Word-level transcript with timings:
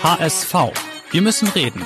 HSV. 0.00 0.54
Wir 1.10 1.22
müssen 1.22 1.48
reden. 1.48 1.82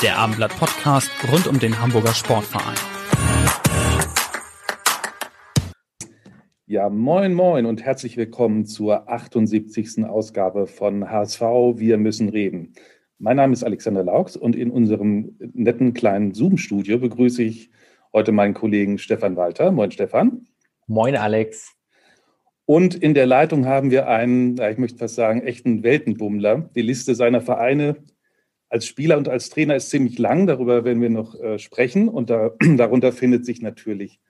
Der 0.00 0.16
Abendblatt 0.16 0.56
Podcast 0.56 1.10
rund 1.32 1.48
um 1.48 1.58
den 1.58 1.80
Hamburger 1.80 2.14
Sportverein. 2.14 2.76
Ja, 6.66 6.88
moin, 6.88 7.34
moin 7.34 7.66
und 7.66 7.82
herzlich 7.82 8.16
willkommen 8.16 8.64
zur 8.64 9.10
78. 9.10 10.04
Ausgabe 10.04 10.68
von 10.68 11.10
HSV. 11.10 11.40
Wir 11.40 11.98
müssen 11.98 12.28
reden. 12.28 12.74
Mein 13.18 13.38
Name 13.38 13.54
ist 13.54 13.64
Alexander 13.64 14.04
Laux 14.04 14.36
und 14.36 14.54
in 14.54 14.70
unserem 14.70 15.36
netten 15.52 15.94
kleinen 15.94 16.32
Zoom-Studio 16.32 17.00
begrüße 17.00 17.42
ich 17.42 17.72
heute 18.12 18.30
meinen 18.30 18.54
Kollegen 18.54 18.98
Stefan 18.98 19.34
Walter. 19.34 19.72
Moin, 19.72 19.90
Stefan. 19.90 20.46
Moin, 20.86 21.16
Alex. 21.16 21.74
Und 22.70 22.94
in 22.94 23.14
der 23.14 23.26
Leitung 23.26 23.66
haben 23.66 23.90
wir 23.90 24.06
einen, 24.06 24.56
ich 24.56 24.78
möchte 24.78 24.98
fast 24.98 25.16
sagen, 25.16 25.42
echten 25.42 25.82
Weltenbummler. 25.82 26.70
Die 26.76 26.82
Liste 26.82 27.16
seiner 27.16 27.40
Vereine 27.40 27.96
als 28.68 28.86
Spieler 28.86 29.18
und 29.18 29.28
als 29.28 29.50
Trainer 29.50 29.74
ist 29.74 29.90
ziemlich 29.90 30.20
lang. 30.20 30.46
Darüber 30.46 30.84
werden 30.84 31.02
wir 31.02 31.10
noch 31.10 31.34
äh, 31.34 31.58
sprechen. 31.58 32.08
Und 32.08 32.30
da, 32.30 32.52
darunter 32.76 33.10
findet 33.10 33.44
sich 33.44 33.60
natürlich 33.60 34.20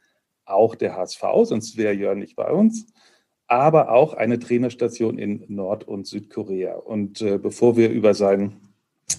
auch 0.46 0.74
der 0.74 0.96
HSV, 0.96 1.22
sonst 1.42 1.76
wäre 1.76 1.92
Jörn 1.92 2.18
nicht 2.18 2.34
bei 2.34 2.50
uns. 2.50 2.86
Aber 3.46 3.92
auch 3.92 4.14
eine 4.14 4.38
Trainerstation 4.38 5.18
in 5.18 5.44
Nord- 5.48 5.84
und 5.84 6.06
Südkorea. 6.06 6.76
Und 6.76 7.20
äh, 7.20 7.36
bevor 7.36 7.76
wir 7.76 7.90
über 7.90 8.14
sein 8.14 8.56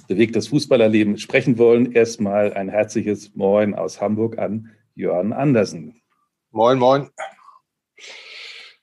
bewegtes 0.07 0.47
Fußballerleben 0.47 1.19
sprechen 1.19 1.59
wollen, 1.59 1.91
erstmal 1.91 2.53
ein 2.53 2.69
herzliches 2.69 3.35
Moin 3.35 3.75
aus 3.75 4.01
Hamburg 4.01 4.39
an 4.39 4.71
Jörn 4.95 5.31
Andersen. 5.31 6.01
Moin, 6.49 6.79
moin. 6.79 7.07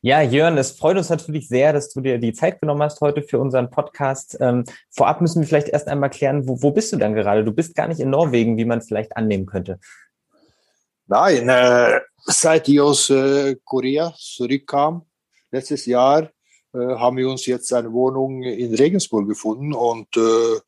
Ja, 0.01 0.23
Jörn, 0.23 0.57
es 0.59 0.71
freut 0.71 0.97
uns 0.97 1.09
natürlich 1.09 1.49
sehr, 1.49 1.73
dass 1.73 1.93
du 1.93 2.01
dir 2.01 2.19
die 2.19 2.33
Zeit 2.33 2.61
genommen 2.61 2.83
hast 2.83 3.01
heute 3.01 3.21
für 3.23 3.41
unseren 3.41 3.69
Podcast. 3.69 4.39
Ähm, 4.41 4.65
vorab 4.91 5.21
müssen 5.21 5.41
wir 5.41 5.49
vielleicht 5.49 5.69
erst 5.69 5.89
einmal 5.89 6.11
klären, 6.11 6.47
wo, 6.47 6.63
wo 6.63 6.71
bist 6.71 6.93
du 6.93 6.99
denn 6.99 7.15
gerade? 7.15 7.45
Du 7.45 7.51
bist 7.51 7.75
gar 7.75 7.89
nicht 7.89 7.99
in 7.99 8.11
Norwegen, 8.11 8.57
wie 8.57 8.65
man 8.65 8.81
vielleicht 8.81 9.17
annehmen 9.17 9.47
könnte. 9.47 9.81
Nein, 11.09 11.49
äh, 11.49 12.01
seit 12.27 12.69
ich 12.69 12.81
aus 12.81 13.11
äh, 13.11 13.57
Korea 13.65 14.15
zurückkam, 14.17 15.05
letztes 15.51 15.85
Jahr, 15.87 16.31
äh, 16.73 16.79
haben 16.79 17.17
wir 17.17 17.29
uns 17.29 17.47
jetzt 17.47 17.73
eine 17.73 17.93
Wohnung 17.93 18.45
in 18.45 18.75
Regensburg 18.77 19.27
gefunden 19.27 19.73
und 19.73 20.17
äh, 20.17 20.61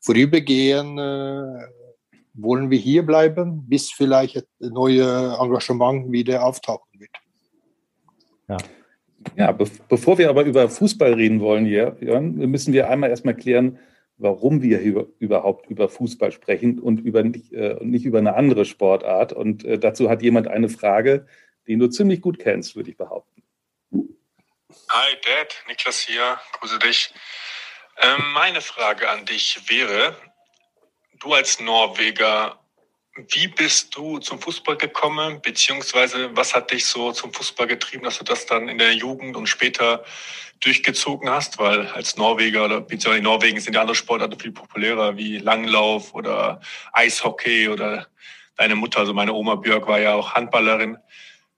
vorübergehend 0.00 0.98
äh, 0.98 1.68
wollen 2.34 2.70
wir 2.70 2.78
hier 2.78 3.06
bleiben, 3.06 3.64
bis 3.68 3.92
vielleicht 3.92 4.38
ein 4.38 4.44
neues 4.70 5.38
Engagement 5.38 6.10
wieder 6.10 6.44
auftauchen 6.44 6.88
wird. 6.91 6.91
Ja, 8.48 8.56
ja 9.36 9.52
be 9.52 9.66
bevor 9.88 10.18
wir 10.18 10.28
aber 10.28 10.44
über 10.44 10.68
Fußball 10.68 11.14
reden 11.14 11.40
wollen, 11.40 11.66
Jörn, 11.66 12.34
müssen 12.34 12.72
wir 12.72 12.88
einmal 12.88 13.10
erstmal 13.10 13.36
klären, 13.36 13.78
warum 14.18 14.62
wir 14.62 14.78
hier 14.78 15.06
überhaupt 15.18 15.68
über 15.68 15.88
Fußball 15.88 16.32
sprechen 16.32 16.78
und 16.78 17.00
über 17.00 17.22
nicht, 17.22 17.52
äh, 17.52 17.76
nicht 17.80 18.04
über 18.04 18.18
eine 18.18 18.34
andere 18.34 18.64
Sportart. 18.64 19.32
Und 19.32 19.64
äh, 19.64 19.78
dazu 19.78 20.08
hat 20.08 20.22
jemand 20.22 20.48
eine 20.48 20.68
Frage, 20.68 21.26
die 21.66 21.76
du 21.76 21.88
ziemlich 21.88 22.20
gut 22.20 22.38
kennst, 22.38 22.76
würde 22.76 22.90
ich 22.90 22.96
behaupten. 22.96 23.42
Hi 24.88 25.14
Dad, 25.24 25.64
Niklas 25.68 26.00
hier, 26.00 26.38
grüße 26.58 26.78
dich. 26.78 27.12
Ähm, 27.98 28.32
meine 28.32 28.60
Frage 28.60 29.08
an 29.08 29.24
dich 29.26 29.60
wäre, 29.68 30.16
du 31.20 31.32
als 31.32 31.60
Norweger, 31.60 32.61
wie 33.14 33.48
bist 33.48 33.94
du 33.94 34.18
zum 34.18 34.40
Fußball 34.40 34.76
gekommen, 34.76 35.40
beziehungsweise 35.42 36.34
was 36.34 36.54
hat 36.54 36.70
dich 36.70 36.86
so 36.86 37.12
zum 37.12 37.32
Fußball 37.32 37.66
getrieben, 37.66 38.04
dass 38.04 38.18
du 38.18 38.24
das 38.24 38.46
dann 38.46 38.68
in 38.68 38.78
der 38.78 38.94
Jugend 38.94 39.36
und 39.36 39.46
später 39.46 40.04
durchgezogen 40.60 41.28
hast? 41.28 41.58
Weil 41.58 41.88
als 41.88 42.16
Norweger 42.16 42.64
oder 42.64 42.80
beziehungsweise 42.80 43.18
in 43.18 43.24
Norwegen 43.24 43.60
sind 43.60 43.74
ja 43.74 43.82
andere 43.82 43.94
Sportarten 43.94 44.40
viel 44.40 44.52
populärer 44.52 45.16
wie 45.16 45.38
Langlauf 45.38 46.14
oder 46.14 46.60
Eishockey 46.92 47.68
oder 47.68 48.06
deine 48.56 48.76
Mutter, 48.76 49.00
also 49.00 49.12
meine 49.12 49.34
Oma 49.34 49.56
Björk 49.56 49.86
war 49.86 50.00
ja 50.00 50.14
auch 50.14 50.32
Handballerin. 50.32 50.96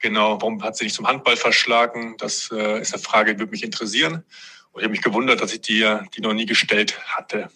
Genau, 0.00 0.40
warum 0.40 0.62
hat 0.62 0.76
sie 0.76 0.84
dich 0.84 0.94
zum 0.94 1.06
Handball 1.06 1.36
verschlagen? 1.36 2.16
Das 2.18 2.50
äh, 2.52 2.80
ist 2.80 2.92
eine 2.92 3.02
Frage, 3.02 3.34
die 3.34 3.40
würde 3.40 3.52
mich 3.52 3.62
interessieren. 3.62 4.24
Und 4.72 4.80
ich 4.80 4.84
habe 4.84 4.90
mich 4.90 5.02
gewundert, 5.02 5.40
dass 5.40 5.54
ich 5.54 5.60
dir 5.60 6.04
die 6.16 6.20
noch 6.20 6.34
nie 6.34 6.46
gestellt 6.46 6.98
hatte. 7.06 7.48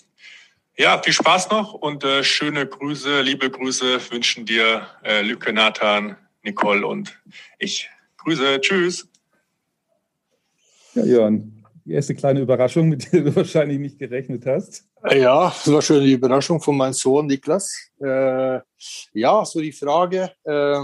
Ja, 0.80 1.02
viel 1.02 1.12
Spaß 1.12 1.50
noch 1.50 1.74
und 1.74 2.04
äh, 2.04 2.22
schöne 2.22 2.64
Grüße, 2.64 3.22
liebe 3.22 3.50
Grüße 3.50 3.98
wünschen 4.12 4.46
dir 4.46 4.86
äh, 5.02 5.22
Lücke, 5.22 5.52
Nathan, 5.52 6.16
Nicole 6.44 6.86
und 6.86 7.20
ich. 7.58 7.90
Grüße, 8.18 8.60
tschüss. 8.60 9.08
Ja, 10.94 11.04
Jörn, 11.04 11.64
die 11.84 11.94
erste 11.94 12.14
kleine 12.14 12.42
Überraschung, 12.42 12.90
mit 12.90 13.12
der 13.12 13.22
du 13.22 13.34
wahrscheinlich 13.36 13.80
nicht 13.80 13.98
gerechnet 13.98 14.46
hast. 14.46 14.84
Ja, 15.10 15.48
das 15.48 15.72
war 15.72 15.82
schon 15.82 16.00
die 16.00 16.12
Überraschung 16.12 16.60
von 16.60 16.76
meinem 16.76 16.92
Sohn 16.92 17.26
Niklas. 17.26 17.90
Äh, 18.00 18.60
ja, 19.14 19.44
so 19.44 19.60
die 19.60 19.72
Frage, 19.72 20.30
äh, 20.44 20.78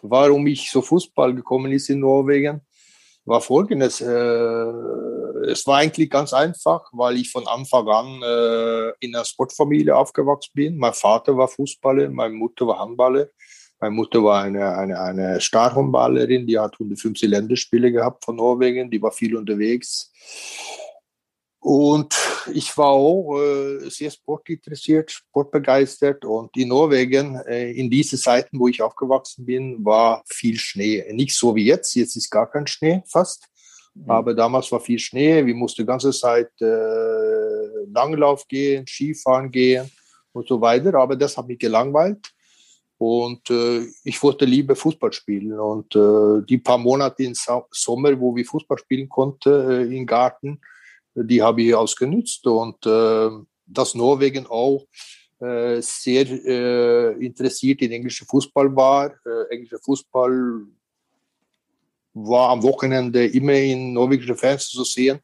warum 0.00 0.46
ich 0.46 0.70
so 0.70 0.80
Fußball 0.80 1.34
gekommen 1.34 1.70
ist 1.70 1.90
in 1.90 2.00
Norwegen, 2.00 2.62
war 3.26 3.42
folgendes. 3.42 4.00
Äh, 4.00 4.72
es 5.48 5.66
war 5.66 5.78
eigentlich 5.78 6.10
ganz 6.10 6.32
einfach, 6.32 6.88
weil 6.92 7.16
ich 7.16 7.30
von 7.30 7.46
Anfang 7.46 7.88
an 7.88 8.22
äh, 8.22 8.92
in 9.00 9.14
einer 9.14 9.24
Sportfamilie 9.24 9.96
aufgewachsen 9.96 10.52
bin. 10.54 10.78
Mein 10.78 10.94
Vater 10.94 11.36
war 11.36 11.48
Fußballer, 11.48 12.10
meine 12.10 12.34
Mutter 12.34 12.66
war 12.66 12.78
Handballer. 12.78 13.28
Meine 13.80 13.96
Mutter 13.96 14.22
war 14.22 14.44
eine, 14.44 14.76
eine, 14.76 15.00
eine 15.00 15.40
Starhandballerin, 15.40 16.46
die 16.46 16.56
hat 16.56 16.74
150 16.74 17.28
Länderspiele 17.28 17.90
gehabt 17.90 18.24
von 18.24 18.36
Norwegen, 18.36 18.88
die 18.90 19.02
war 19.02 19.10
viel 19.10 19.36
unterwegs. 19.36 20.12
Und 21.58 22.14
ich 22.52 22.76
war 22.76 22.88
auch 22.88 23.38
äh, 23.40 23.88
sehr 23.88 24.10
sportinteressiert, 24.10 25.12
sportbegeistert. 25.12 26.24
Und 26.24 26.56
in 26.56 26.68
Norwegen, 26.68 27.36
äh, 27.46 27.70
in 27.70 27.88
diesen 27.88 28.18
Zeiten, 28.18 28.58
wo 28.58 28.66
ich 28.66 28.82
aufgewachsen 28.82 29.46
bin, 29.46 29.84
war 29.84 30.24
viel 30.26 30.58
Schnee. 30.58 31.04
Nicht 31.12 31.36
so 31.36 31.54
wie 31.54 31.66
jetzt, 31.66 31.94
jetzt 31.94 32.16
ist 32.16 32.30
gar 32.30 32.50
kein 32.50 32.66
Schnee 32.66 33.02
fast. 33.06 33.48
Mhm. 33.94 34.10
Aber 34.10 34.34
damals 34.34 34.70
war 34.72 34.80
viel 34.80 34.98
Schnee, 34.98 35.44
wir 35.44 35.54
mussten 35.54 35.82
die 35.82 35.86
ganze 35.86 36.10
Zeit 36.10 36.50
äh, 36.60 37.84
Langlauf 37.92 38.46
gehen, 38.48 38.86
Skifahren 38.86 39.50
gehen 39.50 39.90
und 40.32 40.48
so 40.48 40.60
weiter. 40.60 40.94
Aber 40.94 41.16
das 41.16 41.36
hat 41.36 41.46
mich 41.46 41.58
gelangweilt. 41.58 42.32
Und 42.98 43.50
äh, 43.50 43.84
ich 44.04 44.22
wollte 44.22 44.44
lieber 44.44 44.76
Fußball 44.76 45.12
spielen. 45.12 45.58
Und 45.58 45.94
äh, 45.96 46.46
die 46.48 46.58
paar 46.58 46.78
Monate 46.78 47.24
im 47.24 47.34
Sommer, 47.34 48.18
wo 48.18 48.34
wir 48.34 48.44
Fußball 48.44 48.78
spielen 48.78 49.08
konnten 49.08 49.70
äh, 49.70 49.96
im 49.96 50.06
Garten, 50.06 50.60
die 51.14 51.42
habe 51.42 51.62
ich 51.62 51.74
ausgenutzt. 51.74 52.46
Und 52.46 52.86
äh, 52.86 53.30
dass 53.66 53.94
Norwegen 53.94 54.46
auch 54.46 54.86
äh, 55.40 55.80
sehr 55.80 56.26
äh, 56.28 57.24
interessiert 57.24 57.82
in 57.82 57.90
englischen 57.90 58.26
Fußball 58.28 58.74
war. 58.76 59.12
Äh, 59.26 59.52
englischer 59.54 59.80
Fußball 59.80 60.62
war 62.14 62.50
am 62.50 62.62
Wochenende 62.62 63.26
immer 63.26 63.54
in 63.54 63.92
norwegische 63.94 64.36
Fans 64.36 64.68
zu 64.68 64.84
sehen, 64.84 65.20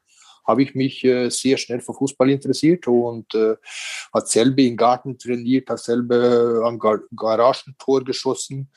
habe 0.48 0.62
ich 0.62 0.74
mich 0.74 1.04
äh, 1.04 1.28
sehr 1.28 1.58
schnell 1.58 1.80
für 1.80 1.92
Fußball 1.92 2.30
interessiert 2.30 2.86
und 2.88 3.34
äh, 3.34 3.56
hat 4.14 4.28
selber 4.28 4.62
im 4.62 4.78
Garten 4.78 5.18
trainiert, 5.18 5.68
hat 5.68 5.80
selber 5.80 6.62
am 6.64 6.78
Gar 6.78 7.00
Garagentor 7.14 8.02
geschossen 8.02 8.70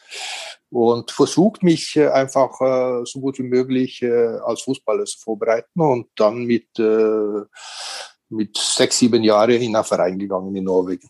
und 0.69 1.11
versucht 1.11 1.63
mich 1.63 1.95
äh, 1.95 2.09
einfach 2.09 2.59
äh, 2.59 3.05
so 3.05 3.21
gut 3.21 3.39
wie 3.39 3.43
möglich 3.43 4.01
äh, 4.01 4.37
als 4.43 4.63
Fußballer 4.63 5.05
zu 5.05 5.19
vorbereiten 5.19 5.79
und 5.79 6.07
dann 6.15 6.43
mit, 6.43 6.77
äh, 6.77 7.41
mit 8.27 8.57
sechs, 8.57 8.99
sieben 8.99 9.23
Jahren 9.23 9.61
in 9.61 9.73
einen 9.73 9.85
Verein 9.85 10.19
gegangen 10.19 10.53
in 10.53 10.65
Norwegen. 10.65 11.09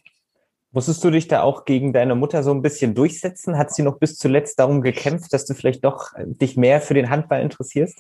Musstest 0.73 1.03
du 1.03 1.12
dich 1.12 1.27
da 1.27 1.41
auch 1.41 1.65
gegen 1.65 1.91
deine 1.91 2.15
Mutter 2.15 2.44
so 2.44 2.51
ein 2.51 2.62
bisschen 2.62 2.95
durchsetzen? 2.95 3.57
Hat 3.57 3.73
sie 3.73 3.83
noch 3.83 4.00
bis 4.00 4.18
zuletzt 4.18 4.57
darum 4.57 4.81
gekämpft, 4.81 5.33
dass 5.33 5.45
du 5.45 5.53
vielleicht 5.53 5.83
doch 5.83 6.13
äh, 6.15 6.25
dich 6.25 6.56
mehr 6.56 6.79
für 6.81 6.94
den 6.94 7.09
Handball 7.09 7.41
interessierst? 7.41 7.97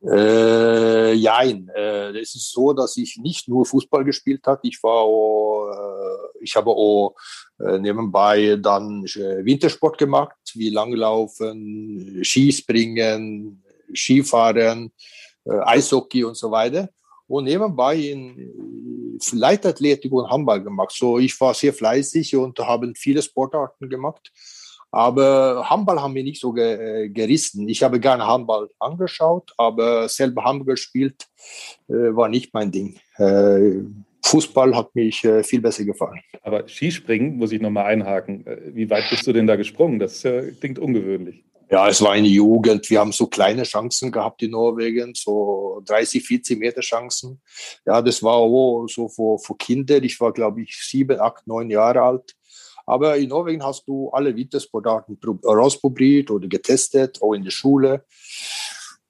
Äh, 0.00 1.16
nein, 1.16 1.68
äh, 1.74 2.16
es 2.18 2.34
ist 2.34 2.52
so, 2.52 2.72
dass 2.72 2.96
ich 2.96 3.18
nicht 3.18 3.48
nur 3.48 3.66
Fußball 3.66 4.04
gespielt 4.04 4.46
habe. 4.46 4.60
Ich 4.62 4.82
war, 4.82 5.02
auch, 5.02 5.70
äh, 5.70 6.44
ich 6.44 6.54
habe 6.56 6.70
auch 6.70 7.14
äh, 7.58 7.78
nebenbei 7.78 8.56
dann 8.56 9.04
äh, 9.04 9.44
Wintersport 9.44 9.98
gemacht, 9.98 10.36
wie 10.54 10.70
Langlaufen, 10.70 12.20
Skispringen, 12.22 13.62
Skifahren, 13.92 14.92
äh, 15.44 15.58
Eishockey 15.64 16.24
und 16.24 16.36
so 16.36 16.50
weiter. 16.50 16.88
Und 17.28 17.44
nebenbei 17.44 17.96
in 17.96 19.18
Leichtathletik 19.32 20.12
und 20.12 20.28
Handball 20.28 20.62
gemacht. 20.62 20.92
So, 20.92 21.18
ich 21.18 21.38
war 21.40 21.54
sehr 21.54 21.72
fleißig 21.72 22.34
und 22.36 22.58
habe 22.58 22.92
viele 22.96 23.22
Sportarten 23.22 23.88
gemacht. 23.88 24.32
Aber 24.90 25.68
Handball 25.68 26.00
haben 26.00 26.14
wir 26.14 26.24
nicht 26.24 26.40
so 26.40 26.52
ge 26.52 27.10
gerissen. 27.10 27.68
Ich 27.68 27.82
habe 27.82 28.00
gerne 28.00 28.26
Handball 28.26 28.70
angeschaut, 28.78 29.52
aber 29.58 30.08
selber 30.08 30.44
Handball 30.44 30.74
gespielt 30.74 31.26
äh, 31.88 32.16
war 32.16 32.28
nicht 32.28 32.54
mein 32.54 32.70
Ding. 32.70 32.98
Äh, 33.18 33.82
Fußball 34.24 34.74
hat 34.74 34.94
mich 34.94 35.24
äh, 35.24 35.42
viel 35.42 35.60
besser 35.60 35.84
gefallen. 35.84 36.20
Aber 36.42 36.66
Skispringen 36.66 37.36
muss 37.36 37.52
ich 37.52 37.60
nochmal 37.60 37.86
einhaken. 37.86 38.46
Äh, 38.46 38.74
wie 38.74 38.88
weit 38.88 39.10
bist 39.10 39.26
du 39.26 39.32
denn 39.32 39.46
da 39.46 39.56
gesprungen? 39.56 39.98
Das 39.98 40.24
äh, 40.24 40.52
klingt 40.52 40.78
ungewöhnlich. 40.78 41.44
Ja, 41.70 41.88
es 41.88 42.00
war 42.00 42.12
eine 42.12 42.28
Jugend. 42.28 42.88
Wir 42.88 43.00
haben 43.00 43.12
so 43.12 43.26
kleine 43.26 43.64
Chancen 43.64 44.10
gehabt 44.10 44.42
in 44.42 44.52
Norwegen, 44.52 45.12
so 45.14 45.82
30, 45.84 46.26
40 46.26 46.58
Meter 46.58 46.80
Chancen. 46.80 47.42
Ja, 47.84 48.00
das 48.00 48.22
war 48.22 48.40
so 48.88 49.08
für, 49.08 49.38
für 49.38 49.54
Kinder. 49.56 50.02
Ich 50.02 50.18
war, 50.18 50.32
glaube 50.32 50.62
ich, 50.62 50.76
sieben, 50.76 51.20
acht, 51.20 51.46
neun 51.46 51.68
Jahre 51.68 52.02
alt. 52.02 52.34
Aber 52.86 53.18
in 53.18 53.28
Norwegen 53.28 53.62
hast 53.62 53.86
du 53.86 54.08
alle 54.10 54.34
Wintersportarten 54.34 55.18
rausprobiert 55.44 56.30
oder 56.30 56.48
getestet, 56.48 57.20
auch 57.20 57.34
in 57.34 57.44
der 57.44 57.50
Schule. 57.50 58.06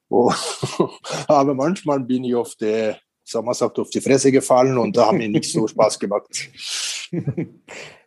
Oh. 0.09 0.33
Aber 1.27 1.53
manchmal 1.53 2.01
bin 2.01 2.25
ich 2.25 2.35
auf 2.35 2.55
der, 2.55 2.99
wir 3.31 3.53
sagt, 3.53 3.79
auf 3.79 3.89
die 3.89 4.01
Fresse 4.01 4.33
gefallen 4.33 4.77
und 4.77 4.97
da 4.97 5.05
haben 5.07 5.19
mir 5.19 5.29
nicht 5.29 5.49
so 5.49 5.65
Spaß 5.65 5.97
gemacht. 5.97 6.27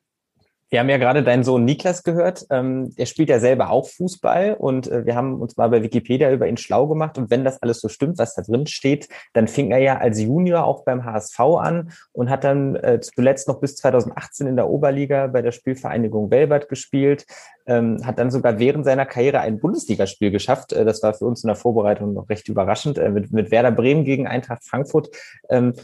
Wir 0.72 0.80
haben 0.80 0.88
ja 0.88 0.96
gerade 0.96 1.22
deinen 1.22 1.44
Sohn 1.44 1.66
Niklas 1.66 2.02
gehört. 2.02 2.46
Ähm, 2.48 2.94
er 2.96 3.04
spielt 3.04 3.28
ja 3.28 3.38
selber 3.38 3.69
auch 3.69 3.86
Fußball 3.90 4.54
und 4.58 4.90
äh, 4.90 5.04
wir 5.04 5.14
haben 5.14 5.38
uns 5.38 5.58
mal 5.58 5.69
bei 5.69 5.82
Wikipedia 5.82 6.32
über 6.32 6.48
ihn 6.48 6.56
schlau 6.56 6.86
gemacht. 6.86 7.19
Und 7.19 7.30
wenn 7.30 7.44
das 7.44 7.60
alles 7.60 7.78
so 7.78 7.88
stimmt, 7.88 8.16
was 8.16 8.34
da 8.34 8.40
drin 8.40 8.66
steht, 8.66 9.06
dann 9.34 9.48
fing 9.48 9.70
er 9.70 9.80
ja 9.80 9.98
als 9.98 10.19
Junior 10.19 10.64
auch 10.64 10.86
beim 10.86 11.04
HSV 11.04 11.38
an 11.40 11.92
und 12.12 12.30
hat 12.30 12.44
dann 12.44 12.74
äh, 12.76 13.00
zuletzt 13.00 13.48
noch 13.48 13.60
bis 13.60 13.76
2018 13.76 14.46
in 14.46 14.56
der 14.56 14.70
Oberliga 14.70 15.26
bei 15.26 15.42
der 15.42 15.52
Spielvereinigung 15.52 16.30
Welbert 16.30 16.70
gespielt. 16.70 17.26
Ähm, 17.66 17.98
hat 18.06 18.19
dann 18.19 18.30
sogar 18.30 18.58
während 18.58 18.86
seiner 18.86 19.04
Karriere 19.04 19.40
ein 19.40 19.60
Bundesligaspiel 19.60 20.30
geschafft. 20.30 20.72
Äh, 20.72 20.86
das 20.86 21.02
war 21.02 21.12
für 21.12 21.26
uns 21.26 21.44
in 21.44 21.48
der 21.48 21.56
Vorbereitung 21.56 22.14
noch 22.14 22.30
recht 22.30 22.48
überraschend 22.48 22.96
äh, 22.96 23.10
mit, 23.10 23.30
mit 23.30 23.50
Werder 23.50 23.72
Bremen 23.72 24.04
gegen 24.04 24.26
Eintracht 24.26 24.64
Frankfurt. 24.64 25.10
Ähm, 25.50 25.74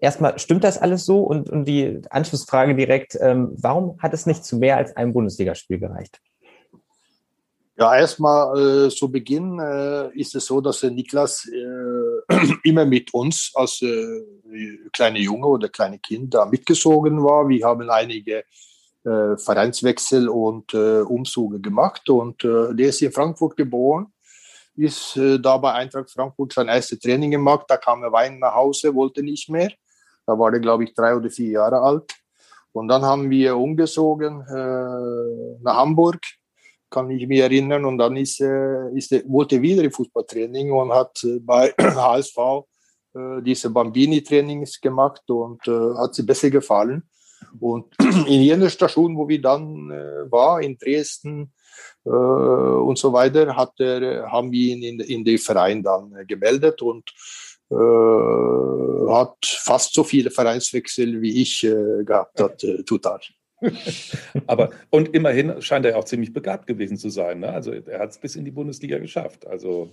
erstmal, 0.00 0.38
stimmt 0.38 0.64
das 0.64 0.78
alles 0.78 1.04
so? 1.04 1.20
Und, 1.22 1.50
und 1.50 1.64
die 1.64 2.00
Anschlussfrage 2.10 2.74
direkt, 2.74 3.16
ähm, 3.20 3.52
warum 3.56 3.98
hat 4.00 4.14
es 4.14 4.26
nicht 4.26 4.44
zu 4.44 4.56
mehr 4.56 4.76
als 4.76 4.96
einem 4.96 5.12
Bundesligaspiel 5.12 5.78
gereicht? 5.78 6.20
Ja, 7.76 7.96
erstmal 7.96 8.86
äh, 8.86 8.88
zu 8.90 9.10
Beginn 9.10 9.60
äh, 9.60 10.08
ist 10.18 10.34
es 10.34 10.46
so, 10.46 10.60
dass 10.60 10.80
der 10.80 10.90
Niklas 10.90 11.48
äh, 11.48 12.34
immer 12.64 12.84
mit 12.84 13.14
uns 13.14 13.52
als 13.54 13.80
äh, 13.82 14.22
kleine 14.92 15.20
Junge 15.20 15.46
oder 15.46 15.68
kleine 15.68 16.00
Kind 16.00 16.34
da 16.34 16.44
mitgezogen 16.46 17.22
war. 17.22 17.48
Wir 17.48 17.64
haben 17.64 17.88
einige 17.88 18.44
äh, 19.04 19.36
Vereinswechsel 19.36 20.28
und 20.28 20.74
äh, 20.74 21.02
Umzüge 21.02 21.60
gemacht 21.60 22.10
und 22.10 22.42
der 22.42 22.88
ist 22.88 23.00
in 23.00 23.12
Frankfurt 23.12 23.56
geboren 23.56 24.12
ist 24.78 25.16
äh, 25.16 25.38
da 25.38 25.56
bei 25.56 25.72
Eintracht 25.72 26.10
Frankfurt 26.10 26.52
sein 26.52 26.68
erstes 26.68 27.00
Training 27.00 27.32
gemacht. 27.32 27.66
Da 27.68 27.76
kam 27.76 28.02
er 28.02 28.12
weinend 28.12 28.40
nach 28.40 28.54
Hause, 28.54 28.94
wollte 28.94 29.22
nicht 29.22 29.48
mehr. 29.48 29.70
Da 30.24 30.38
war 30.38 30.52
er, 30.52 30.60
glaube 30.60 30.84
ich, 30.84 30.94
drei 30.94 31.16
oder 31.16 31.30
vier 31.30 31.50
Jahre 31.50 31.80
alt. 31.80 32.12
Und 32.72 32.88
dann 32.88 33.02
haben 33.02 33.28
wir 33.28 33.56
umgezogen 33.56 34.40
äh, 34.42 35.62
nach 35.62 35.76
Hamburg, 35.76 36.20
kann 36.90 37.10
ich 37.10 37.26
mich 37.26 37.40
erinnern. 37.40 37.84
Und 37.84 37.98
dann 37.98 38.16
ist, 38.16 38.40
äh, 38.40 38.90
ist 38.94 39.10
wollte 39.28 39.56
er 39.56 39.62
wieder 39.62 39.82
im 39.82 39.90
Fußballtraining 39.90 40.70
und 40.70 40.92
hat 40.92 41.22
äh, 41.24 41.40
bei 41.40 41.74
HSV 41.80 42.36
äh, 43.14 43.42
diese 43.42 43.70
Bambini-Trainings 43.70 44.80
gemacht 44.80 45.28
und 45.28 45.66
äh, 45.66 45.94
hat 45.96 46.14
sie 46.14 46.22
besser 46.22 46.50
gefallen. 46.50 47.08
Und 47.58 47.94
in 48.00 48.42
jener 48.42 48.70
Station, 48.70 49.16
wo 49.16 49.26
wir 49.28 49.40
dann 49.40 49.90
äh, 49.90 50.30
war, 50.30 50.60
in 50.60 50.78
Dresden, 50.78 51.52
und 52.08 52.98
so 52.98 53.12
weiter, 53.12 53.56
hat 53.56 53.78
er, 53.78 54.30
haben 54.30 54.50
wir 54.52 54.74
ihn 54.74 54.82
in, 54.82 55.00
in 55.00 55.24
den 55.24 55.38
Verein 55.38 55.82
dann 55.82 56.26
gemeldet 56.26 56.82
und 56.82 57.12
äh, 57.70 57.74
hat 59.12 59.44
fast 59.44 59.94
so 59.94 60.04
viele 60.04 60.30
Vereinswechsel 60.30 61.20
wie 61.20 61.42
ich 61.42 61.64
äh, 61.64 62.04
gehabt 62.04 62.40
hat, 62.40 62.64
äh, 62.64 62.82
total. 62.84 63.20
Aber 64.46 64.70
und 64.90 65.14
immerhin 65.14 65.60
scheint 65.60 65.84
er 65.84 65.98
auch 65.98 66.04
ziemlich 66.04 66.32
begabt 66.32 66.66
gewesen 66.66 66.96
zu 66.96 67.10
sein. 67.10 67.40
Ne? 67.40 67.52
Also 67.52 67.72
er 67.72 67.98
hat 67.98 68.10
es 68.10 68.18
bis 68.18 68.36
in 68.36 68.44
die 68.44 68.50
Bundesliga 68.50 68.98
geschafft. 68.98 69.46
Also 69.46 69.90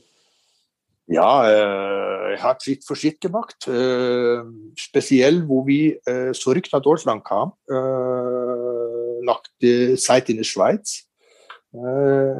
ja, 1.08 1.50
äh, 1.50 2.34
er 2.34 2.44
hat 2.44 2.64
Schritt 2.64 2.86
für 2.86 2.96
Schritt 2.96 3.22
gemacht. 3.22 3.68
Äh, 3.68 4.42
speziell, 4.76 5.48
wo 5.48 5.66
wir 5.68 6.00
äh, 6.06 6.32
zurück 6.34 6.68
nach 6.72 6.82
Deutschland 6.82 7.24
kamen, 7.24 7.54
äh, 7.68 9.24
nach 9.24 9.42
der 9.62 9.98
Zeit 9.98 10.30
in 10.30 10.38
der 10.38 10.44
Schweiz 10.44 11.05
äh, 11.05 11.05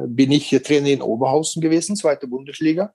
bin 0.08 0.32
ich 0.32 0.50
Trainer 0.62 0.88
in 0.88 1.02
Oberhausen 1.02 1.60
gewesen, 1.60 1.96
zweite 1.96 2.26
Bundesliga. 2.26 2.94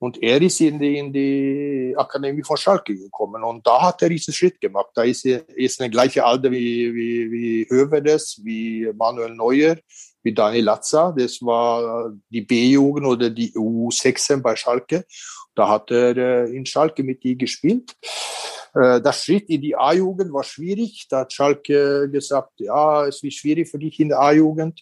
Und 0.00 0.22
er 0.22 0.40
ist 0.40 0.58
in 0.62 0.78
die, 0.78 0.96
in 0.96 1.12
die 1.12 1.94
Akademie 1.94 2.42
von 2.42 2.56
Schalke 2.56 2.96
gekommen. 2.96 3.44
Und 3.44 3.66
da 3.66 3.82
hat 3.82 4.00
er 4.00 4.08
diesen 4.08 4.32
Schritt 4.32 4.58
gemacht. 4.58 4.92
Da 4.94 5.02
ist 5.02 5.26
er 5.26 5.46
ist 5.50 5.78
eine 5.78 5.90
gleiche 5.90 6.24
Alter 6.24 6.50
wie, 6.50 6.94
wie, 6.94 7.30
wie 7.30 7.66
Hövedes, 7.68 8.40
wie 8.42 8.90
Manuel 8.96 9.34
Neuer, 9.34 9.76
wie 10.22 10.32
Daniel 10.32 10.64
Latza. 10.64 11.12
Das 11.12 11.42
war 11.42 12.14
die 12.30 12.40
B-Jugend 12.40 13.06
oder 13.06 13.28
die 13.28 13.52
U16 13.52 14.40
bei 14.40 14.56
Schalke. 14.56 15.04
Da 15.54 15.68
hat 15.68 15.90
er 15.90 16.16
äh, 16.16 16.56
in 16.56 16.64
Schalke 16.64 17.02
mit 17.02 17.22
die 17.22 17.36
gespielt. 17.36 17.94
Äh, 18.74 19.00
der 19.00 19.12
Schritt 19.12 19.48
in 19.48 19.60
die 19.60 19.76
A-Jugend 19.76 20.32
war 20.32 20.44
schwierig. 20.44 21.06
Da 21.08 21.20
hat 21.20 21.32
Schalke 21.32 22.08
gesagt, 22.10 22.52
ja, 22.58 23.06
es 23.06 23.22
wird 23.22 23.34
schwierig 23.34 23.68
für 23.68 23.78
dich 23.78 23.98
in 24.00 24.08
der 24.08 24.20
A-Jugend. 24.20 24.80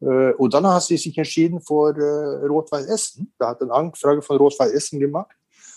Äh, 0.00 0.32
und 0.32 0.54
dann 0.54 0.66
hat 0.66 0.82
sie 0.82 0.96
sich 0.96 1.16
entschieden 1.18 1.60
für 1.60 1.96
äh, 1.96 2.46
Rot-Weiß 2.46 2.86
Essen. 2.86 3.32
Da 3.38 3.48
hat 3.48 3.62
eine 3.62 3.72
Anfrage 3.72 4.22
von 4.22 4.36
Rot-Weiß 4.36 4.72
Essen 4.72 5.00
gemacht. 5.00 5.34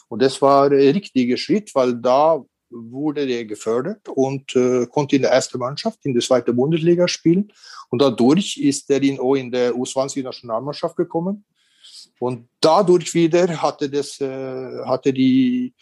Und 0.08 0.22
das 0.22 0.42
war 0.42 0.70
der 0.70 0.94
richtige 0.94 1.38
Schritt, 1.38 1.74
weil 1.76 1.96
da 1.96 2.44
wurde 2.72 3.26
der 3.26 3.46
gefördert 3.46 4.08
und 4.10 4.56
äh, 4.56 4.86
konnte 4.88 5.16
in 5.16 5.24
der 5.24 5.32
ersten 5.32 5.58
Mannschaft 5.58 6.00
in 6.06 6.14
der 6.14 6.22
zweiten 6.22 6.56
Bundesliga 6.56 7.08
spielen. 7.08 7.52
Und 7.90 8.02
dadurch 8.02 8.58
ist 8.58 8.90
er 8.90 9.02
in, 9.02 9.20
auch 9.20 9.36
in 9.36 9.52
der 9.52 9.74
U20-Nationalmannschaft 9.74 10.96
gekommen. 10.96 11.46
Und 12.20 12.50
dadurch 12.60 13.14
wieder 13.14 13.48
hatte, 13.62 13.90
das, 13.90 14.20
äh, 14.20 14.86
hatte 14.86 15.14
die 15.14 15.74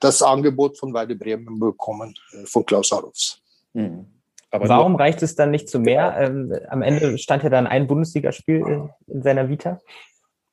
das 0.00 0.22
Angebot 0.22 0.78
von 0.78 0.92
Weide 0.92 1.16
Bremen 1.16 1.58
bekommen, 1.58 2.14
äh, 2.32 2.46
von 2.46 2.64
Klaus 2.64 2.92
Allofs. 2.92 3.40
Mhm. 3.72 4.06
Aber 4.50 4.68
Warum 4.68 4.92
nur, 4.92 5.00
reicht 5.00 5.22
es 5.22 5.34
dann 5.34 5.50
nicht 5.50 5.68
zu 5.68 5.78
mehr? 5.78 6.16
Ähm, 6.18 6.54
am 6.68 6.82
Ende 6.82 7.18
stand 7.18 7.42
ja 7.42 7.50
dann 7.50 7.66
ein 7.66 7.86
Bundesligaspiel 7.86 8.58
in, 8.58 8.90
in 9.08 9.22
seiner 9.22 9.48
Vita. 9.48 9.80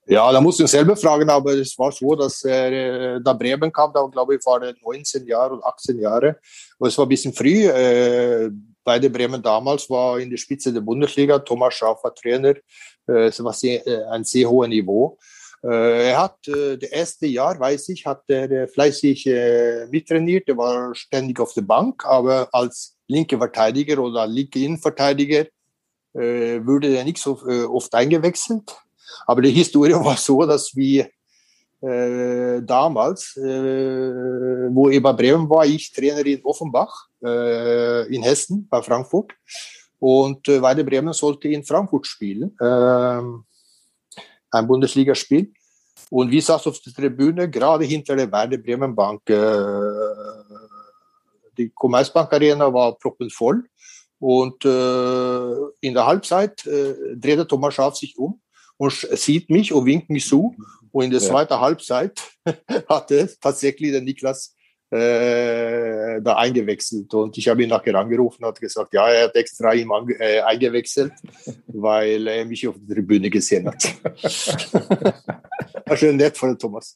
Ja, 0.05 0.29
da 0.31 0.41
musst 0.41 0.59
du 0.59 0.67
selber 0.67 0.97
fragen, 0.97 1.29
aber 1.29 1.53
es 1.53 1.77
war 1.79 1.91
so, 1.91 2.13
dass 2.15 2.43
äh, 2.43 3.21
da 3.21 3.33
Bremen 3.33 3.71
kam, 3.71 3.93
da 3.93 4.05
glaube 4.07 4.35
ich, 4.35 4.45
war 4.45 4.61
er 4.61 4.73
19 4.83 5.25
Jahre 5.25 5.53
und 5.53 5.63
18 5.63 5.97
Jahre. 5.99 6.37
Und 6.77 6.89
es 6.89 6.97
war 6.97 7.05
ein 7.05 7.09
bisschen 7.09 7.33
früh. 7.33 7.67
Äh, 7.67 8.49
beide 8.83 9.09
Bremen 9.09 9.41
damals 9.41 9.89
war 9.89 10.19
in 10.19 10.29
der 10.29 10.37
Spitze 10.37 10.73
der 10.73 10.81
Bundesliga. 10.81 11.39
Thomas 11.39 11.75
Schaaf 11.75 12.03
war 12.03 12.13
Trainer. 12.13 12.55
Äh, 13.07 13.27
es 13.27 13.41
war 13.41 13.53
sehr, 13.53 13.85
äh, 13.87 14.03
ein 14.11 14.25
sehr 14.25 14.49
hohes 14.49 14.67
Niveau. 14.67 15.17
Äh, 15.63 16.09
er 16.09 16.21
hat 16.21 16.47
äh, 16.47 16.77
das 16.77 16.89
erste 16.89 17.25
Jahr, 17.27 17.59
weiß 17.59 17.89
ich, 17.89 18.05
hat 18.05 18.23
er 18.27 18.51
äh, 18.51 18.67
fleißig 18.67 19.25
mittrainiert. 19.89 20.49
Er 20.49 20.57
war 20.57 20.93
ständig 20.93 21.39
auf 21.39 21.53
der 21.53 21.61
Bank, 21.61 22.05
aber 22.05 22.49
als 22.51 22.97
linke 23.07 23.37
Verteidiger 23.37 24.01
oder 24.01 24.27
linke 24.27 24.59
Innenverteidiger 24.59 25.45
wurde 26.15 26.95
er 26.95 27.03
nicht 27.03 27.17
so 27.17 27.41
oft 27.41 27.91
eingewechselt. 27.95 28.71
Aber 29.25 29.41
die 29.41 29.49
Historie 29.49 29.93
war 29.93 30.15
so, 30.15 30.45
dass 30.45 30.75
wir 30.75 31.09
äh, 31.81 32.61
damals, 32.61 33.35
äh, 33.35 34.69
wo 34.71 34.89
er 34.89 35.01
bei 35.01 35.13
Bremen 35.13 35.49
war, 35.49 35.65
ich 35.65 35.91
Trainer 35.91 36.25
in 36.25 36.43
Offenbach 36.43 37.07
äh, 37.23 38.07
in 38.13 38.21
Hessen 38.23 38.67
bei 38.69 38.81
Frankfurt 38.81 39.33
und 39.99 40.47
äh, 40.47 40.61
Weide 40.61 40.83
Bremen 40.83 41.13
sollte 41.13 41.47
in 41.49 41.63
Frankfurt 41.63 42.07
spielen. 42.07 42.55
Ähm, 42.61 43.43
ein 44.53 44.67
Bundesligaspiel. 44.67 45.51
Und 46.09 46.31
wir 46.31 46.41
saßen 46.41 46.71
auf 46.71 46.79
der 46.79 46.93
Tribüne, 46.93 47.49
gerade 47.49 47.85
hinter 47.85 48.15
der 48.15 48.31
Werder 48.31 48.57
Bremen 48.57 48.95
Bank. 48.95 49.29
Äh, 49.29 49.35
die 51.57 51.69
Commerzbank 51.69 52.31
Arena 52.33 52.73
war 52.73 52.97
proppenvoll. 52.97 53.65
Und 54.19 54.63
äh, 54.63 55.53
in 55.81 55.93
der 55.93 56.05
Halbzeit 56.05 56.65
äh, 56.65 57.15
drehte 57.15 57.47
Thomas 57.47 57.73
Schaaf 57.73 57.95
sich 57.95 58.17
um 58.17 58.41
und 58.77 58.93
sieht 58.93 59.49
mich 59.49 59.73
und 59.73 59.85
winkt 59.85 60.09
mich 60.09 60.27
zu. 60.27 60.55
Und 60.91 61.05
in 61.05 61.11
der 61.11 61.19
ja. 61.19 61.27
zweiten 61.27 61.59
Halbzeit 61.59 62.21
hatte 62.89 63.29
tatsächlich 63.41 63.91
der 63.91 64.01
Niklas 64.01 64.55
äh, 64.93 66.21
da 66.21 66.35
eingewechselt. 66.35 67.13
Und 67.13 67.37
ich 67.37 67.47
habe 67.47 67.63
ihn 67.63 67.69
nachher 67.69 67.95
angerufen 67.95 68.45
und 68.45 68.61
gesagt, 68.61 68.93
ja, 68.93 69.07
er 69.07 69.23
hat 69.25 69.35
extra 69.35 69.73
ihn 69.73 69.89
äh, 70.19 70.41
eingewechselt, 70.41 71.13
weil 71.67 72.27
er 72.27 72.45
mich 72.45 72.67
auf 72.67 72.75
der 72.77 72.95
Tribüne 72.95 73.29
gesehen 73.29 73.67
hat. 73.67 73.83
War 75.85 75.97
schön 75.97 76.17
nett 76.17 76.37
von 76.37 76.57
Thomas. 76.59 76.93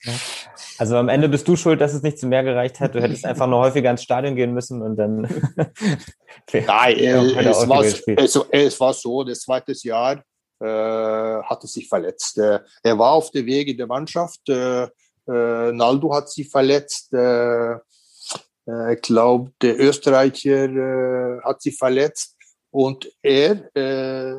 Also 0.77 0.95
am 0.97 1.09
Ende 1.09 1.27
bist 1.27 1.47
du 1.47 1.55
schuld, 1.55 1.81
dass 1.81 1.93
es 1.93 2.03
nicht 2.03 2.19
zu 2.19 2.27
mehr 2.27 2.43
gereicht 2.43 2.79
hat. 2.79 2.93
Du 2.93 3.01
hättest 3.01 3.25
einfach 3.25 3.47
nur 3.47 3.59
häufiger 3.59 3.89
ins 3.89 4.03
Stadion 4.03 4.35
gehen 4.35 4.53
müssen 4.53 4.81
und 4.83 4.95
dann. 4.95 5.21
Nein, 6.53 6.97
äh, 6.97 7.49
es, 7.49 7.67
war, 7.67 7.83
es, 7.83 8.03
es, 8.51 8.79
war 8.79 8.93
so, 8.93 9.23
das 9.23 9.41
zweite 9.41 9.73
Jahr 9.81 10.23
äh, 10.59 10.65
hat 10.65 11.63
er 11.63 11.67
sich 11.67 11.87
verletzt. 11.89 12.37
Äh, 12.37 12.59
er 12.83 12.99
war 12.99 13.13
auf 13.13 13.31
dem 13.31 13.47
Weg 13.47 13.67
in 13.69 13.77
der 13.77 13.87
Mannschaft. 13.87 14.41
Äh, 15.27 15.69
äh 15.69 15.71
Naldo 15.73 16.13
hat 16.13 16.29
sich 16.29 16.49
verletzt. 16.49 17.13
Äh, 17.13 17.73
äh, 17.73 18.95
glaube, 19.01 19.51
der 19.61 19.79
Österreicher 19.79 21.41
hat 21.43 21.61
sich 21.61 21.77
verletzt. 21.77 22.37
Und 22.69 23.09
er 23.21 23.75
äh, 23.75 24.33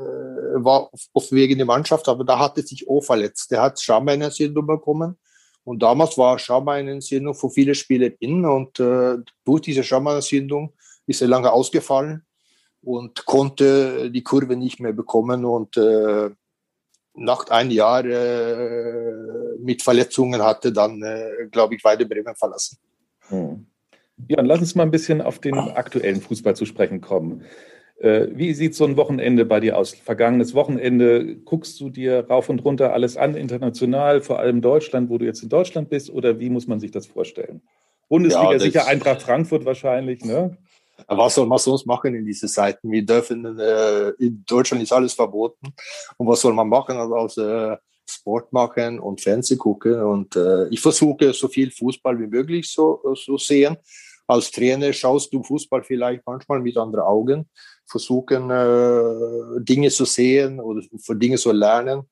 war 0.62 0.90
auf 1.12 1.32
Weg 1.32 1.50
in 1.50 1.58
die 1.58 1.64
Mannschaft, 1.64 2.08
aber 2.08 2.24
da 2.24 2.38
hat 2.38 2.56
er 2.58 2.62
sich 2.62 2.88
auch 2.88 3.00
verletzt. 3.00 3.50
Der 3.50 3.62
hat 3.62 3.80
Schambeiner-Syndrom 3.80 4.66
bekommen. 4.66 5.18
Und 5.64 5.82
damals 5.82 6.16
war 6.16 6.38
Schambeiner-Syndrom 6.38 7.34
für 7.34 7.50
viele 7.50 7.74
Spieler 7.74 8.10
in. 8.20 8.44
Und 8.44 8.78
äh, 8.80 9.16
durch 9.44 9.62
diese 9.62 9.82
Schambeiner-Syndrom 9.82 10.72
ist 11.06 11.22
er 11.22 11.28
lange 11.28 11.52
ausgefallen 11.52 12.24
und 12.82 13.24
konnte 13.26 14.10
die 14.10 14.22
Kurve 14.22 14.56
nicht 14.56 14.78
mehr 14.78 14.92
bekommen. 14.92 15.44
Und 15.44 15.76
äh, 15.76 16.30
nach 17.14 17.48
einem 17.48 17.70
Jahr 17.70 18.04
äh, 18.04 19.47
mit 19.58 19.82
Verletzungen 19.82 20.42
hatte 20.42 20.72
dann, 20.72 21.02
äh, 21.02 21.46
glaube 21.50 21.74
ich, 21.74 21.84
Weide 21.84 22.06
Bremen 22.06 22.34
verlassen. 22.34 22.78
Hm. 23.28 23.66
Ja, 24.28 24.42
lass 24.42 24.60
uns 24.60 24.74
mal 24.74 24.82
ein 24.82 24.90
bisschen 24.90 25.20
auf 25.20 25.38
den 25.38 25.54
aktuellen 25.54 26.20
Fußball 26.20 26.56
zu 26.56 26.66
sprechen 26.66 27.00
kommen. 27.00 27.44
Äh, 27.98 28.28
wie 28.32 28.54
sieht 28.54 28.74
so 28.74 28.84
ein 28.84 28.96
Wochenende 28.96 29.44
bei 29.44 29.60
dir 29.60 29.76
aus? 29.76 29.92
Vergangenes 29.92 30.54
Wochenende, 30.54 31.36
guckst 31.36 31.80
du 31.80 31.90
dir 31.90 32.26
rauf 32.28 32.48
und 32.48 32.64
runter 32.64 32.92
alles 32.92 33.16
an, 33.16 33.34
international, 33.34 34.20
vor 34.20 34.38
allem 34.38 34.60
Deutschland, 34.60 35.10
wo 35.10 35.18
du 35.18 35.24
jetzt 35.24 35.42
in 35.42 35.48
Deutschland 35.48 35.88
bist, 35.90 36.10
oder 36.10 36.38
wie 36.38 36.50
muss 36.50 36.66
man 36.66 36.80
sich 36.80 36.90
das 36.90 37.06
vorstellen? 37.06 37.62
Bundesliga 38.08 38.52
ja, 38.52 38.58
sicher 38.58 38.86
Eintracht 38.86 39.22
Frankfurt 39.22 39.64
wahrscheinlich, 39.64 40.24
ne? 40.24 40.56
Was 41.06 41.36
soll 41.36 41.46
man 41.46 41.58
sonst 41.58 41.86
machen 41.86 42.14
in 42.14 42.24
diese 42.24 42.48
Zeiten? 42.48 42.90
Wir 42.90 43.04
dürfen, 43.04 43.58
äh, 43.58 44.10
in 44.18 44.44
Deutschland 44.46 44.82
ist 44.82 44.92
alles 44.92 45.14
verboten. 45.14 45.72
Und 46.16 46.26
was 46.26 46.40
soll 46.40 46.52
man 46.52 46.68
machen? 46.68 46.96
Also 46.96 47.46
äh, 47.46 47.76
Sport 48.08 48.52
machen 48.52 48.98
und 48.98 49.20
Fernsehen 49.20 49.58
gucken. 49.58 50.00
Und 50.02 50.36
äh, 50.36 50.68
ich 50.68 50.80
versuche 50.80 51.32
so 51.32 51.48
viel 51.48 51.70
Fußball 51.70 52.18
wie 52.18 52.26
möglich 52.26 52.70
so, 52.70 53.00
so 53.14 53.36
sehen. 53.38 53.76
Als 54.26 54.50
Trainer 54.50 54.92
schaust 54.92 55.32
du 55.32 55.42
Fußball 55.42 55.82
vielleicht 55.82 56.22
manchmal 56.26 56.60
mit 56.60 56.76
anderen 56.76 57.04
Augen 57.06 57.48
versuchen, 57.86 58.50
äh, 58.50 59.60
Dinge 59.60 59.88
zu 59.88 60.04
sehen 60.04 60.60
oder 60.60 60.82
für 60.98 61.16
Dinge 61.16 61.38
zu 61.38 61.50
lernen, 61.50 62.02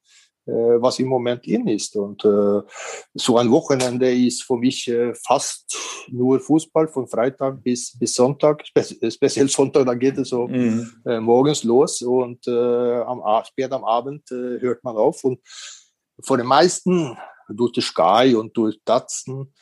äh, 0.47 0.81
was 0.81 0.99
im 0.99 1.09
Moment 1.09 1.47
in 1.47 1.67
ist. 1.69 1.95
Und 1.95 2.25
äh, 2.25 2.63
so 3.15 3.37
ein 3.37 3.51
Wochenende 3.51 4.11
ist 4.11 4.45
für 4.45 4.57
mich 4.57 4.89
äh, 4.89 5.13
fast 5.15 5.77
nur 6.09 6.41
Fußball 6.41 6.89
von 6.89 7.07
Freitag 7.07 7.63
bis, 7.63 7.99
bis 7.99 8.15
Sonntag, 8.15 8.65
Spe 8.67 9.11
speziell 9.11 9.49
Sonntag, 9.49 9.85
da 9.85 9.95
geht 9.95 10.17
es 10.17 10.31
so 10.31 10.49
mhm. 10.49 10.91
Äh, 11.05 11.21
morgens 11.21 11.65
los 11.65 12.01
und 12.01 12.47
äh, 12.47 13.01
am, 13.03 13.21
spät 13.45 13.73
am 13.73 13.85
Abend 13.85 14.23
hört 14.31 14.83
man 14.83 14.97
auf. 14.97 15.23
Und 15.23 15.41
von 16.21 16.39
den 16.39 16.47
meisten 16.47 17.17
durch 17.49 17.73
die 17.73 17.81
Sky 17.81 18.35
und 18.37 18.57
durch 18.57 18.81
Datsen 18.85 19.53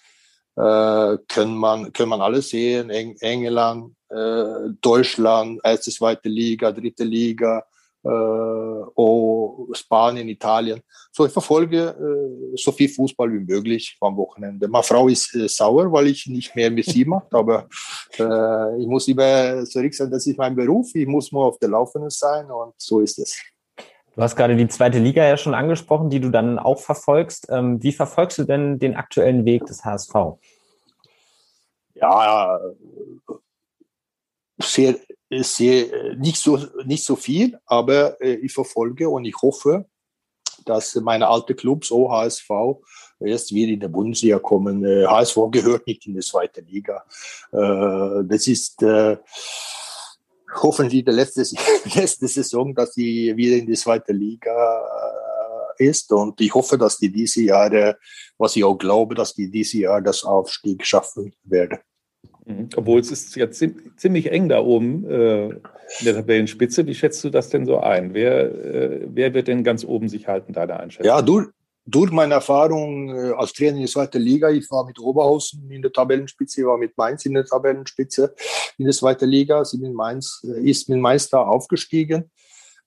äh, 0.56 1.18
können 1.28 1.56
man, 1.56 1.92
können 1.92 2.11
man 2.11 2.20
alles 2.20 2.50
sehen. 2.50 2.90
Eng 2.90 3.16
England, 3.20 3.94
äh, 4.08 4.70
Deutschland, 4.80 5.61
erste, 5.62 5.90
zweite 5.90 6.28
Liga, 6.28 6.70
dritte 6.73 7.04
Liga, 7.04 7.64
äh, 8.04 8.08
oh, 8.08 9.68
Spanien, 9.73 10.28
Italien. 10.28 10.80
So, 11.11 11.26
ich 11.26 11.32
verfolge 11.32 11.88
äh, 11.88 12.56
so 12.56 12.73
viel 12.73 12.88
Fußball 12.88 13.32
wie 13.32 13.40
möglich 13.40 13.96
am 14.00 14.16
Wochenende. 14.16 14.68
Meine 14.68 14.84
Frau 14.84 15.08
ist 15.08 15.34
äh, 15.34 15.49
sauer, 15.49 15.90
weil 15.90 16.08
ich 16.08 16.26
nicht 16.26 16.54
mehr 16.54 16.70
mit 16.70 16.87
sie 16.87 17.04
mache, 17.04 17.26
aber 17.30 17.68
äh, 18.18 18.80
ich 18.80 18.87
muss 18.87 19.08
immer 19.08 19.64
zurück 19.64 19.94
sagen, 19.94 20.11
das 20.11 20.26
ist 20.26 20.38
mein 20.38 20.54
Beruf. 20.54 20.94
Ich 20.94 21.06
muss 21.06 21.32
nur 21.32 21.46
auf 21.46 21.58
der 21.58 21.70
Laufenden 21.70 22.11
sein 22.11 22.50
und 22.50 22.75
so 22.76 23.00
ist 23.00 23.18
es. 23.18 23.37
Du 24.16 24.23
hast 24.23 24.37
gerade 24.37 24.56
die 24.56 24.68
zweite 24.68 25.00
Liga 25.00 25.25
ja 25.25 25.37
schon 25.37 25.54
angesprochen, 25.54 26.09
die 26.09 26.21
du 26.21 26.30
dann 26.30 26.59
auch 26.59 26.80
verfolgst. 26.80 27.49
Ähm, 27.50 27.83
wie 27.83 27.92
verfolgst 27.92 28.38
du 28.38 28.44
denn 28.44 28.78
den 28.78 28.94
aktuellen 28.94 29.44
Weg 29.44 29.66
des 29.66 29.85
HSV? 29.85 30.14
Ja, 31.94 32.61
sehr, 34.59 34.97
sehr, 35.30 36.14
nicht, 36.16 36.38
so, 36.38 36.59
nicht 36.85 37.04
so 37.04 37.16
viel, 37.16 37.59
aber 37.66 38.21
äh, 38.21 38.35
ich 38.35 38.52
verfolge 38.52 39.09
und 39.09 39.25
ich 39.25 39.35
hoffe, 39.42 39.87
dass 40.64 40.94
meine 40.97 41.26
alte 41.26 41.54
Clubs, 41.54 41.88
so 41.88 42.11
HSV, 42.11 42.50
erst 43.18 43.52
wieder 43.52 43.73
in 43.73 43.80
der 43.80 43.88
Bundesliga 43.88 44.38
kommen. 44.38 44.85
HSV 44.85 45.37
äh, 45.37 45.50
gehört 45.50 45.87
nicht 45.88 46.06
in 46.06 46.14
die 46.14 46.21
zweite 46.21 46.61
Liga. 46.61 47.04
Äh, 47.52 48.25
das 48.25 48.47
ist 48.47 48.80
hoffentlich 50.62 51.04
der 51.04 51.14
letzte, 51.14 51.42
letzte 51.94 52.28
Saison, 52.28 52.75
dass 52.75 52.94
sie 52.94 53.37
wieder 53.37 53.56
in 53.56 53.66
die 53.66 53.75
zweite 53.75 54.12
Liga 54.12 54.82
ist. 55.78 56.12
Und 56.12 56.40
ich 56.40 56.54
hoffe, 56.54 56.78
dass 56.78 56.99
die 56.99 57.11
diese 57.11 57.42
Jahre, 57.42 57.99
was 58.38 58.56
ich 58.56 58.64
auch 58.64 58.76
glaube, 58.76 59.14
dass 59.14 59.34
die 59.34 59.50
diese 59.50 59.78
Jahr 59.78 60.00
das 60.00 60.25
Aufstieg 60.25 60.87
schaffen 60.87 61.34
werden. 61.44 61.78
Mhm. 62.46 62.68
Obwohl 62.76 63.00
es 63.00 63.11
ist 63.11 63.34
ja 63.37 63.50
ziemlich 63.50 64.30
eng 64.30 64.49
da 64.49 64.61
oben 64.61 65.04
äh, 65.08 65.46
in 65.46 66.04
der 66.04 66.14
Tabellenspitze. 66.14 66.87
Wie 66.87 66.94
schätzt 66.94 67.23
du 67.25 67.30
das 67.30 67.49
denn 67.49 67.66
so 67.66 67.80
ein? 67.80 68.14
Wer, 68.14 68.44
äh, 68.44 69.00
wer 69.06 69.34
wird 69.34 69.49
denn 69.49 69.64
ganz 69.64 69.84
oben 69.84 70.08
sich 70.08 70.28
halten, 70.28 70.52
deine 70.52 70.78
Einschätzung? 70.78 71.06
Ja, 71.06 71.23
durch, 71.23 71.49
durch 71.87 72.11
meine 72.11 72.35
Erfahrung 72.35 73.11
äh, 73.11 73.33
als 73.33 73.53
Trainer 73.53 73.76
in 73.76 73.83
der 73.83 73.91
zweiten 73.91 74.21
Liga, 74.21 74.49
ich 74.50 74.71
war 74.71 74.87
mit 74.87 74.99
Oberhausen 74.99 75.71
in 75.71 75.83
der 75.83 75.93
Tabellenspitze, 75.93 76.62
ich 76.62 76.67
war 76.67 76.79
mit 76.79 76.97
Mainz 76.97 77.26
in 77.26 77.35
der 77.35 77.45
Tabellenspitze 77.45 78.35
in 78.79 78.87
der 78.87 78.95
zweiten 78.95 79.29
Liga, 79.29 79.64
sie 79.64 79.79
mit 79.79 79.93
Mainz, 79.93 80.43
äh, 80.45 80.71
ist 80.71 80.88
mit 80.88 80.99
Mainz 80.99 81.29
da 81.29 81.43
aufgestiegen. 81.43 82.31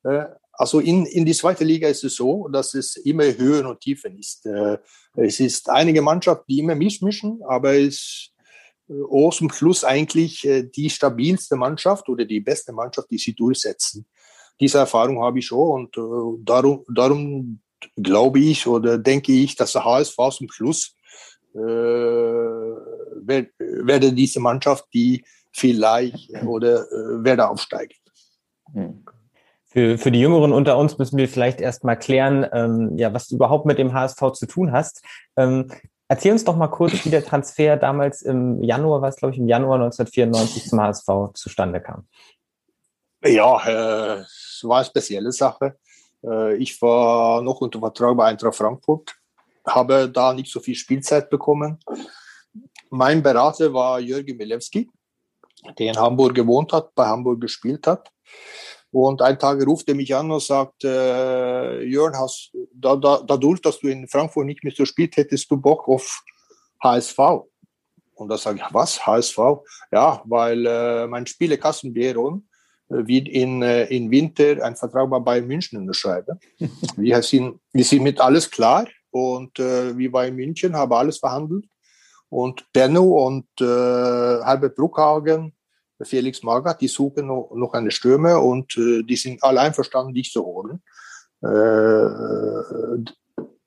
Äh, 0.03 0.25
also 0.53 0.79
in, 0.79 1.05
in 1.05 1.25
die 1.25 1.35
zweite 1.35 1.63
Liga 1.63 1.87
ist 1.87 2.03
es 2.03 2.15
so, 2.15 2.47
dass 2.47 2.73
es 2.73 2.95
immer 2.95 3.25
Höhen 3.25 3.67
und 3.67 3.79
Tiefen 3.79 4.17
ist. 4.17 4.47
Es 5.13 5.39
ist 5.39 5.69
einige 5.69 6.01
Mannschaften, 6.01 6.45
die 6.49 6.57
immer 6.57 6.73
mischen, 6.73 7.43
aber 7.47 7.75
es 7.75 8.31
auch 9.11 9.31
zum 9.35 9.51
Schluss 9.51 9.83
eigentlich 9.83 10.49
die 10.75 10.89
stabilste 10.89 11.57
Mannschaft 11.57 12.09
oder 12.09 12.25
die 12.25 12.39
beste 12.39 12.73
Mannschaft, 12.73 13.11
die 13.11 13.19
sie 13.19 13.35
durchsetzen. 13.35 14.07
Diese 14.59 14.79
Erfahrung 14.79 15.21
habe 15.21 15.37
ich 15.37 15.45
schon 15.45 15.91
und 15.93 16.43
darum, 16.43 16.83
darum 16.91 17.61
glaube 17.95 18.39
ich 18.39 18.67
oder 18.67 18.97
denke 18.97 19.31
ich, 19.31 19.55
dass 19.55 19.73
der 19.73 19.85
HSV 19.85 20.17
zum 20.31 20.49
Schluss 20.49 20.95
äh, 21.53 21.59
werde 23.19 24.13
diese 24.13 24.39
Mannschaft, 24.39 24.85
die 24.93 25.25
vielleicht 25.51 26.31
oder 26.43 26.83
äh, 26.91 27.23
werde 27.23 27.49
aufsteigen. 27.49 27.95
Hm. 28.73 29.05
Für, 29.69 29.97
für 29.97 30.11
die 30.11 30.21
Jüngeren 30.21 30.53
unter 30.53 30.77
uns 30.77 30.97
müssen 30.97 31.17
wir 31.17 31.27
vielleicht 31.27 31.59
erst 31.61 31.83
mal 31.83 31.95
klären, 31.95 32.45
ähm, 32.51 32.97
ja, 32.97 33.13
was 33.13 33.27
du 33.27 33.35
überhaupt 33.35 33.65
mit 33.65 33.77
dem 33.77 33.93
HSV 33.93 34.31
zu 34.33 34.45
tun 34.45 34.71
hast. 34.71 35.03
Ähm, 35.35 35.69
Erzähl 36.09 36.31
uns 36.31 36.45
doch 36.45 36.55
mal 36.55 36.67
kurz, 36.67 37.03
wie 37.03 37.09
der 37.09 37.25
Transfer 37.25 37.75
damals 37.75 38.21
im 38.21 38.63
Januar, 38.63 39.01
war 39.01 39.09
es 39.09 39.17
glaube 39.17 39.33
ich 39.33 39.39
im 39.39 39.47
Januar 39.47 39.75
1994 39.75 40.69
zum 40.69 40.79
HSV 40.79 41.07
zustande 41.33 41.81
kam. 41.81 42.07
Ja, 43.25 43.59
äh, 43.65 44.21
es 44.21 44.61
war 44.63 44.77
eine 44.77 44.85
spezielle 44.85 45.31
Sache. 45.33 45.77
Äh, 46.23 46.57
ich 46.57 46.81
war 46.81 47.41
noch 47.41 47.61
unter 47.61 47.79
Vertrag 47.79 48.17
bei 48.17 48.25
Eintracht 48.25 48.55
Frankfurt, 48.55 49.15
habe 49.65 50.09
da 50.09 50.33
nicht 50.33 50.51
so 50.51 50.59
viel 50.59 50.75
Spielzeit 50.75 51.29
bekommen. 51.29 51.79
Mein 52.89 53.21
Berater 53.21 53.73
war 53.73 53.99
Jürgen 53.99 54.37
Milewski, 54.37 54.89
der 55.77 55.89
in 55.91 55.97
Hamburg 55.97 56.35
gewohnt 56.35 56.71
hat, 56.73 56.93
bei 56.95 57.05
Hamburg 57.05 57.41
gespielt 57.41 57.85
hat. 57.87 58.09
Und 58.91 59.21
einen 59.21 59.37
Tag 59.37 59.65
ruft 59.67 59.87
er 59.89 59.95
mich 59.95 60.15
an 60.15 60.31
und 60.31 60.41
sagt, 60.41 60.83
äh, 60.83 61.83
Jörn, 61.83 62.15
hast, 62.17 62.51
da, 62.73 62.95
da, 62.95 63.21
dadurch, 63.21 63.61
dass 63.61 63.79
du 63.79 63.87
in 63.87 64.07
Frankfurt 64.07 64.45
nicht 64.45 64.63
mehr 64.63 64.73
so 64.75 64.85
spielst, 64.85 65.17
hättest 65.17 65.51
du 65.51 65.57
Bock 65.57 65.87
auf 65.87 66.23
HSV. 66.81 67.19
Und 68.15 68.29
da 68.29 68.37
sage 68.37 68.59
ich, 68.59 68.73
was, 68.73 69.05
HSV? 69.05 69.37
Ja, 69.91 70.21
weil 70.25 70.65
äh, 70.65 71.05
mein 71.07 71.27
Spieler 71.27 71.57
Kassen 71.57 71.93
Beron 71.93 72.46
äh, 72.89 73.07
wird 73.07 73.27
in, 73.27 73.61
äh, 73.61 73.85
in 73.85 74.11
Winter 74.11 74.63
einen 74.63 74.75
Vertrag 74.75 75.09
bei 75.09 75.19
Bayern 75.19 75.47
München 75.47 75.79
unterschreiben. 75.79 76.39
wir, 76.97 77.21
sind, 77.21 77.59
wir 77.73 77.83
sind 77.83 78.03
mit 78.03 78.19
alles 78.19 78.49
klar 78.49 78.87
und 79.11 79.59
äh, 79.59 80.13
waren 80.13 80.29
in 80.29 80.35
München, 80.35 80.75
haben 80.75 80.93
alles 80.93 81.17
verhandelt. 81.17 81.65
Und 82.29 82.65
Benno 82.73 83.25
und 83.25 83.47
äh, 83.61 83.63
Herbert 84.43 84.75
Bruckhagen 84.75 85.53
Felix 86.03 86.43
Magath, 86.43 86.81
die 86.81 86.87
suchen 86.87 87.27
noch, 87.27 87.51
noch 87.55 87.73
eine 87.73 87.91
Stürmer 87.91 88.41
und 88.41 88.77
äh, 88.77 89.03
die 89.03 89.15
sind 89.15 89.43
alle 89.43 89.61
einverstanden, 89.61 90.13
dich 90.13 90.31
zu 90.31 90.45
holen. 90.45 90.81
Äh, 91.41 93.11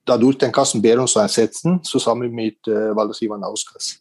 dadurch 0.05 0.39
den 0.39 0.53
Kassen 0.53 0.83
Behrens 0.83 1.13
zu 1.13 1.21
ersetzen, 1.21 1.83
zusammen 1.83 2.33
mit 2.33 2.67
äh, 2.67 2.95
Waldas 2.95 3.23
Ivanauskas. 3.23 4.01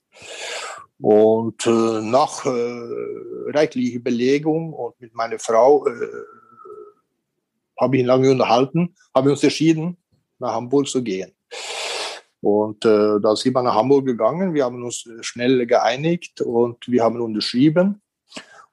Und 1.01 1.65
äh, 1.65 2.01
nach 2.01 2.45
äh, 2.45 3.49
reichlicher 3.51 3.97
Überlegung 3.97 4.73
und 4.73 4.99
mit 4.99 5.15
meiner 5.15 5.39
Frau 5.39 5.87
äh, 5.87 5.91
habe 7.79 7.97
ich 7.97 8.05
lange 8.05 8.31
unterhalten, 8.31 8.93
haben 9.15 9.27
wir 9.27 9.31
uns 9.31 9.43
entschieden, 9.43 9.97
nach 10.39 10.53
Hamburg 10.53 10.87
zu 10.87 11.01
gehen. 11.01 11.31
Und 12.41 12.83
äh, 12.85 13.19
da 13.21 13.35
sind 13.35 13.53
wir 13.53 13.63
nach 13.63 13.75
Hamburg 13.75 14.05
gegangen. 14.05 14.53
Wir 14.53 14.65
haben 14.65 14.83
uns 14.83 15.07
schnell 15.21 15.65
geeinigt 15.65 16.41
und 16.41 16.87
wir 16.87 17.03
haben 17.03 17.19
unterschrieben. 17.19 18.01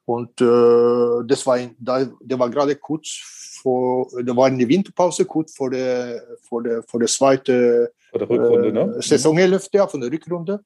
Und 0.04 0.40
äh, 0.40 1.26
das 1.26 1.46
war, 1.46 1.58
da, 1.78 2.08
der 2.20 2.38
war 2.38 2.48
gerade 2.48 2.76
kurz 2.76 3.58
vor, 3.60 4.08
da 4.24 4.36
war 4.36 4.48
in 4.48 4.58
der 4.58 4.68
Winterpause 4.68 5.24
kurz 5.24 5.56
vor 5.56 5.70
der, 5.70 6.22
vor 6.42 6.62
der, 6.62 6.82
vor 6.84 7.00
der 7.00 7.08
zweiten 7.08 7.88
vor 8.10 8.18
der 8.20 8.30
Rückrunde, 8.30 8.68
äh, 8.68 8.72
ne? 8.72 9.02
Saisonhälfte, 9.02 9.78
ja, 9.78 9.86
von 9.88 10.00
der 10.00 10.12
Rückrunde. 10.12 10.64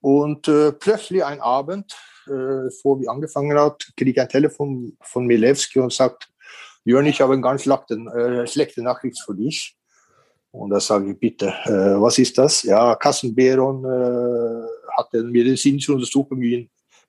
Und 0.00 0.48
äh, 0.48 0.72
plötzlich 0.72 1.24
ein 1.24 1.40
Abend, 1.40 1.96
äh, 2.26 2.70
vor 2.82 3.00
wie 3.00 3.08
angefangen 3.08 3.58
hat, 3.58 3.90
kriege 3.96 4.12
ich 4.12 4.20
ein 4.20 4.28
Telefon 4.28 4.96
von 5.00 5.26
Milewski 5.26 5.80
und 5.80 5.92
sagt, 5.92 6.28
Jörn, 6.84 7.06
ich 7.06 7.20
habe 7.20 7.32
eine 7.32 7.42
ganz 7.42 7.66
äh, 7.66 8.46
schlechte 8.46 8.82
Nachricht 8.82 9.20
für 9.20 9.34
dich. 9.34 9.76
Und 10.50 10.70
da 10.70 10.80
sage 10.80 11.12
ich, 11.12 11.18
bitte, 11.18 11.48
äh, 11.64 12.00
was 12.00 12.18
ist 12.18 12.38
das? 12.38 12.62
Ja, 12.62 12.94
Kassenberon 12.94 13.84
äh, 13.84 14.66
hat 14.96 15.08
eine 15.12 15.24
medizinische 15.24 15.92
Untersuchung 15.92 16.40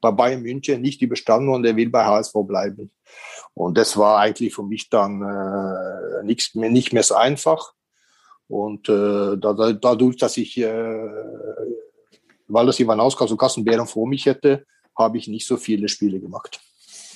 bei 0.02 0.12
Bayern 0.12 0.42
München 0.42 0.82
nicht 0.82 1.02
überstanden 1.02 1.50
und 1.50 1.66
er 1.66 1.76
will 1.76 1.90
bei 1.90 2.06
HSV 2.06 2.34
bleiben. 2.46 2.92
Und 3.54 3.78
das 3.78 3.98
war 3.98 4.20
eigentlich 4.20 4.54
für 4.54 4.64
mich 4.64 4.90
dann 4.90 5.22
äh, 5.22 6.24
nichts 6.24 6.56
mehr, 6.56 6.70
nicht 6.70 6.94
mehr 6.94 7.04
so 7.04 7.16
einfach. 7.16 7.74
Und 8.48 8.90
äh, 8.90 9.38
da, 9.38 9.74
dadurch, 9.74 10.18
dass 10.18 10.38
ich, 10.38 10.58
äh, 10.58 11.08
weil 12.50 12.66
das 12.66 12.80
Ivanauskas 12.80 13.32
und 13.32 13.38
Kassenbeeren 13.38 13.88
vor 13.88 14.08
mich 14.08 14.26
hätte, 14.26 14.66
habe 14.98 15.18
ich 15.18 15.28
nicht 15.28 15.48
so 15.48 15.56
viele 15.56 15.88
Spiele 15.88 16.20
gemacht. 16.20 16.60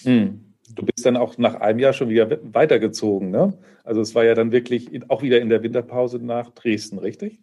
Mhm. 0.04 0.54
Du 0.74 0.86
bist 0.86 1.06
dann 1.06 1.18
auch 1.18 1.38
nach 1.38 1.56
einem 1.56 1.80
Jahr 1.80 1.94
schon 1.94 2.10
wieder 2.10 2.40
weitergezogen, 2.42 3.30
ne? 3.30 3.54
Also 3.84 4.00
es 4.00 4.16
war 4.16 4.24
ja 4.24 4.34
dann 4.34 4.52
wirklich 4.54 4.90
auch 5.10 5.22
wieder 5.22 5.42
in 5.42 5.50
der 5.50 5.62
Winterpause 5.62 6.20
nach 6.20 6.52
Dresden, 6.52 7.00
richtig? 7.00 7.42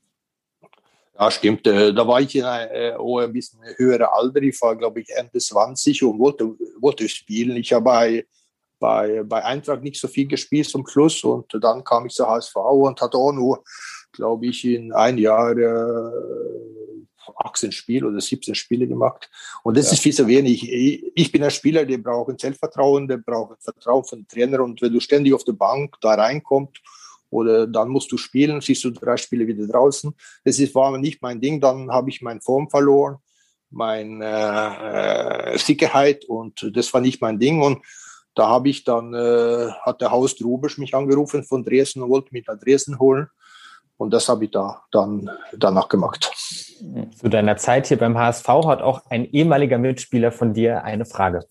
Ja, 1.19 1.31
stimmt. 1.31 1.67
Äh, 1.67 1.93
da 1.93 2.09
war 2.09 2.23
ich 2.23 2.35
in 2.35 2.45
ein, 2.45 2.71
äh, 2.71 2.95
ein 2.95 3.33
bisschen 3.33 3.61
höherer 3.77 4.15
Alter. 4.15 4.41
Ich 4.41 4.61
war, 4.63 4.75
glaube 4.75 5.01
ich, 5.01 5.11
Ende 5.11 5.39
20 5.39 6.03
und 6.05 6.19
wollte, 6.19 6.57
wollte 6.81 7.07
spielen. 7.11 7.57
Ich 7.57 7.75
habe 7.75 7.85
bei, 7.85 8.27
bei, 8.79 9.23
bei 9.25 9.45
Eintracht 9.45 9.83
nicht 9.83 10.01
so 10.01 10.09
viel 10.09 10.27
gespielt 10.27 10.67
zum 10.67 10.87
Schluss 10.87 11.23
und 11.23 11.47
dann 11.61 11.85
kam 11.85 12.07
ich 12.07 12.15
zur 12.15 12.29
HSV 12.29 12.57
und 12.57 13.03
hatte 13.03 13.19
auch 13.19 13.33
nur, 13.33 13.63
glaube 14.13 14.47
ich, 14.47 14.65
in 14.65 14.95
ein 14.95 15.19
Jahr 15.19 15.51
äh, 15.59 16.11
18 17.37 17.73
Spiele 17.73 18.09
oder 18.09 18.21
17 18.21 18.55
Spiele 18.55 18.87
gemacht. 18.87 19.31
Und 19.63 19.77
das 19.77 19.87
ja. 19.87 19.93
ist 19.93 20.01
viel 20.01 20.15
zu 20.15 20.27
wenig. 20.27 20.71
Ich 20.71 21.33
bin 21.33 21.43
ein 21.43 21.51
Spieler, 21.51 21.85
der 21.85 21.99
braucht 21.99 22.31
ein 22.31 22.39
Selbstvertrauen, 22.39 23.07
der 23.09 23.19
braucht 23.19 23.63
Vertrauen 23.63 24.05
von 24.05 24.27
Trainer. 24.27 24.61
Und 24.61 24.81
wenn 24.83 24.93
du 24.93 25.01
ständig 25.01 25.35
auf 25.35 25.45
der 25.45 25.53
Bank 25.53 25.97
da 26.01 26.15
reinkommst, 26.15 26.81
oder 27.31 27.67
dann 27.67 27.89
musst 27.89 28.11
du 28.13 28.17
spielen, 28.17 28.61
siehst 28.61 28.85
du 28.85 28.91
drei 28.91 29.17
Spiele 29.17 29.47
wieder 29.47 29.67
draußen. 29.67 30.13
Das 30.45 30.59
ist, 30.59 30.75
war 30.75 30.97
nicht 30.99 31.23
mein 31.23 31.41
Ding. 31.41 31.61
Dann 31.61 31.91
habe 31.91 32.11
ich 32.11 32.21
meine 32.23 32.41
Form 32.41 32.69
verloren, 32.69 33.19
meine 33.71 34.25
äh, 35.55 35.59
Sicherheit 35.59 36.25
und 36.25 36.71
das 36.75 36.93
war 36.93 37.01
nicht 37.01 37.21
mein 37.21 37.39
Ding. 37.39 37.63
Und 37.63 37.79
da 38.35 38.49
habe 38.49 38.69
ich 38.69 38.85
dann, 38.85 39.15
äh, 39.15 39.71
hat 39.83 40.01
der 40.01 40.11
Haus 40.11 40.37
Drubisch 40.37 40.79
mich 40.79 40.95
angerufen 40.95 41.45
von 41.45 41.65
Dresden 41.65 42.03
und 42.03 42.11
wollte 42.11 42.33
mich 42.33 42.47
nach 42.47 42.59
Dresden 42.59 42.99
holen. 42.99 43.29
Und 44.01 44.11
das 44.13 44.29
habe 44.31 44.47
ich 44.47 44.51
da 44.51 44.83
dann 44.93 45.31
danach 45.53 45.91
gemacht. 45.91 46.33
Zu 47.21 47.29
deiner 47.29 47.59
Zeit 47.59 47.87
hier 47.87 47.99
beim 47.99 48.17
HSV 48.17 48.49
hat 48.49 48.81
auch 48.81 49.03
ein 49.11 49.31
ehemaliger 49.31 49.77
Mitspieler 49.77 50.33
von 50.33 50.55
dir 50.55 50.85
eine 50.85 51.05
Frage. 51.05 51.47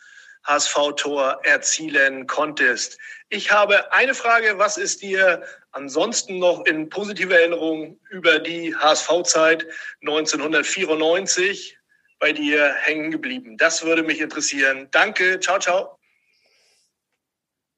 HSV-Tor 0.45 1.41
erzielen 1.43 2.27
konntest. 2.27 2.99
Ich 3.29 3.51
habe 3.51 3.93
eine 3.93 4.15
Frage, 4.15 4.59
was 4.59 4.77
ist 4.77 5.03
dir 5.03 5.43
ansonsten 5.73 6.39
noch 6.39 6.65
in 6.67 6.89
positiver 6.89 7.39
Erinnerung 7.39 7.99
über 8.11 8.39
die 8.39 8.75
HSV-Zeit 8.77 9.67
1994 10.03 11.79
bei 12.19 12.33
dir 12.33 12.75
hängen 12.83 13.11
geblieben? 13.11 13.57
Das 13.57 13.85
würde 13.85 14.03
mich 14.03 14.21
interessieren. 14.21 14.89
Danke, 14.91 15.41
ciao, 15.41 15.59
ciao. 15.59 15.99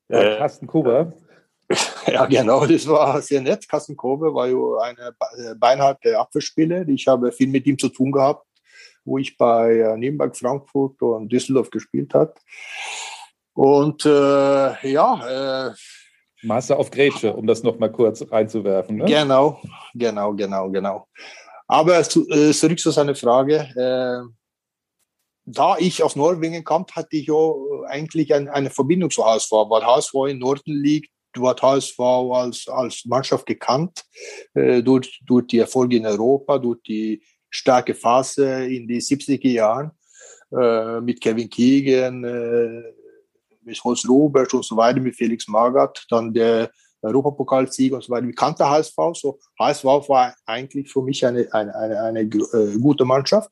Ja, 0.08 0.22
äh, 0.22 0.38
Carsten 0.38 0.66
Kuber. 0.66 1.12
Ja, 2.06 2.24
genau, 2.26 2.64
das 2.64 2.86
war 2.86 3.20
sehr 3.20 3.40
nett. 3.40 3.68
Carsten 3.68 3.96
Kobe 3.96 4.32
war 4.32 4.46
ja 4.46 4.78
eine 4.80 5.56
beinharte 5.56 6.16
Abwehrspieler. 6.16 6.86
Ich 6.86 7.08
habe 7.08 7.32
viel 7.32 7.48
mit 7.48 7.66
ihm 7.66 7.76
zu 7.76 7.88
tun 7.88 8.12
gehabt, 8.12 8.45
wo 9.06 9.18
ich 9.18 9.36
bei 9.36 9.78
äh, 9.78 9.96
Nürnberg, 9.96 10.36
Frankfurt 10.36 11.00
und 11.00 11.30
Düsseldorf 11.30 11.70
gespielt 11.70 12.12
habe. 12.12 12.34
Und 13.54 14.04
äh, 14.04 14.90
ja, 14.90 15.68
äh, 15.68 15.74
Master 16.42 16.78
auf 16.78 16.90
Grätsche, 16.90 17.32
um 17.32 17.46
das 17.46 17.62
nochmal 17.62 17.90
kurz 17.90 18.24
reinzuwerfen. 18.30 18.96
Ne? 18.96 19.04
Genau, 19.06 19.60
genau, 19.94 20.34
genau, 20.34 20.70
genau. 20.70 21.08
Aber 21.66 22.02
zu, 22.04 22.28
äh, 22.28 22.52
zurück 22.52 22.78
zu 22.78 22.90
seiner 22.90 23.14
Frage. 23.14 23.56
Äh, 23.74 24.32
da 25.48 25.76
ich 25.78 26.02
aus 26.02 26.16
Norwegen 26.16 26.64
kam, 26.64 26.86
hatte 26.92 27.16
ich 27.16 27.28
ja 27.28 27.52
eigentlich 27.86 28.34
ein, 28.34 28.48
eine 28.48 28.68
Verbindung 28.68 29.10
zu 29.10 29.24
HSV, 29.24 29.52
weil 29.52 29.86
HSV 29.86 30.14
in 30.28 30.38
Norden 30.40 30.74
liegt. 30.74 31.10
Du 31.32 31.46
hast 31.48 31.62
HSV 31.62 32.00
als, 32.00 32.66
als 32.66 33.04
Mannschaft 33.04 33.46
gekannt, 33.46 34.04
äh, 34.54 34.82
durch, 34.82 35.20
durch 35.24 35.46
die 35.46 35.58
Erfolge 35.58 35.96
in 35.96 36.06
Europa, 36.06 36.58
durch 36.58 36.82
die 36.82 37.22
starke 37.50 37.94
Phase 37.94 38.66
in 38.66 38.86
den 38.86 39.00
70er 39.00 39.48
Jahren 39.48 39.90
äh, 40.52 41.00
mit 41.00 41.20
Kevin 41.20 41.48
Keegan, 41.48 42.24
äh, 42.24 42.82
mit 43.62 43.82
Holz 43.82 44.08
Robert 44.08 44.52
und 44.54 44.64
so 44.64 44.76
weiter, 44.76 45.00
mit 45.00 45.16
Felix 45.16 45.48
Magath, 45.48 46.06
dann 46.08 46.32
der 46.32 46.70
Europapokalsieg 47.02 47.92
und 47.92 48.02
so 48.02 48.12
weiter. 48.12 48.26
Wie 48.26 48.32
kannte 48.32 48.68
HSV? 48.68 48.96
So, 49.14 49.38
HSV 49.58 49.84
war 49.84 50.34
eigentlich 50.46 50.90
für 50.90 51.02
mich 51.02 51.24
eine, 51.24 51.46
eine, 51.52 51.74
eine, 51.74 52.00
eine 52.00 52.20
äh, 52.20 52.78
gute 52.78 53.04
Mannschaft. 53.04 53.50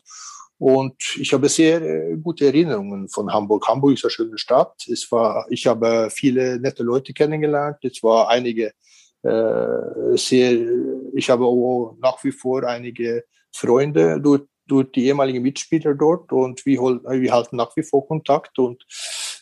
Und 0.59 0.95
ich 1.19 1.33
habe 1.33 1.49
sehr 1.49 1.83
äh, 1.83 2.17
gute 2.17 2.47
Erinnerungen 2.47 3.09
von 3.09 3.33
Hamburg. 3.33 3.67
Hamburg 3.69 3.95
ist 3.95 4.05
eine 4.05 4.11
schöne 4.11 4.39
Stadt. 4.39 4.87
Es 4.89 5.11
war, 5.11 5.47
ich 5.51 5.67
habe 5.67 6.09
viele 6.11 6.61
nette 6.61 6.83
Leute 6.83 7.13
kennengelernt. 7.13 7.79
Es 7.83 8.03
war 8.03 8.29
einige 8.29 8.73
äh, 9.23 10.17
sehr, 10.17 10.59
ich 11.15 11.29
habe 11.29 11.45
auch 11.45 11.97
nach 12.01 12.23
wie 12.23 12.33
vor 12.33 12.63
einige 12.65 13.25
Freunde 13.55 14.21
durch, 14.21 14.43
durch 14.67 14.91
die 14.93 15.07
ehemaligen 15.07 15.43
Mitspieler 15.43 15.95
dort 15.95 16.33
und 16.33 16.67
wir, 16.67 16.81
wir 16.81 17.33
halten 17.33 17.57
nach 17.57 17.75
wie 17.77 17.83
vor 17.83 18.07
Kontakt 18.07 18.59
und 18.59 18.85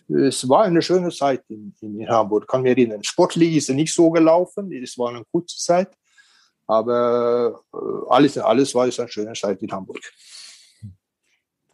es 0.08 0.48
war 0.48 0.64
eine 0.64 0.82
schöne 0.82 1.10
Zeit 1.10 1.44
in, 1.48 1.74
in 1.80 2.08
Hamburg, 2.08 2.46
kann 2.46 2.62
mich 2.62 2.72
erinnern. 2.72 3.02
Sportlich 3.02 3.56
ist 3.56 3.70
nicht 3.70 3.94
so 3.94 4.10
gelaufen, 4.10 4.72
es 4.72 4.98
war 4.98 5.10
eine 5.10 5.24
kurze 5.30 5.56
Zeit, 5.56 5.90
aber 6.66 7.62
äh, 7.72 7.76
alles 8.10 8.36
in 8.36 8.42
alles 8.42 8.74
war 8.74 8.86
es 8.86 9.00
eine 9.00 9.08
schöne 9.08 9.32
Zeit 9.32 9.62
in 9.62 9.72
Hamburg. 9.72 10.00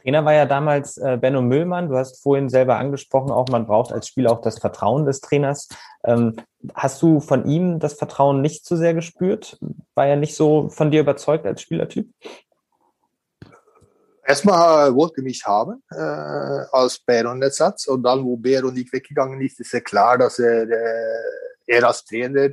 Trainer 0.03 0.25
war 0.25 0.33
ja 0.33 0.47
damals 0.47 0.97
äh, 0.97 1.19
Benno 1.21 1.43
Müllmann. 1.43 1.89
Du 1.89 1.97
hast 1.97 2.23
vorhin 2.23 2.49
selber 2.49 2.77
angesprochen, 2.77 3.31
auch 3.31 3.49
man 3.49 3.67
braucht 3.67 3.93
als 3.93 4.09
Spieler 4.09 4.31
auch 4.31 4.41
das 4.41 4.59
Vertrauen 4.59 5.05
des 5.05 5.21
Trainers. 5.21 5.69
Ähm, 6.05 6.37
hast 6.75 7.03
du 7.03 7.21
von 7.21 7.47
ihm 7.47 7.79
das 7.81 7.95
Vertrauen 7.95 8.41
nicht 8.41 8.65
so 8.65 8.77
sehr 8.77 8.95
gespürt? 8.95 9.59
War 9.95 10.07
er 10.07 10.17
nicht 10.17 10.37
so 10.37 10.69
von 10.69 10.91
dir 10.91 11.01
überzeugt 11.01 11.47
als 11.47 11.63
Spielertyp? 11.63 12.09
Erstmal 14.25 14.95
wollte 14.95 15.23
mich 15.23 15.47
haben 15.47 15.83
äh, 15.91 15.97
als 15.97 16.99
Bäron-Ersatz 16.99 17.87
und 17.87 18.03
dann, 18.03 18.23
wo 18.25 18.37
Bäron 18.37 18.75
nicht 18.75 18.93
weggegangen 18.93 19.41
ist, 19.41 19.59
ist 19.59 19.73
ja 19.73 19.81
klar, 19.81 20.19
dass 20.19 20.39
er, 20.39 20.69
äh, 20.69 21.67
er 21.67 21.87
als 21.87 22.05
Trainer 22.05 22.51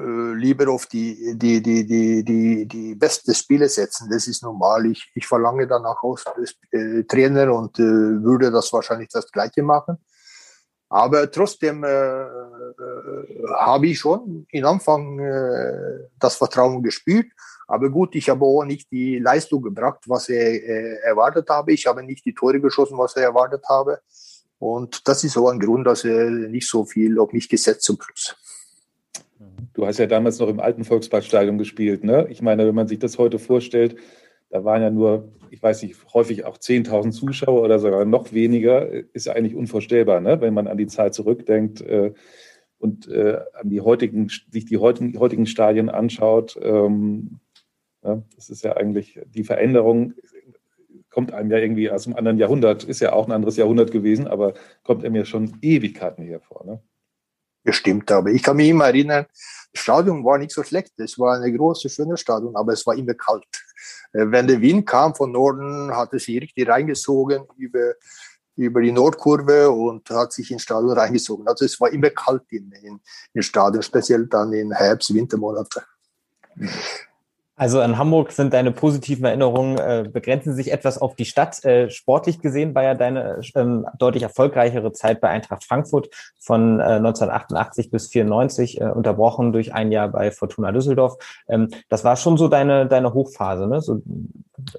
äh, 0.00 0.34
lieber 0.34 0.70
auf 0.70 0.86
die, 0.86 1.34
die, 1.36 1.62
die, 1.62 1.86
die, 1.86 2.24
die, 2.24 2.66
die 2.66 2.94
beste 2.94 3.34
Spiele 3.34 3.68
setzen. 3.68 4.08
Das 4.10 4.26
ist 4.26 4.42
normal. 4.42 4.86
Ich, 4.86 5.10
ich 5.14 5.26
verlange 5.26 5.66
danach 5.66 6.02
aus 6.02 6.24
äh, 6.70 7.04
Trainer 7.04 7.54
und 7.54 7.78
äh, 7.78 7.82
würde 7.82 8.50
das 8.50 8.72
wahrscheinlich 8.72 9.08
das 9.10 9.30
Gleiche 9.30 9.62
machen. 9.62 9.98
Aber 10.88 11.30
trotzdem 11.30 11.84
äh, 11.84 11.88
äh, 11.88 12.26
habe 13.58 13.88
ich 13.88 13.98
schon 13.98 14.46
in 14.50 14.64
Anfang 14.64 15.18
das 16.18 16.36
Vertrauen 16.36 16.82
gespürt. 16.82 17.26
Aber 17.68 17.88
gut, 17.90 18.16
ich 18.16 18.28
habe 18.28 18.44
auch 18.44 18.64
nicht 18.64 18.90
die 18.90 19.18
Leistung 19.18 19.62
gebracht, 19.62 20.00
was 20.06 20.28
er 20.28 21.04
erwartet 21.04 21.48
habe. 21.48 21.72
Ich 21.72 21.86
habe 21.86 22.02
nicht 22.02 22.24
die 22.24 22.34
Tore 22.34 22.60
geschossen, 22.60 22.98
was 22.98 23.14
er 23.14 23.22
erwartet 23.22 23.64
habe. 23.68 24.00
Und 24.58 25.06
das 25.06 25.22
ist 25.24 25.34
so 25.34 25.48
ein 25.48 25.60
Grund, 25.60 25.86
dass 25.86 26.04
er 26.04 26.28
nicht 26.30 26.68
so 26.68 26.84
viel 26.84 27.18
auf 27.18 27.32
mich 27.32 27.48
gesetzt 27.48 27.82
zum 27.82 27.98
Schluss. 28.00 28.36
Du 29.72 29.86
hast 29.86 29.98
ja 29.98 30.06
damals 30.06 30.38
noch 30.38 30.48
im 30.48 30.60
alten 30.60 30.84
Volksparkstadion 30.84 31.58
gespielt, 31.58 32.04
ne? 32.04 32.26
Ich 32.28 32.42
meine, 32.42 32.66
wenn 32.66 32.74
man 32.74 32.88
sich 32.88 32.98
das 32.98 33.18
heute 33.18 33.38
vorstellt, 33.38 33.96
da 34.50 34.64
waren 34.64 34.82
ja 34.82 34.90
nur, 34.90 35.32
ich 35.50 35.62
weiß 35.62 35.82
nicht, 35.82 35.96
häufig 36.12 36.44
auch 36.44 36.58
10.000 36.58 37.12
Zuschauer 37.12 37.62
oder 37.62 37.78
sogar 37.78 38.04
noch 38.04 38.32
weniger, 38.32 38.88
ist 39.14 39.26
ja 39.26 39.34
eigentlich 39.34 39.54
unvorstellbar, 39.54 40.20
ne? 40.20 40.40
wenn 40.40 40.54
man 40.54 40.66
an 40.66 40.76
die 40.76 40.88
Zeit 40.88 41.14
zurückdenkt 41.14 41.80
äh, 41.80 42.12
und 42.78 43.06
äh, 43.08 43.38
an 43.54 43.70
die 43.70 43.80
heutigen, 43.80 44.28
sich 44.28 44.64
die 44.64 44.78
heutigen, 44.78 45.18
heutigen 45.20 45.46
Stadien 45.46 45.88
anschaut. 45.88 46.58
Ähm, 46.60 47.38
ja, 48.02 48.22
das 48.34 48.50
ist 48.50 48.64
ja 48.64 48.76
eigentlich 48.76 49.20
die 49.26 49.44
Veränderung, 49.44 50.14
kommt 51.10 51.32
einem 51.32 51.50
ja 51.50 51.58
irgendwie 51.58 51.90
aus 51.90 52.06
einem 52.06 52.16
anderen 52.16 52.38
Jahrhundert, 52.38 52.82
ist 52.84 53.00
ja 53.00 53.12
auch 53.12 53.26
ein 53.26 53.32
anderes 53.32 53.56
Jahrhundert 53.56 53.92
gewesen, 53.92 54.26
aber 54.26 54.54
kommt 54.82 55.04
einem 55.04 55.14
ja 55.14 55.24
schon 55.24 55.58
Ewigkeiten 55.60 56.24
hier 56.24 56.40
vor. 56.40 56.64
Ne? 56.64 56.82
Bestimmt, 57.62 58.10
aber 58.10 58.30
ich 58.30 58.42
kann 58.42 58.56
mich 58.56 58.68
immer 58.68 58.86
erinnern, 58.86 59.26
Stadion 59.72 60.24
war 60.24 60.38
nicht 60.38 60.52
so 60.52 60.62
schlecht. 60.62 60.92
Es 60.98 61.18
war 61.18 61.36
eine 61.36 61.52
große, 61.52 61.88
schöne 61.88 62.16
Stadion, 62.16 62.56
aber 62.56 62.72
es 62.72 62.86
war 62.86 62.94
immer 62.94 63.14
kalt. 63.14 63.44
Äh, 64.12 64.26
wenn 64.30 64.46
der 64.46 64.60
Wind 64.60 64.86
kam 64.86 65.14
von 65.14 65.32
Norden, 65.32 65.94
hat 65.94 66.12
es 66.12 66.24
sich 66.24 66.40
richtig 66.40 66.68
reingezogen 66.68 67.44
über, 67.56 67.94
über 68.56 68.82
die 68.82 68.92
Nordkurve 68.92 69.70
und 69.70 70.08
hat 70.10 70.32
sich 70.32 70.50
ins 70.50 70.62
Stadion 70.62 70.92
reingezogen. 70.92 71.46
Also 71.46 71.64
es 71.64 71.80
war 71.80 71.90
immer 71.90 72.10
kalt 72.10 72.44
in, 72.50 72.72
in, 72.72 73.00
im 73.32 73.42
Stadion, 73.42 73.82
speziell 73.82 74.26
dann 74.26 74.52
in 74.52 74.72
Herbst, 74.72 75.14
Wintermonate. 75.14 75.82
Also 77.60 77.82
in 77.82 77.98
Hamburg 77.98 78.32
sind 78.32 78.54
deine 78.54 78.72
positiven 78.72 79.26
Erinnerungen, 79.26 79.76
äh, 79.76 80.08
begrenzen 80.10 80.54
sich 80.54 80.72
etwas 80.72 80.96
auf 80.96 81.14
die 81.14 81.26
Stadt. 81.26 81.62
Äh, 81.62 81.90
sportlich 81.90 82.40
gesehen 82.40 82.74
war 82.74 82.84
ja 82.84 82.94
deine 82.94 83.42
ähm, 83.54 83.86
deutlich 83.98 84.22
erfolgreichere 84.22 84.94
Zeit 84.94 85.20
bei 85.20 85.28
Eintracht 85.28 85.64
Frankfurt 85.64 86.08
von 86.38 86.80
äh, 86.80 86.84
1988 86.84 87.90
bis 87.90 88.08
94, 88.08 88.80
äh, 88.80 88.84
unterbrochen 88.84 89.52
durch 89.52 89.74
ein 89.74 89.92
Jahr 89.92 90.08
bei 90.08 90.30
Fortuna 90.30 90.72
Düsseldorf. 90.72 91.18
Ähm, 91.50 91.68
das 91.90 92.02
war 92.02 92.16
schon 92.16 92.38
so 92.38 92.48
deine, 92.48 92.86
deine 92.86 93.12
Hochphase, 93.12 93.66
ne? 93.66 93.82
so 93.82 94.00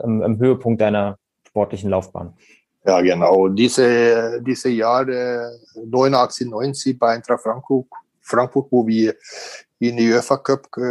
ähm, 0.03 0.23
im 0.23 0.39
Höhepunkt 0.39 0.81
deiner 0.81 1.19
sportlichen 1.47 1.91
Laufbahn. 1.91 2.33
Ja, 2.83 2.99
genau. 3.01 3.47
Diese, 3.47 4.41
diese 4.41 4.69
Jahre 4.69 5.51
89, 5.75 6.49
90 6.49 6.97
bei 6.97 7.09
Eintracht 7.09 7.43
Frankfurt, 7.43 7.85
Frankfurt, 8.21 8.71
wo 8.71 8.87
wir 8.87 9.13
in 9.77 9.97
die 9.97 10.11
UEFA 10.11 10.37
Cup 10.37 10.67
äh, 10.77 10.81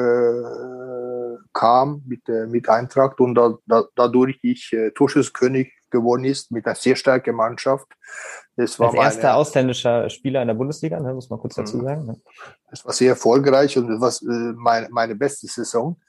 kam 1.53 2.03
mit, 2.07 2.29
äh, 2.29 2.47
mit 2.47 2.69
Eintracht 2.69 3.21
und 3.21 3.35
da, 3.35 3.57
da, 3.67 3.85
dadurch 3.95 4.39
ich 4.43 4.73
äh, 4.73 4.91
Torschüsskönig 4.91 5.73
geworden 5.91 6.25
ist 6.25 6.51
mit 6.53 6.67
einer 6.67 6.77
sehr 6.77 6.97
starken 6.97 7.35
Mannschaft. 7.35 7.87
Das 8.57 8.79
war 8.79 8.89
Als 8.89 8.97
erster 8.97 9.23
meine, 9.29 9.35
ausländischer 9.35 10.11
Spieler 10.11 10.43
in 10.43 10.49
der 10.49 10.55
Bundesliga, 10.55 11.01
ne, 11.01 11.15
muss 11.15 11.31
man 11.31 11.41
kurz 11.41 11.55
dazu 11.55 11.79
mhm. 11.79 11.85
sagen. 11.85 12.07
Ne? 12.07 12.21
Das 12.71 12.85
war 12.85 12.93
sehr 12.93 13.11
erfolgreich 13.11 13.77
und 13.77 13.89
das 13.89 14.23
war 14.23 14.33
äh, 14.33 14.53
meine, 14.57 14.89
meine 14.91 15.15
beste 15.15 15.47
Saison. 15.47 16.01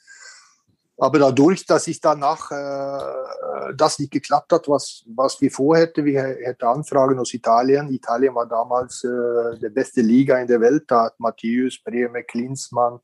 Aber 0.98 1.18
dadurch, 1.18 1.66
dass 1.66 1.88
ich 1.88 2.00
danach 2.00 2.52
äh, 2.52 3.74
das 3.76 3.98
nicht 3.98 4.12
geklappt 4.12 4.54
hat, 4.54 4.68
was, 4.68 5.04
was 5.08 5.42
wir 5.42 5.50
vorhätten, 5.50 6.06
wir 6.06 6.22
hätten 6.22 6.66
Anfragen 6.66 7.18
aus 7.18 7.34
Italien. 7.34 7.92
Italien 7.92 8.36
war 8.36 8.48
damals 8.48 9.04
äh, 9.04 9.58
der 9.60 9.72
beste 9.72 10.02
Liga 10.02 10.38
in 10.38 10.46
der 10.46 10.62
Welt. 10.62 10.84
Da 10.88 11.06
hat 11.06 11.20
Matthäus, 11.20 11.82
Breme, 11.84 12.24
Klinsmann, 12.24 13.00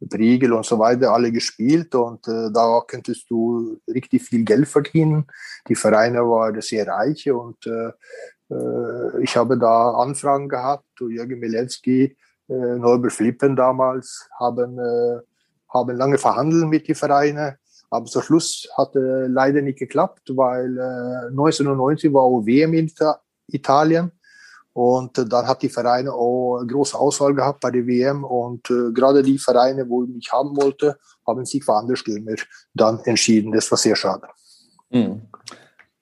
Briegel 0.00 0.52
und 0.52 0.64
so 0.64 0.78
weiter 0.78 1.12
alle 1.12 1.30
gespielt 1.30 1.94
und 1.94 2.26
äh, 2.26 2.50
da 2.52 2.82
könntest 2.86 3.30
du 3.30 3.78
richtig 3.86 4.22
viel 4.22 4.44
Geld 4.44 4.66
verdienen. 4.66 5.26
Die 5.68 5.74
Vereine 5.74 6.20
waren 6.20 6.60
sehr 6.60 6.86
reich 6.88 7.30
und 7.30 7.66
äh, 7.66 7.92
äh, 8.54 9.22
ich 9.22 9.36
habe 9.36 9.58
da 9.58 9.92
Anfragen 9.92 10.48
gehabt. 10.48 10.86
Jürgen 11.00 11.38
Milewski, 11.38 12.16
äh, 12.48 12.52
Norbert 12.52 13.12
Flippen 13.12 13.56
damals 13.56 14.28
haben 14.38 14.78
äh, 14.78 15.20
haben 15.72 15.96
lange 15.96 16.18
verhandelt 16.18 16.68
mit 16.68 16.88
den 16.88 16.94
Vereinen, 16.94 17.56
aber 17.90 18.06
zum 18.06 18.22
Schluss 18.22 18.68
hat 18.76 18.96
äh, 18.96 19.26
leider 19.26 19.62
nicht 19.62 19.78
geklappt, 19.78 20.32
weil 20.34 20.76
äh, 20.78 21.28
1990 21.30 22.12
war 22.12 22.24
WM 22.44 22.74
in 22.74 22.90
Italien 23.48 24.12
und 24.72 25.18
äh, 25.18 25.26
dann 25.26 25.46
hat 25.46 25.62
die 25.62 25.68
Vereine 25.68 26.12
auch 26.12 26.58
eine 26.58 26.66
große 26.66 26.96
Auswahl 26.96 27.34
gehabt 27.34 27.60
bei 27.60 27.70
der 27.70 27.86
WM 27.86 28.24
und 28.24 28.70
äh, 28.70 28.92
gerade 28.92 29.22
die 29.22 29.38
Vereine, 29.38 29.88
wo 29.88 30.04
ich 30.04 30.10
mich 30.10 30.32
haben 30.32 30.56
wollte, 30.56 30.98
haben 31.26 31.44
sich 31.44 31.64
für 31.64 31.74
andere 31.74 31.96
Stürmer 31.96 32.34
dann 32.74 33.00
entschieden. 33.04 33.52
Das 33.52 33.70
war 33.70 33.78
sehr 33.78 33.96
schade. 33.96 34.28
Mhm. 34.90 35.22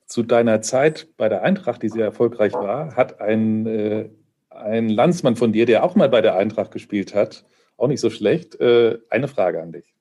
Zu 0.06 0.22
deiner 0.22 0.62
Zeit 0.62 1.08
bei 1.16 1.28
der 1.28 1.42
Eintracht, 1.42 1.82
die 1.82 1.90
sehr 1.90 2.06
erfolgreich 2.06 2.54
war, 2.54 2.96
hat 2.96 3.20
ein, 3.20 3.66
äh, 3.66 4.10
ein 4.50 4.88
Landsmann 4.88 5.36
von 5.36 5.52
dir, 5.52 5.66
der 5.66 5.84
auch 5.84 5.94
mal 5.94 6.08
bei 6.08 6.22
der 6.22 6.36
Eintracht 6.36 6.70
gespielt 6.70 7.14
hat, 7.14 7.44
auch 7.76 7.88
nicht 7.88 8.00
so 8.00 8.10
schlecht. 8.10 8.58
Äh, 8.60 8.98
eine 9.10 9.28
Frage 9.28 9.62
an 9.62 9.72
dich. 9.72 9.94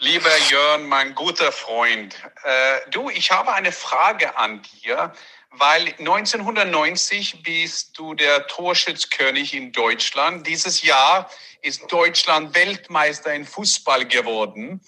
Lieber 0.00 0.28
Jörn, 0.50 0.86
mein 0.86 1.14
guter 1.14 1.50
Freund, 1.50 2.14
äh, 2.44 2.90
du, 2.90 3.08
ich 3.08 3.30
habe 3.30 3.52
eine 3.52 3.72
Frage 3.72 4.36
an 4.36 4.60
dir, 4.82 5.12
weil 5.50 5.94
1990 5.98 7.42
bist 7.42 7.98
du 7.98 8.14
der 8.14 8.46
Torschützkönig 8.46 9.54
in 9.54 9.72
Deutschland. 9.72 10.46
Dieses 10.46 10.82
Jahr 10.82 11.28
ist 11.62 11.90
Deutschland 11.92 12.54
Weltmeister 12.54 13.34
in 13.34 13.44
Fußball 13.44 14.06
geworden. 14.06 14.80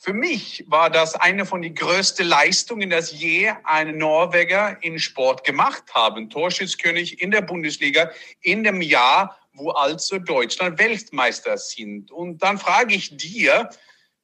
Für 0.00 0.12
mich 0.12 0.64
war 0.68 0.90
das 0.90 1.16
eine 1.16 1.44
von 1.44 1.60
den 1.60 1.74
größten 1.74 2.26
Leistungen, 2.26 2.88
das 2.88 3.12
je 3.12 3.52
ein 3.64 3.98
Norweger 3.98 4.78
in 4.80 4.98
Sport 4.98 5.44
gemacht 5.44 5.82
haben. 5.92 6.30
Torschützkönig 6.30 7.20
in 7.20 7.32
der 7.32 7.42
Bundesliga 7.42 8.10
in 8.40 8.62
dem 8.62 8.80
Jahr, 8.80 9.36
wo 9.52 9.70
also 9.70 10.18
Deutschland 10.18 10.78
Weltmeister 10.78 11.58
sind. 11.58 12.12
Und 12.12 12.42
dann 12.44 12.58
frage 12.58 12.94
ich 12.94 13.16
dir, 13.16 13.68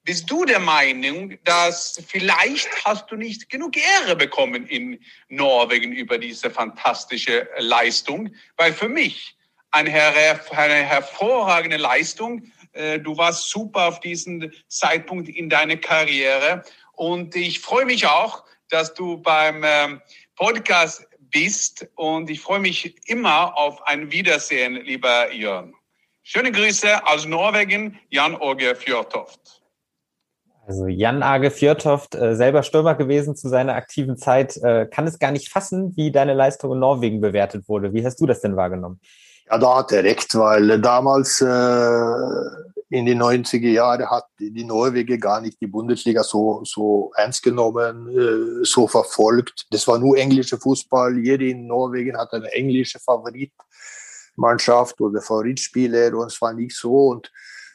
bist 0.04 0.30
du 0.30 0.44
der 0.44 0.60
Meinung, 0.60 1.38
dass 1.44 2.02
vielleicht 2.06 2.68
hast 2.84 3.10
du 3.10 3.16
nicht 3.16 3.48
genug 3.48 3.76
Ehre 3.76 4.16
bekommen 4.16 4.66
in 4.66 5.00
Norwegen 5.28 5.92
über 5.92 6.18
diese 6.18 6.50
fantastische 6.50 7.48
Leistung? 7.58 8.34
Weil 8.56 8.72
für 8.72 8.88
mich 8.88 9.34
eine, 9.70 9.90
eine 9.90 10.74
hervorragende 10.74 11.78
Leistung 11.78 12.52
äh, 12.74 12.98
du 12.98 13.16
warst 13.16 13.48
super 13.48 13.88
auf 13.88 14.00
diesen 14.00 14.52
Zeitpunkt 14.68 15.28
in 15.28 15.48
deiner 15.48 15.76
Karriere. 15.76 16.62
Und 16.92 17.34
ich 17.34 17.60
freue 17.60 17.86
mich 17.86 18.06
auch, 18.06 18.44
dass 18.68 18.94
du 18.94 19.16
beim 19.18 19.62
ähm, 19.64 20.02
Podcast 20.36 21.06
bist. 21.18 21.86
Und 21.94 22.28
ich 22.30 22.40
freue 22.40 22.60
mich 22.60 22.96
immer 23.08 23.56
auf 23.56 23.80
ein 23.86 24.10
Wiedersehen, 24.10 24.74
lieber 24.84 25.32
Jörn. 25.32 25.74
Schöne 26.22 26.52
Grüße 26.52 27.06
aus 27.06 27.26
Norwegen, 27.26 27.98
Jan 28.10 28.34
Åge 28.36 28.74
Fjørtoft. 28.74 29.63
Also 30.66 30.86
Jan 30.86 31.22
Age 31.22 31.50
Fjørtoft, 31.50 32.14
äh, 32.14 32.34
selber 32.34 32.62
Stürmer 32.62 32.94
gewesen 32.94 33.36
zu 33.36 33.48
seiner 33.48 33.74
aktiven 33.74 34.16
Zeit, 34.16 34.56
äh, 34.58 34.86
kann 34.86 35.06
es 35.06 35.18
gar 35.18 35.30
nicht 35.30 35.50
fassen, 35.50 35.94
wie 35.96 36.10
deine 36.10 36.32
Leistung 36.32 36.72
in 36.72 36.78
Norwegen 36.78 37.20
bewertet 37.20 37.68
wurde. 37.68 37.92
Wie 37.92 38.04
hast 38.04 38.20
du 38.20 38.26
das 38.26 38.40
denn 38.40 38.56
wahrgenommen? 38.56 38.98
Ja, 39.50 39.58
da 39.58 39.76
hat 39.78 39.92
er 39.92 40.04
recht, 40.04 40.34
weil 40.34 40.80
damals 40.80 41.42
äh, 41.42 41.46
in 42.88 43.04
den 43.04 43.22
90er 43.22 43.68
Jahren 43.68 44.08
hat 44.08 44.24
die 44.38 44.64
Norweger 44.64 45.18
gar 45.18 45.42
nicht 45.42 45.60
die 45.60 45.66
Bundesliga 45.66 46.22
so, 46.22 46.62
so 46.64 47.12
ernst 47.16 47.42
genommen, 47.42 48.08
äh, 48.08 48.64
so 48.64 48.88
verfolgt. 48.88 49.66
Das 49.70 49.86
war 49.86 49.98
nur 49.98 50.16
englischer 50.16 50.56
Fußball. 50.56 51.18
Jeder 51.18 51.44
in 51.44 51.66
Norwegen 51.66 52.16
hat 52.16 52.32
eine 52.32 52.50
englische 52.52 52.98
Favoritmannschaft 53.00 54.98
oder 54.98 55.20
Favoritspieler 55.20 56.16
und 56.16 56.28
es 56.32 56.40
war 56.40 56.54
nicht 56.54 56.74
so. 56.74 57.08
Und 57.08 57.30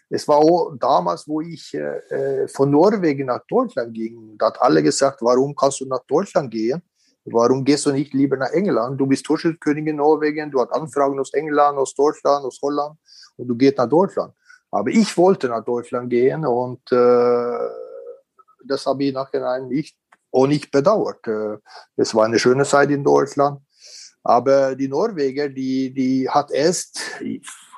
es 0.09 0.27
war 0.27 0.37
auch 0.37 0.73
damals, 0.79 1.27
wo 1.27 1.39
ich 1.41 1.73
äh, 1.73 2.47
von 2.47 2.71
Norwegen 2.71 3.27
nach 3.27 3.45
Deutschland 3.47 3.93
ging, 3.93 4.35
da 4.37 4.47
hat 4.47 4.61
alle 4.61 4.81
gesagt, 4.81 5.21
warum 5.21 5.55
kannst 5.55 5.81
du 5.81 5.85
nach 5.85 6.03
Deutschland 6.07 6.49
gehen? 6.49 6.81
Warum 7.25 7.63
gehst 7.63 7.85
du 7.85 7.91
nicht 7.91 8.13
lieber 8.13 8.37
nach 8.37 8.51
England? 8.51 8.99
Du 8.99 9.05
bist 9.05 9.25
Torschützkönig 9.25 9.85
in 9.85 9.97
Norwegen, 9.97 10.49
du 10.49 10.61
hast 10.61 10.71
Anfragen 10.71 11.19
aus 11.19 11.33
England, 11.33 11.77
aus 11.77 11.93
Deutschland, 11.93 12.43
aus 12.43 12.59
Holland 12.61 12.97
und 13.37 13.47
du 13.47 13.55
gehst 13.55 13.77
nach 13.77 13.89
Deutschland. 13.89 14.33
Aber 14.71 14.89
ich 14.89 15.15
wollte 15.15 15.47
nach 15.47 15.63
Deutschland 15.63 16.09
gehen 16.09 16.45
und 16.45 16.91
äh, 16.91 17.69
das 18.65 18.85
habe 18.85 19.03
ich 19.03 19.13
nachher 19.13 19.59
nicht, 19.61 19.95
auch 20.31 20.47
nicht 20.47 20.71
bedauert. 20.71 21.27
Äh, 21.27 21.57
es 21.95 22.15
war 22.15 22.25
eine 22.25 22.39
schöne 22.39 22.65
Zeit 22.65 22.89
in 22.89 23.03
Deutschland. 23.03 23.61
Aber 24.23 24.75
die 24.75 24.87
Norweger, 24.87 25.49
die, 25.49 25.93
die 25.93 26.29
hat 26.29 26.51
erst, 26.51 26.99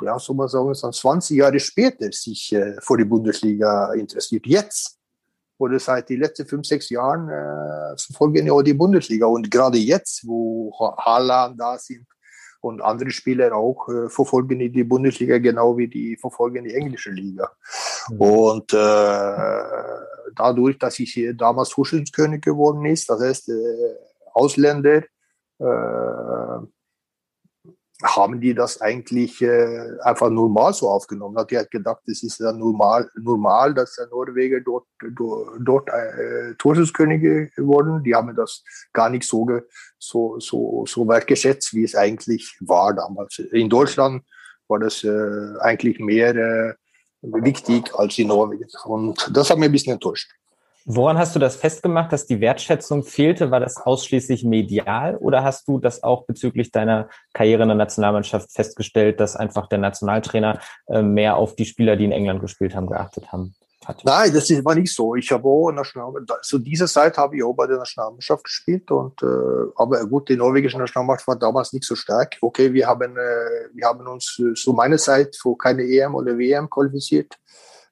ja, 0.03 0.17
so 0.19 0.33
mal 0.33 0.47
sagen, 0.47 0.73
20 0.73 1.37
Jahre 1.37 1.59
später 1.59 2.11
sich 2.11 2.53
äh, 2.53 2.75
vor 2.81 2.97
die 2.97 3.05
Bundesliga 3.05 3.93
interessiert. 3.93 4.45
Jetzt 4.45 4.97
oder 5.61 5.79
seit 5.79 6.09
den 6.09 6.19
letzten 6.19 6.47
fünf, 6.47 6.65
sechs 6.65 6.89
Jahren 6.89 7.29
äh, 7.29 7.95
verfolgen 7.97 8.47
ja 8.47 8.61
die 8.63 8.73
Bundesliga. 8.73 9.27
Und 9.27 9.49
gerade 9.51 9.77
jetzt, 9.77 10.27
wo 10.27 10.73
Haaland 10.97 11.59
da 11.59 11.77
sind 11.77 12.07
und 12.61 12.81
andere 12.81 13.11
Spieler 13.11 13.55
auch, 13.55 13.87
äh, 13.89 14.09
verfolgen 14.09 14.57
die, 14.57 14.71
die 14.71 14.83
Bundesliga 14.83 15.37
genau 15.37 15.77
wie 15.77 15.87
die 15.87 16.17
verfolgen 16.17 16.63
die 16.63 16.73
englische 16.73 17.11
Liga. 17.11 17.51
Mhm. 18.09 18.21
Und 18.21 18.73
äh, 18.73 19.71
dadurch, 20.35 20.79
dass 20.79 20.99
ich 20.99 21.13
hier 21.13 21.33
damals 21.35 21.69
Torschützenkönig 21.69 22.41
geworden 22.41 22.83
ist, 22.85 23.09
das 23.09 23.21
heißt, 23.21 23.49
äh, 23.49 23.95
Ausländer, 24.33 25.03
äh, 25.59 26.65
haben 28.03 28.41
die 28.41 28.53
das 28.53 28.81
eigentlich 28.81 29.41
äh, 29.41 29.97
einfach 30.01 30.29
normal 30.29 30.73
so 30.73 30.89
aufgenommen. 30.89 31.37
Hat 31.37 31.51
die 31.51 31.57
hat 31.57 31.71
gedacht, 31.71 32.01
es 32.07 32.23
ist 32.23 32.39
ja 32.39 32.51
normal, 32.51 33.09
normal, 33.15 33.73
dass 33.73 33.95
der 33.95 34.07
Norweger 34.07 34.61
dort, 34.61 34.85
dort, 35.15 35.57
dort 35.59 35.89
äh, 35.89 36.55
Torschusskönige 36.57 37.49
wurden. 37.57 38.03
Die 38.03 38.15
haben 38.15 38.35
das 38.35 38.63
gar 38.93 39.09
nicht 39.09 39.27
so, 39.27 39.47
so, 39.97 40.39
so, 40.39 40.85
so 40.87 41.07
wertgeschätzt, 41.07 41.73
wie 41.73 41.83
es 41.83 41.95
eigentlich 41.95 42.57
war 42.61 42.93
damals. 42.93 43.39
In 43.39 43.69
Deutschland 43.69 44.23
war 44.67 44.79
das 44.79 45.03
äh, 45.03 45.59
eigentlich 45.59 45.99
mehr 45.99 46.35
äh, 46.35 46.73
wichtig 47.21 47.93
als 47.95 48.17
in 48.17 48.27
Norwegen. 48.27 48.67
Und 48.85 49.29
das 49.33 49.49
hat 49.49 49.57
mich 49.57 49.69
ein 49.69 49.71
bisschen 49.71 49.93
enttäuscht. 49.93 50.31
Woran 50.85 51.17
hast 51.17 51.35
du 51.35 51.39
das 51.39 51.55
festgemacht, 51.55 52.11
dass 52.11 52.25
die 52.25 52.41
Wertschätzung 52.41 53.03
fehlte? 53.03 53.51
War 53.51 53.59
das 53.59 53.77
ausschließlich 53.77 54.43
medial 54.43 55.15
oder 55.17 55.43
hast 55.43 55.67
du 55.67 55.77
das 55.77 56.01
auch 56.01 56.25
bezüglich 56.25 56.71
deiner 56.71 57.09
Karriere 57.33 57.63
in 57.63 57.69
der 57.69 57.77
Nationalmannschaft 57.77 58.51
festgestellt, 58.51 59.19
dass 59.19 59.35
einfach 59.35 59.67
der 59.67 59.77
Nationaltrainer 59.77 60.59
äh, 60.87 61.01
mehr 61.03 61.37
auf 61.37 61.55
die 61.55 61.65
Spieler, 61.65 61.95
die 61.97 62.05
in 62.05 62.11
England 62.11 62.41
gespielt 62.41 62.75
haben, 62.75 62.87
geachtet 62.87 63.31
haben? 63.31 63.53
Hat? 63.85 64.03
Nein, 64.05 64.31
das 64.31 64.49
war 64.63 64.75
nicht 64.75 64.93
so. 64.93 65.15
Ich 65.15 65.31
habe 65.31 65.47
auch 65.47 65.71
National, 65.71 66.13
zu 66.43 66.59
dieser 66.59 66.85
Zeit 66.85 67.17
habe 67.17 67.35
ich 67.35 67.43
auch 67.43 67.53
bei 67.53 67.65
der 67.65 67.77
Nationalmannschaft 67.77 68.43
gespielt 68.43 68.91
und 68.91 69.21
äh, 69.23 69.25
aber 69.75 70.05
gut, 70.05 70.29
die 70.29 70.35
norwegische 70.35 70.77
Nationalmannschaft 70.77 71.27
war 71.27 71.35
damals 71.35 71.73
nicht 71.73 71.85
so 71.85 71.95
stark. 71.95 72.37
Okay, 72.41 72.71
wir 72.73 72.85
haben 72.85 73.17
äh, 73.17 73.69
wir 73.73 73.87
haben 73.87 74.05
uns 74.07 74.39
äh, 74.39 74.53
zu 74.53 74.73
meiner 74.73 74.97
Zeit 74.97 75.35
für 75.35 75.57
keine 75.57 75.81
EM 75.81 76.13
oder 76.13 76.37
WM 76.37 76.69
qualifiziert. 76.69 77.35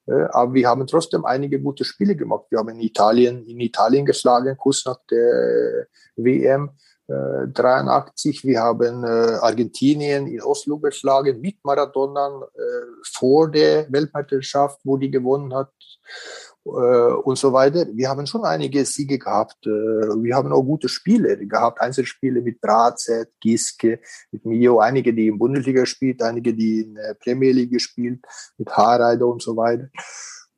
Äh, 0.07 0.27
aber 0.31 0.53
wir 0.53 0.67
haben 0.67 0.87
trotzdem 0.87 1.25
einige 1.25 1.59
gute 1.59 1.85
Spiele 1.85 2.15
gemacht. 2.15 2.45
Wir 2.49 2.59
haben 2.59 2.69
in 2.69 2.79
Italien, 2.79 3.45
in 3.45 3.59
Italien 3.59 4.05
geschlagen, 4.05 4.57
kurz 4.57 4.85
nach 4.85 4.99
der 5.09 5.87
WM. 6.15 6.71
83. 7.11 8.45
Wir 8.45 8.59
haben 8.59 9.03
äh, 9.03 9.07
Argentinien 9.07 10.27
in 10.27 10.43
Oslo 10.43 10.77
geschlagen 10.77 11.41
mit 11.41 11.57
Maradona 11.63 12.43
äh, 12.53 12.59
vor 13.03 13.49
der 13.49 13.91
Weltmeisterschaft, 13.91 14.79
wo 14.83 14.95
die 14.95 15.09
gewonnen 15.09 15.53
hat 15.55 15.71
äh, 15.71 16.48
und 16.69 17.37
so 17.37 17.53
weiter. 17.53 17.85
Wir 17.93 18.09
haben 18.09 18.25
schon 18.27 18.43
einige 18.45 18.85
Siege 18.85 19.17
gehabt. 19.17 19.65
Äh, 19.65 19.69
wir 19.69 20.35
haben 20.35 20.51
auch 20.51 20.63
gute 20.63 20.89
Spiele 20.89 21.37
gehabt, 21.45 21.81
Einzelspiele 21.81 22.41
mit 22.41 22.61
Brazet, 22.61 23.31
Giske, 23.39 23.99
mit 24.31 24.45
Mio, 24.45 24.79
einige, 24.79 25.13
die 25.13 25.27
in 25.27 25.39
Bundesliga 25.39 25.85
spielt, 25.85 26.21
einige, 26.21 26.53
die 26.53 26.81
in 26.81 26.95
der 26.95 27.15
Premier 27.15 27.51
League 27.51 27.71
gespielt, 27.71 28.25
mit 28.57 28.69
Haarreiter 28.69 29.27
und 29.27 29.41
so 29.41 29.55
weiter. 29.57 29.89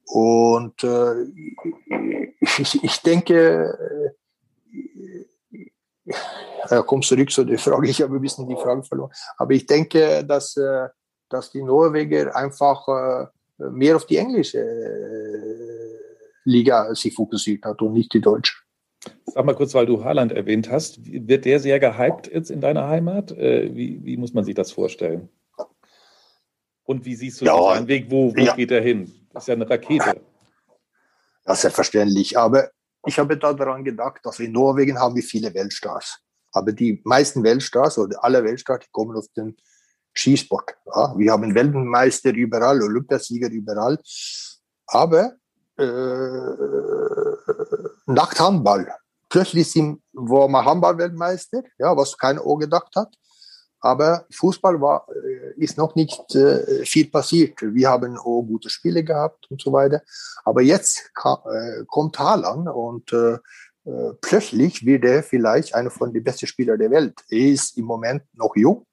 Und 0.06 0.84
äh, 0.84 1.24
ich, 2.58 2.84
ich 2.84 3.02
denke, 3.02 4.16
äh, 6.70 6.84
komm 6.86 7.02
zurück 7.02 7.32
zu 7.32 7.44
der 7.44 7.60
Frage, 7.60 7.90
ich 7.90 8.02
habe 8.02 8.16
ein 8.16 8.22
bisschen 8.22 8.48
die 8.48 8.56
Frage 8.56 8.84
verloren. 8.84 9.12
Aber 9.38 9.52
ich 9.52 9.66
denke, 9.66 10.26
dass, 10.26 10.58
äh, 10.58 10.88
dass 11.30 11.52
die 11.52 11.64
Norweger 11.64 12.36
einfach 12.36 12.88
äh, 12.88 13.28
mehr 13.70 13.96
auf 13.96 14.06
die 14.06 14.18
englische 14.18 14.60
äh, 14.60 15.92
Liga 16.44 16.94
sich 16.96 17.14
fokussiert 17.14 17.66
hat 17.66 17.82
und 17.82 17.94
nicht 17.94 18.14
die 18.14 18.22
deutsche. 18.22 18.56
Sag 19.26 19.46
mal 19.46 19.56
kurz, 19.56 19.74
weil 19.74 19.86
du 19.86 20.04
Haaland 20.04 20.32
erwähnt 20.32 20.70
hast, 20.70 21.00
wird 21.06 21.46
der 21.46 21.60
sehr 21.60 21.80
gehypt 21.80 22.32
jetzt 22.32 22.52
in 22.52 22.62
deiner 22.62 22.88
Heimat? 22.88 23.32
Äh, 23.32 23.76
wie, 23.76 24.04
wie 24.04 24.18
muss 24.18 24.34
man 24.34 24.44
sich 24.44 24.56
das 24.56 24.72
vorstellen? 24.72 25.30
Und 26.84 27.06
wie 27.06 27.16
siehst 27.16 27.42
du 27.42 27.46
ja, 27.46 27.58
seinen 27.74 27.88
Weg? 27.88 28.12
Wo, 28.12 28.36
wo 28.36 28.42
ja. 28.42 28.56
geht 28.56 28.72
er 28.72 28.82
hin? 28.82 29.12
Das 29.32 29.44
ist 29.44 29.48
ja 29.48 29.54
eine 29.54 29.70
Rakete. 29.70 30.22
Ja, 31.46 31.56
selbstverständlich. 31.56 32.38
Aber 32.38 32.70
ich 33.06 33.18
habe 33.18 33.38
da 33.38 33.54
daran 33.54 33.84
gedacht, 33.84 34.20
dass 34.24 34.40
in 34.40 34.52
Norwegen 34.52 35.00
haben 35.00 35.16
wir 35.16 35.24
viele 35.24 35.54
Weltstars. 35.54 36.20
Aber 36.52 36.72
die 36.72 37.02
meisten 37.04 37.44
Weltstars 37.44 37.98
oder 37.98 38.24
alle 38.24 38.44
Weltstars, 38.44 38.82
die 38.86 38.92
kommen 38.92 39.16
aus 39.16 39.32
dem 39.32 39.56
Skisport. 40.14 40.76
Ja, 40.86 41.14
wir 41.18 41.32
haben 41.32 41.54
Weltmeister 41.56 42.34
überall, 42.34 42.82
Olympiasieger 42.82 43.50
überall. 43.50 43.98
Aber 44.88 45.34
äh, 45.78 46.56
nach 48.06 48.38
Handball, 48.38 48.94
plötzlich 49.30 49.72
sind, 49.72 50.02
war 50.14 50.48
man 50.48 50.66
Handball-Weltmeister, 50.66 51.64
ja, 51.78 51.96
was 51.96 52.18
keiner 52.18 52.42
auch 52.42 52.58
gedacht 52.58 52.94
hat. 52.96 53.14
Aber 53.84 54.28
Fußball 54.32 54.80
war, 54.80 55.08
äh, 55.10 55.54
ist 55.64 55.78
noch 55.78 55.96
nicht 55.96 56.36
äh, 56.36 56.86
viel 56.86 57.10
passiert. 57.10 57.60
Wir 57.62 57.90
haben 57.90 58.16
auch 58.18 58.44
gute 58.44 58.70
Spiele 58.70 59.04
gehabt 59.04 59.50
und 59.50 59.60
so 59.60 59.72
weiter. 59.74 60.02
Aber 60.44 60.62
jetzt 60.62 61.14
kam, 61.16 61.40
äh, 61.52 61.84
kommt 61.88 62.20
Haaland 62.20 62.70
und 62.70 63.12
äh, 63.12 63.40
äh, 63.86 64.14
plötzlich 64.22 64.86
wird 64.86 65.04
er 65.06 65.24
vielleicht 65.24 65.74
einer 65.74 65.90
von 65.90 66.14
den 66.14 66.24
besten 66.24 66.46
Spielern 66.46 66.78
der 66.78 66.92
Welt. 66.92 67.16
Er 67.30 67.40
ist 67.40 67.76
im 67.78 67.86
Moment 67.86 68.24
noch 68.34 68.56
jung, 68.56 68.86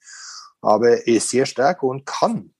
aber 0.61 0.91
er 0.91 1.07
ist 1.07 1.31
sehr 1.31 1.47
stark 1.47 1.83
und 1.83 2.05
kann 2.07 2.51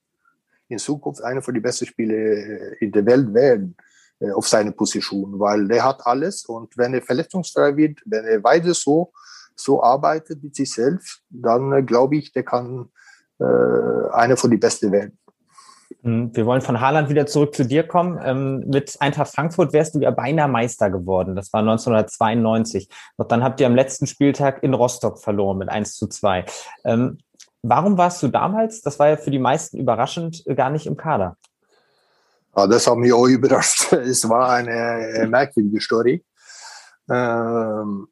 in 0.67 0.77
Zukunft 0.77 1.23
einer 1.23 1.41
von 1.41 1.53
den 1.53 1.63
besten 1.63 1.85
Spieler 1.85 2.15
äh, 2.15 2.75
in 2.79 2.91
der 2.91 3.05
Welt 3.05 3.33
werden 3.33 3.75
äh, 4.19 4.31
auf 4.31 4.47
seine 4.47 4.71
Position, 4.71 5.39
weil 5.39 5.69
er 5.71 5.83
hat 5.83 6.05
alles 6.05 6.45
und 6.45 6.77
wenn 6.77 6.93
er 6.93 7.01
verletzungsfrei 7.01 7.75
wird, 7.75 7.99
wenn 8.05 8.25
er 8.25 8.43
weiter 8.43 8.73
so 8.73 9.11
so 9.55 9.83
arbeitet 9.83 10.41
mit 10.43 10.55
sich 10.55 10.71
selbst, 10.71 11.21
dann 11.29 11.73
äh, 11.73 11.83
glaube 11.83 12.17
ich, 12.17 12.31
der 12.31 12.43
kann 12.43 12.89
äh, 13.39 13.43
einer 14.11 14.37
von 14.37 14.51
den 14.51 14.59
Besten 14.59 14.91
werden. 14.91 15.17
Hm, 16.01 16.35
wir 16.35 16.45
wollen 16.45 16.61
von 16.61 16.79
Haaland 16.79 17.09
wieder 17.09 17.25
zurück 17.25 17.53
zu 17.53 17.65
dir 17.65 17.83
kommen. 17.83 18.19
Ähm, 18.23 18.63
mit 18.67 18.95
Eintracht 18.99 19.33
Frankfurt 19.33 19.73
wärst 19.73 19.95
du 19.95 19.99
ja 19.99 20.11
beinahe 20.11 20.47
Meister 20.47 20.89
geworden. 20.89 21.35
Das 21.35 21.51
war 21.51 21.59
1992. 21.61 22.87
Doch 23.17 23.27
dann 23.27 23.43
habt 23.43 23.59
ihr 23.59 23.67
am 23.67 23.75
letzten 23.75 24.07
Spieltag 24.07 24.63
in 24.63 24.73
Rostock 24.73 25.19
verloren 25.19 25.57
mit 25.57 25.69
1 25.69 25.95
zu 25.95 26.07
2. 26.07 26.45
Ähm, 26.85 27.17
warum 27.61 27.97
warst 27.97 28.21
du 28.23 28.27
damals, 28.27 28.81
das 28.81 28.99
war 28.99 29.09
ja 29.09 29.17
für 29.17 29.31
die 29.31 29.39
meisten 29.39 29.77
überraschend, 29.77 30.43
gar 30.55 30.69
nicht 30.69 30.85
im 30.85 30.97
Kader? 30.97 31.37
Ja, 32.55 32.67
das 32.67 32.87
hat 32.87 32.97
mich 32.97 33.13
auch 33.13 33.27
überrascht. 33.27 33.91
Es 33.93 34.27
war 34.27 34.49
eine 34.53 34.71
äh, 34.71 35.27
merkwürdige 35.27 35.81
Story. 35.81 36.25
Ähm, 37.09 38.07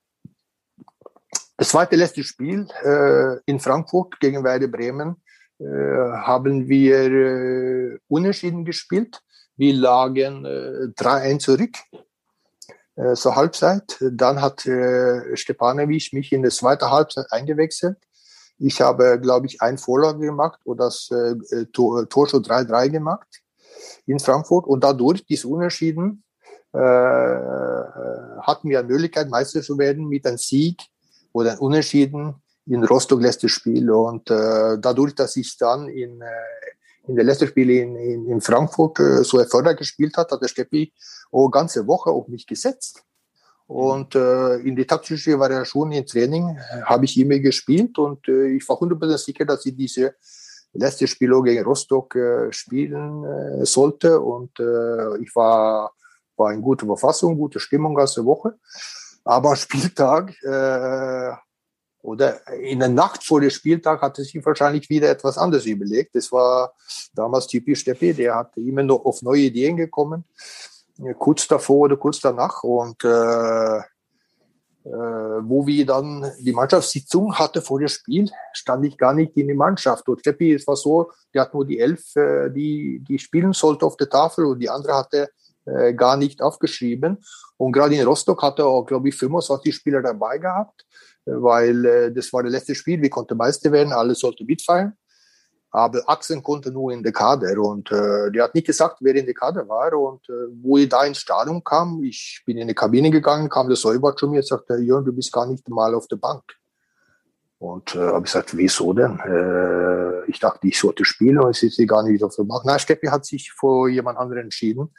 das 1.58 1.70
zweite 1.70 1.96
letzte 1.96 2.24
Spiel 2.24 2.68
äh, 2.84 3.40
in 3.46 3.60
Frankfurt 3.60 4.20
gegen 4.20 4.44
Werder 4.44 4.68
Bremen 4.68 5.16
äh, 5.60 5.66
haben 5.66 6.68
wir 6.68 6.98
äh, 7.12 8.00
unentschieden 8.08 8.64
gespielt. 8.64 9.22
Wir 9.56 9.74
lagen 9.74 10.46
äh, 10.46 10.94
3-1 11.02 11.40
zurück 11.40 11.76
äh, 12.96 13.16
zur 13.16 13.36
Halbzeit. 13.36 13.98
Dann 14.00 14.40
hat 14.40 14.68
äh, 14.68 15.36
Stepanovic 15.36 16.14
mich 16.14 16.32
in 16.32 16.44
der 16.44 16.52
zweiten 16.52 16.92
Halbzeit 16.92 17.26
eingewechselt. 17.32 17.98
Ich 18.60 18.82
habe, 18.82 19.20
glaube 19.20 19.46
ich, 19.46 19.62
ein 19.62 19.78
Vorlage 19.78 20.20
gemacht 20.20 20.60
oder 20.66 20.86
das 20.86 21.10
äh, 21.12 21.66
Tor, 21.74 22.08
Tor 22.10 22.28
schon 22.28 22.44
3-3 22.44 22.90
gemacht 22.90 23.28
in 24.06 24.20
Frankfurt. 24.20 24.66
Und 24.66 24.84
dadurch, 24.84 25.26
dieses 25.26 25.46
Unentschieden, 25.46 26.24
äh, 26.74 26.80
hatten 26.80 28.70
wir 28.70 28.80
eine 28.80 28.88
Möglichkeit, 28.88 29.30
Meister 29.30 29.62
zu 29.62 29.78
werden 29.78 30.08
mit 30.08 30.26
einem 30.26 30.38
Sieg 30.38 30.82
oder 31.34 31.54
ein 31.54 31.60
Unentschieden 31.60 32.36
in 32.66 32.84
Rostock 32.84 33.22
letztes 33.22 33.52
Spiel. 33.52 33.90
Und 33.90 34.30
äh, 34.30 34.78
dadurch, 34.80 35.16
dass 35.16 35.36
ich 35.36 35.58
dann 35.58 35.88
in, 35.88 36.22
äh, 36.22 37.08
in 37.08 37.16
der 37.16 37.26
letzten 37.26 37.48
Spiel 37.48 37.70
in, 37.70 37.96
in, 37.96 38.28
in 38.28 38.42
Frankfurt 38.42 39.00
äh, 39.00 39.24
so 39.24 39.40
erfolgreich 39.40 39.78
gespielt 39.78 40.18
hat, 40.18 40.32
hat 40.32 40.42
der 40.42 40.48
Steppi 40.48 40.94
auch 41.32 41.50
ganze 41.50 41.88
Woche 41.88 42.10
auf 42.10 42.28
mich 42.28 42.46
gesetzt. 42.46 43.04
Und 43.68 44.16
äh, 44.16 44.56
in 44.60 44.76
die 44.78 44.88
taktische 44.88 45.38
Variation 45.38 45.92
im 45.92 46.06
Training 46.06 46.58
habe 46.86 47.04
ich 47.04 47.20
immer 47.20 47.38
gespielt 47.40 47.98
und 47.98 48.26
äh, 48.30 48.48
ich 48.56 48.68
war 48.68 48.78
100% 48.78 49.18
sicher, 49.18 49.44
dass 49.44 49.66
ich 49.66 49.76
diese 49.76 50.16
letzte 50.74 51.08
Spiel 51.08 51.42
gegen 51.44 51.66
Rostock 51.66 52.16
äh, 52.16 52.52
spielen 52.54 53.26
äh, 53.26 53.66
sollte. 53.66 54.20
Und 54.22 54.58
äh, 54.60 55.18
ich 55.18 55.36
war, 55.36 55.94
war 56.38 56.54
in 56.54 56.62
guter 56.62 56.86
Verfassung, 56.86 57.38
gute 57.38 57.60
Stimmung 57.60 57.96
ganze 57.96 58.24
Woche. 58.24 58.56
Aber 59.26 59.56
Spieltag 59.58 60.34
äh, 60.44 61.34
oder 62.02 62.48
in 62.54 62.80
der 62.80 62.88
Nacht 62.88 63.24
vor 63.24 63.42
dem 63.42 63.50
Spieltag 63.50 64.02
hatte 64.02 64.24
sich 64.24 64.46
wahrscheinlich 64.46 64.90
wieder 64.90 65.10
etwas 65.10 65.38
anderes 65.38 65.66
überlegt. 65.66 66.16
Das 66.16 66.32
war 66.32 66.74
damals 67.14 67.48
typisch 67.48 67.82
Steffi, 67.82 68.14
der 68.14 68.36
hat 68.36 68.56
immer 68.56 68.84
noch 68.84 69.04
auf 69.04 69.22
neue 69.22 69.42
Ideen 69.42 69.76
gekommen, 69.76 70.24
kurz 71.18 71.48
davor 71.48 71.82
oder 71.82 71.98
kurz 71.98 72.20
danach. 72.20 72.64
Und 72.64 73.04
äh, 73.04 73.82
äh, 74.88 75.42
wo 75.44 75.68
wir 75.68 75.86
dann 75.86 76.32
die 76.40 76.54
Mannschaftssitzung 76.54 77.38
hatte 77.38 77.62
vor 77.62 77.80
dem 77.80 77.90
Spiel, 77.90 78.30
stand 78.54 78.86
ich 78.86 78.98
gar 78.98 79.14
nicht 79.14 79.36
in 79.36 79.50
die 79.50 79.54
Mannschaft. 79.54 80.08
Und 80.08 80.22
Steffi, 80.22 80.54
es 80.54 80.66
war 80.66 80.78
so, 80.78 81.12
der 81.34 81.42
hat 81.42 81.54
nur 81.54 81.66
die 81.66 81.80
elf, 81.80 82.16
äh, 82.16 82.50
die, 82.50 83.04
die 83.08 83.20
spielen 83.20 83.52
sollte 83.52 83.86
auf 83.86 83.98
der 83.98 84.10
Tafel 84.10 84.46
und 84.46 84.60
die 84.60 84.70
andere 84.70 84.96
hatte 84.96 85.30
äh, 85.66 85.94
gar 85.94 86.16
nicht 86.16 86.42
aufgeschrieben. 86.42 87.18
Und 87.58 87.74
gerade 87.74 87.96
in 87.96 88.08
Rostock 88.08 88.42
hatte 88.42 88.62
er 88.62 88.68
auch, 88.68 88.86
glaube 88.86 89.10
ich, 89.10 89.16
25 89.16 89.76
Spieler 89.76 90.02
dabei 90.02 90.38
gehabt, 90.38 90.86
äh, 91.26 91.32
weil 91.32 91.86
äh, 91.86 92.14
das 92.14 92.32
war 92.32 92.44
das 92.44 92.54
letzte 92.54 92.74
Spiel. 92.74 93.02
Wir 93.02 93.10
konnten 93.10 93.38
Meister 93.38 93.74
werden, 93.74 93.92
alle 93.92 94.16
sollten 94.16 94.46
mitfeiern. 94.46 94.94
Aber 95.78 96.02
Axel 96.08 96.42
konnte 96.42 96.72
nur 96.72 96.92
in 96.92 97.04
der 97.04 97.12
Kader 97.12 97.62
und 97.62 97.92
äh, 97.92 98.32
der 98.32 98.46
hat 98.46 98.56
nicht 98.56 98.66
gesagt, 98.66 98.98
wer 99.02 99.14
in 99.14 99.26
der 99.26 99.36
Kader 99.36 99.70
war. 99.70 99.94
Und 99.94 100.28
äh, 100.28 100.48
wo 100.64 100.76
ich 100.78 100.90
da 100.90 101.04
ins 101.04 101.20
Stadion 101.20 101.64
kam, 101.64 102.04
ich 102.04 102.42
bin 102.48 102.58
in 102.58 102.68
die 102.68 102.74
Kabine 102.74 103.12
gegangen, 103.12 103.48
kam 103.48 103.68
der 103.68 103.78
Säubert 103.78 104.18
zu 104.18 104.28
mir 104.28 104.38
und 104.38 104.48
sagte, 104.48 104.78
Jörn, 104.78 105.06
du 105.06 105.14
bist 105.14 105.32
gar 105.32 105.46
nicht 105.46 105.70
mal 105.70 105.94
auf 105.94 106.08
der 106.08 106.16
Bank. 106.16 106.42
Und 107.60 107.94
äh, 107.94 108.00
habe 108.00 108.24
gesagt, 108.24 108.58
wieso 108.58 108.92
denn? 108.92 109.20
Äh, 109.20 110.26
ich 110.28 110.40
dachte, 110.40 110.68
ich 110.68 110.80
sollte 110.80 111.06
spielen 111.06 111.38
und 111.38 111.52
es 111.52 111.62
ist 111.62 111.88
gar 111.88 112.02
nicht 112.02 112.24
dafür 112.24 112.44
gemacht. 112.44 112.66
Nein, 112.66 112.80
Steppi 112.80 113.06
hat 113.06 113.28
sich 113.28 113.52
vor 113.52 113.88
jemand 113.88 114.18
anderen 114.18 114.46
entschieden 114.46 114.90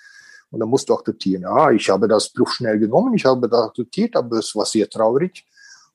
und 0.53 0.61
dann 0.61 0.69
musste 0.69 0.93
akzeptieren. 0.93 1.43
Ja, 1.43 1.73
ich 1.73 1.91
habe 1.91 2.07
das 2.07 2.33
Bruch 2.33 2.51
schnell 2.53 2.79
genommen, 2.79 3.15
ich 3.15 3.25
habe 3.25 3.49
das 3.49 3.63
akzeptiert, 3.63 4.15
aber 4.15 4.39
es 4.39 4.55
war 4.55 4.65
sehr 4.65 4.89
traurig. 4.89 5.45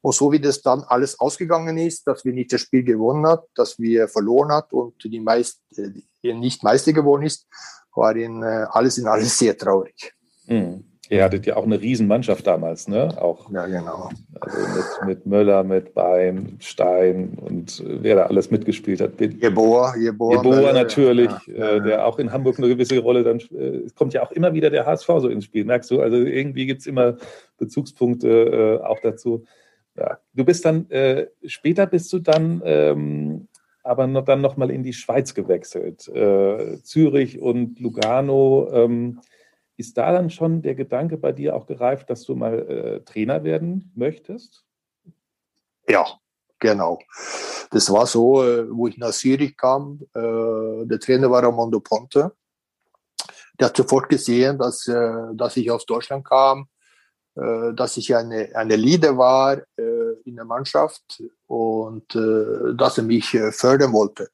Und 0.03 0.13
so 0.13 0.33
wie 0.33 0.39
das 0.39 0.61
dann 0.61 0.83
alles 0.83 1.17
ausgegangen 1.17 1.77
ist, 1.77 2.05
dass 2.07 2.25
wir 2.25 2.33
nicht 2.33 2.51
das 2.51 2.59
Spiel 2.59 2.83
gewonnen 2.83 3.25
hat, 3.25 3.45
dass 3.55 3.79
wir 3.79 4.09
verloren 4.09 4.51
hat 4.51 4.73
und 4.73 5.01
die 5.05 5.21
meist, 5.21 5.61
äh, 5.77 6.33
nicht 6.33 6.61
Meister 6.61 6.91
geworden 6.91 7.23
ist, 7.23 7.47
war 7.95 8.13
in, 8.13 8.43
äh, 8.43 8.65
alles 8.69 8.97
in 8.97 9.07
alles 9.07 9.37
sehr 9.39 9.57
traurig. 9.57 10.13
Mhm. 10.45 10.83
Ihr 11.09 11.23
hattet 11.23 11.45
ja 11.45 11.55
auch 11.55 11.63
eine 11.63 11.79
Riesenmannschaft 11.79 12.45
damals, 12.45 12.87
ne? 12.87 13.21
Auch, 13.21 13.49
ja, 13.51 13.65
genau. 13.67 14.09
Also 14.39 14.57
mit, 14.57 15.05
mit 15.05 15.25
Möller, 15.25 15.63
mit 15.63 15.93
Bein, 15.93 16.57
Stein 16.59 17.37
und 17.39 17.81
wer 17.85 18.15
da 18.15 18.23
alles 18.23 18.51
mitgespielt 18.51 18.99
hat. 18.99 19.19
Jeboa, 19.19 19.95
Jeboa. 19.95 20.43
Jeboa 20.43 20.73
natürlich, 20.73 21.29
ja, 21.47 21.53
ja, 21.55 21.69
äh, 21.75 21.81
der 21.81 22.05
auch 22.07 22.19
in 22.19 22.31
Hamburg 22.31 22.57
eine 22.57 22.67
gewisse 22.67 22.99
Rolle 22.99 23.23
dann, 23.23 23.39
äh, 23.39 23.85
es 23.85 23.95
kommt 23.95 24.13
ja 24.13 24.23
auch 24.23 24.31
immer 24.31 24.53
wieder 24.53 24.69
der 24.69 24.85
HSV 24.85 25.07
so 25.19 25.29
ins 25.29 25.45
Spiel, 25.45 25.63
merkst 25.65 25.91
du? 25.91 26.01
Also 26.01 26.17
irgendwie 26.17 26.65
gibt 26.65 26.81
es 26.81 26.87
immer 26.87 27.17
Bezugspunkte 27.57 28.79
äh, 28.81 28.85
auch 28.85 28.99
dazu. 29.01 29.45
Ja. 29.95 30.19
Du 30.33 30.43
bist 30.43 30.65
dann, 30.65 30.89
äh, 30.89 31.27
später 31.45 31.85
bist 31.85 32.11
du 32.13 32.19
dann 32.19 32.61
ähm, 32.65 33.47
aber 33.83 34.07
noch, 34.07 34.23
dann 34.23 34.41
nochmal 34.41 34.71
in 34.71 34.83
die 34.83 34.93
Schweiz 34.93 35.33
gewechselt. 35.33 36.07
Äh, 36.07 36.81
Zürich 36.83 37.39
und 37.39 37.79
Lugano. 37.79 38.69
Ähm, 38.71 39.19
ist 39.75 39.97
da 39.97 40.11
dann 40.11 40.29
schon 40.29 40.61
der 40.61 40.75
Gedanke 40.75 41.17
bei 41.17 41.31
dir 41.31 41.55
auch 41.55 41.65
gereift, 41.65 42.09
dass 42.09 42.23
du 42.23 42.35
mal 42.35 42.59
äh, 42.59 42.99
Trainer 43.01 43.43
werden 43.43 43.91
möchtest? 43.95 44.63
Ja, 45.87 46.05
genau. 46.59 46.99
Das 47.71 47.91
war 47.91 48.05
so, 48.05 48.43
äh, 48.43 48.65
wo 48.71 48.87
ich 48.87 48.97
nach 48.97 49.11
Zürich 49.11 49.57
kam. 49.57 49.99
Äh, 50.13 50.85
der 50.85 50.99
Trainer 50.99 51.29
war 51.29 51.43
Ramondo 51.43 51.79
Ponte. 51.79 52.33
Der 53.59 53.67
hat 53.67 53.77
sofort 53.77 54.09
gesehen, 54.09 54.57
dass, 54.57 54.87
äh, 54.87 55.13
dass 55.33 55.57
ich 55.57 55.69
aus 55.69 55.85
Deutschland 55.85 56.23
kam 56.23 56.67
dass 57.35 57.97
ich 57.97 58.15
eine, 58.15 58.49
eine 58.55 58.75
Leader 58.75 59.17
war 59.17 59.57
äh, 59.77 60.13
in 60.25 60.35
der 60.35 60.45
Mannschaft 60.45 61.23
und 61.47 62.15
äh, 62.15 62.75
dass 62.75 62.97
er 62.97 63.03
mich 63.03 63.33
äh, 63.33 63.51
fördern 63.51 63.91
wollte. 63.91 64.29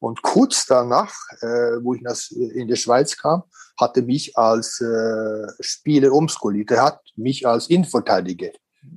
Und 0.00 0.22
kurz 0.22 0.66
danach, 0.66 1.12
äh, 1.42 1.78
wo 1.82 1.94
ich 1.94 2.02
in 2.32 2.66
die 2.66 2.76
Schweiz 2.76 3.16
kam, 3.16 3.44
hat 3.78 3.96
er 3.96 4.02
mich 4.02 4.36
als 4.36 4.80
äh, 4.80 5.46
Spieler 5.60 6.12
umskoliert. 6.12 6.70
Er 6.70 6.82
hat 6.82 7.00
mich 7.16 7.46
als 7.46 7.68
Innenverteidiger 7.68 8.50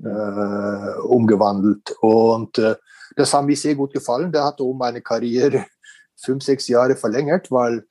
äh, 0.03 0.99
umgewandelt. 1.01 1.95
Und 2.01 2.57
äh, 2.57 2.75
das 3.15 3.33
hat 3.33 3.45
mir 3.45 3.55
sehr 3.55 3.75
gut 3.75 3.93
gefallen. 3.93 4.31
Der 4.31 4.45
hat 4.45 4.61
um 4.61 4.77
meine 4.77 5.01
Karriere 5.01 5.65
fünf, 6.15 6.43
sechs 6.43 6.67
Jahre 6.67 6.95
verlängert, 6.95 7.51
weil 7.51 7.85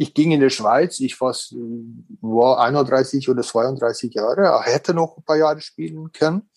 ich 0.00 0.14
ging 0.14 0.30
in 0.30 0.40
die 0.40 0.48
Schweiz, 0.48 0.98
ich 1.00 1.20
war, 1.20 1.36
war 2.22 2.58
31 2.60 3.28
oder 3.28 3.42
32 3.42 4.14
Jahre, 4.14 4.62
hätte 4.62 4.94
noch 4.94 5.18
ein 5.18 5.22
paar 5.24 5.36
Jahre 5.36 5.60
spielen 5.60 6.10
können. 6.10 6.48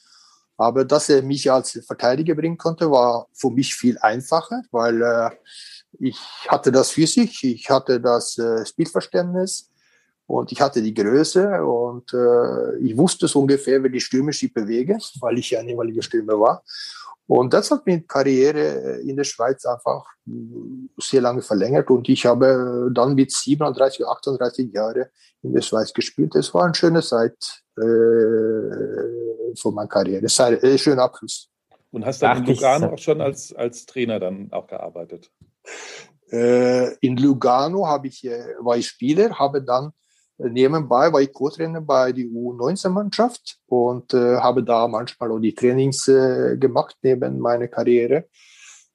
Aber 0.56 0.86
dass 0.86 1.10
er 1.10 1.21
mich 1.23 1.51
als 1.51 1.77
Verteidiger 1.86 2.36
bringen 2.36 2.58
konnte, 2.58 2.89
war 2.89 3.27
für 3.34 3.49
mich 3.49 3.75
viel 3.75 3.97
einfacher, 3.97 4.62
weil 4.71 5.01
äh, 5.01 5.29
ich 5.99 6.17
hatte 6.47 6.71
das 6.71 6.91
Physik, 6.91 7.43
ich 7.43 7.69
hatte 7.69 7.99
das 7.99 8.38
äh, 8.38 8.65
Spielverständnis 8.65 9.69
und 10.25 10.53
ich 10.53 10.62
hatte 10.62 10.82
die 10.82 10.93
Größe 10.93 11.65
und 11.65 12.13
äh, 12.13 12.77
ich 12.77 12.95
wusste 12.95 13.27
so 13.27 13.41
ungefähr, 13.41 13.84
wie 13.84 13.91
die 13.91 13.99
Stürme 13.99 14.32
sich 14.32 14.53
bewegen, 14.53 15.01
weil 15.19 15.38
ich 15.38 15.49
ja 15.49 15.60
ein 15.60 15.67
ehemaliger 15.67 16.01
Stürmer 16.01 16.39
war. 16.39 16.63
Und 17.25 17.53
das 17.53 17.71
hat 17.71 17.88
meine 17.88 18.01
Karriere 18.01 18.99
in 19.01 19.15
der 19.15 19.23
Schweiz 19.23 19.65
einfach 19.65 20.05
sehr 20.97 21.21
lange 21.21 21.41
verlängert 21.41 21.89
und 21.89 22.07
ich 22.09 22.25
habe 22.25 22.89
dann 22.93 23.15
mit 23.15 23.31
37, 23.31 24.05
38 24.05 24.73
Jahren 24.73 25.05
in 25.41 25.53
der 25.53 25.62
Schweiz 25.62 25.93
gespielt. 25.93 26.36
Es 26.36 26.53
war 26.53 26.65
eine 26.65 26.75
schöne 26.75 27.01
Zeit 27.01 27.63
äh, 27.77 29.55
von 29.55 29.73
meiner 29.73 29.88
Karriere. 29.88 30.25
Es 30.25 30.38
war 30.39 30.47
ein 30.47 30.62
äh, 30.62 30.77
schöner 30.77 31.03
Abschluss. 31.03 31.49
Und 31.91 32.05
hast 32.05 32.21
dann 32.21 32.31
Ach, 32.31 32.38
in 32.39 32.45
Lugano 32.55 32.88
auch 32.93 32.97
schon 32.97 33.21
als, 33.21 33.53
als 33.53 33.86
Trainer 33.86 34.19
dann 34.19 34.51
auch 34.51 34.67
gearbeitet? 34.67 35.31
Äh, 36.31 36.95
in 36.95 37.17
Lugano 37.17 37.86
habe 37.86 38.07
ich, 38.07 38.25
äh, 38.25 38.55
war 38.59 38.77
ich 38.77 38.88
Spieler, 38.88 39.38
habe 39.38 39.62
dann 39.62 39.93
nebenbei 40.49 41.12
war 41.12 41.21
ich 41.21 41.34
Co-Trainer 41.34 41.82
bei 41.82 42.12
der 42.12 42.25
U19-Mannschaft 42.25 43.60
und 43.67 44.13
äh, 44.13 44.38
habe 44.38 44.63
da 44.63 44.88
manchmal 44.88 45.32
auch 45.32 45.39
die 45.39 45.53
Trainings 45.53 46.08
äh, 46.08 46.58
gemacht 46.58 46.97
neben 47.01 47.39
meiner 47.39 47.67
Karriere. 47.67 48.25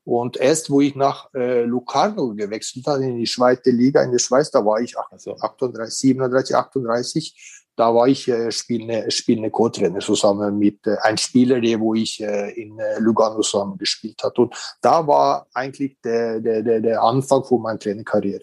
Und 0.04 0.38
erst, 0.38 0.70
wo 0.70 0.80
ich 0.80 0.94
nach 0.94 1.28
äh, 1.34 1.64
Locarno 1.64 2.34
gewechselt 2.34 2.86
habe, 2.86 3.04
in 3.04 3.18
die 3.18 3.26
zweite 3.26 3.70
Liga 3.70 4.02
in 4.02 4.10
der 4.10 4.18
Schweiz, 4.18 4.50
da 4.50 4.64
war 4.64 4.80
ich 4.80 4.96
38, 4.96 5.94
37, 5.94 6.56
38, 6.56 7.58
da 7.76 7.94
war 7.94 8.08
ich 8.08 8.26
äh, 8.26 8.50
spielende, 8.50 9.10
spielende 9.10 9.50
Co-Trainer 9.50 10.00
zusammen 10.00 10.58
mit 10.58 10.86
äh, 10.86 10.96
einem 11.02 11.18
Spieler, 11.18 11.60
der, 11.60 11.78
wo 11.78 11.94
ich 11.94 12.20
äh, 12.20 12.50
in 12.60 12.78
äh, 12.78 12.98
Lugano 12.98 13.40
zusammen 13.42 13.76
gespielt 13.76 14.22
hat. 14.24 14.38
Und 14.38 14.54
da 14.80 15.06
war 15.06 15.46
eigentlich 15.52 15.96
der, 16.02 16.40
der, 16.40 16.62
der, 16.62 16.80
der 16.80 17.02
Anfang 17.02 17.44
von 17.44 17.62
meiner 17.62 17.78
Trainerkarriere. 17.78 18.42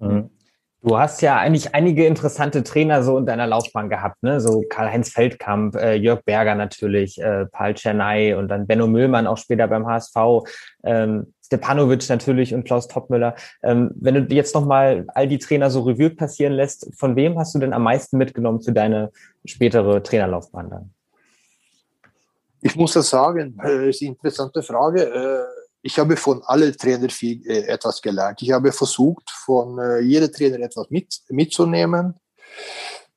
Mhm. 0.00 0.30
Du 0.84 0.98
hast 0.98 1.22
ja 1.22 1.38
eigentlich 1.38 1.76
einige 1.76 2.06
interessante 2.06 2.64
Trainer 2.64 3.04
so 3.04 3.16
in 3.16 3.24
deiner 3.24 3.46
Laufbahn 3.46 3.88
gehabt, 3.88 4.20
ne? 4.24 4.40
So 4.40 4.64
Karl-Heinz 4.68 5.10
Feldkamp, 5.10 5.76
äh, 5.76 5.94
Jörg 5.94 6.24
Berger 6.24 6.56
natürlich, 6.56 7.20
äh, 7.22 7.46
Paul 7.46 7.74
Czernay 7.74 8.34
und 8.34 8.48
dann 8.48 8.66
Benno 8.66 8.88
Müllmann 8.88 9.28
auch 9.28 9.38
später 9.38 9.68
beim 9.68 9.86
HSV, 9.86 10.44
ähm, 10.82 11.32
Stepanovic 11.44 12.08
natürlich 12.08 12.52
und 12.52 12.64
Klaus 12.64 12.88
Toppmüller. 12.88 13.36
Ähm, 13.62 13.92
wenn 13.94 14.26
du 14.26 14.34
jetzt 14.34 14.56
nochmal 14.56 15.04
all 15.14 15.28
die 15.28 15.38
Trainer 15.38 15.70
so 15.70 15.82
Revue 15.82 16.10
passieren 16.10 16.54
lässt, 16.54 16.90
von 16.98 17.14
wem 17.14 17.38
hast 17.38 17.54
du 17.54 17.60
denn 17.60 17.74
am 17.74 17.84
meisten 17.84 18.18
mitgenommen 18.18 18.60
für 18.60 18.72
deine 18.72 19.12
spätere 19.44 20.02
Trainerlaufbahn 20.02 20.68
dann? 20.68 20.90
Ich 22.60 22.74
muss 22.74 22.94
das 22.94 23.08
sagen, 23.08 23.56
äh, 23.62 23.90
ist 23.90 24.02
eine 24.02 24.10
interessante 24.12 24.64
Frage. 24.64 25.02
Ich 25.82 25.98
habe 25.98 26.16
von 26.16 26.42
allen 26.44 26.76
Trainern 26.76 27.10
viel, 27.10 27.44
äh, 27.46 27.66
etwas 27.66 28.00
gelernt. 28.00 28.40
Ich 28.42 28.52
habe 28.52 28.72
versucht, 28.72 29.30
von 29.30 29.78
äh, 29.78 29.98
jedem 30.00 30.32
Trainer 30.32 30.60
etwas 30.60 30.88
mit, 30.90 31.20
mitzunehmen. 31.28 32.14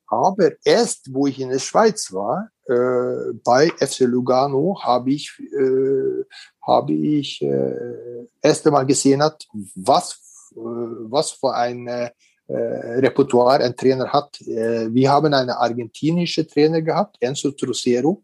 Aber 0.07 0.51
erst, 0.63 1.13
wo 1.13 1.27
ich 1.27 1.39
in 1.39 1.49
der 1.49 1.59
Schweiz 1.59 2.11
war, 2.11 2.49
äh, 2.67 3.33
bei 3.43 3.69
FC 3.77 4.01
Lugano, 4.01 4.79
habe 4.81 5.11
ich, 5.11 5.31
äh, 5.39 6.23
habe 6.65 6.93
ich 6.93 7.41
äh, 7.41 8.27
erst 8.41 8.65
einmal 8.65 8.85
gesehen, 8.85 9.21
hat, 9.21 9.45
was, 9.75 10.19
äh, 10.51 10.59
was 10.59 11.31
für 11.31 11.53
ein 11.53 11.87
äh, 11.87 12.11
Repertoire 12.47 13.63
ein 13.63 13.75
Trainer 13.75 14.11
hat. 14.11 14.39
Äh, 14.41 14.93
wir 14.93 15.11
haben 15.11 15.33
einen 15.33 15.49
argentinischen 15.49 16.47
Trainer 16.47 16.81
gehabt, 16.81 17.17
Enzo 17.19 17.51
Trucero, 17.51 18.23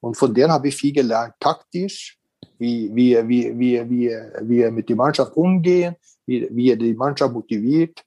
und 0.00 0.16
von 0.16 0.32
dem 0.32 0.50
habe 0.50 0.68
ich 0.68 0.76
viel 0.76 0.92
gelernt, 0.92 1.34
taktisch, 1.40 2.15
wie, 2.58 2.90
wie, 2.94 3.28
wie, 3.28 3.58
wie, 3.58 3.90
wie, 3.90 4.10
wie 4.42 4.60
er 4.60 4.70
mit 4.70 4.88
der 4.88 4.96
Mannschaft 4.96 5.36
umgehen, 5.36 5.96
wie, 6.26 6.48
wie 6.50 6.70
er 6.70 6.76
die 6.76 6.94
Mannschaft 6.94 7.32
motiviert. 7.32 8.02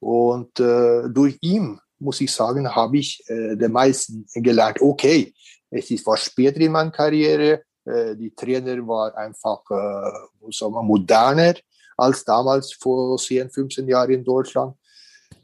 Und 0.00 0.60
äh, 0.60 1.08
durch 1.08 1.38
ihn, 1.40 1.78
muss 1.98 2.20
ich 2.20 2.32
sagen, 2.32 2.68
habe 2.68 2.98
ich 2.98 3.22
äh, 3.28 3.56
den 3.56 3.72
meisten 3.72 4.26
gelernt. 4.34 4.80
Okay, 4.80 5.34
es 5.70 5.90
ist 5.90 6.06
was 6.06 6.24
später 6.24 6.60
in 6.60 6.72
meiner 6.72 6.90
Karriere. 6.90 7.62
Äh, 7.84 8.14
die 8.14 8.34
Trainer 8.34 8.76
war 8.86 9.16
einfach 9.16 9.62
äh, 9.70 10.52
sagen 10.52 10.74
wir, 10.74 10.82
moderner 10.82 11.54
als 11.96 12.24
damals 12.24 12.72
vor 12.72 13.18
10, 13.18 13.50
15 13.50 13.88
Jahren 13.88 14.10
in 14.12 14.24
Deutschland. 14.24 14.76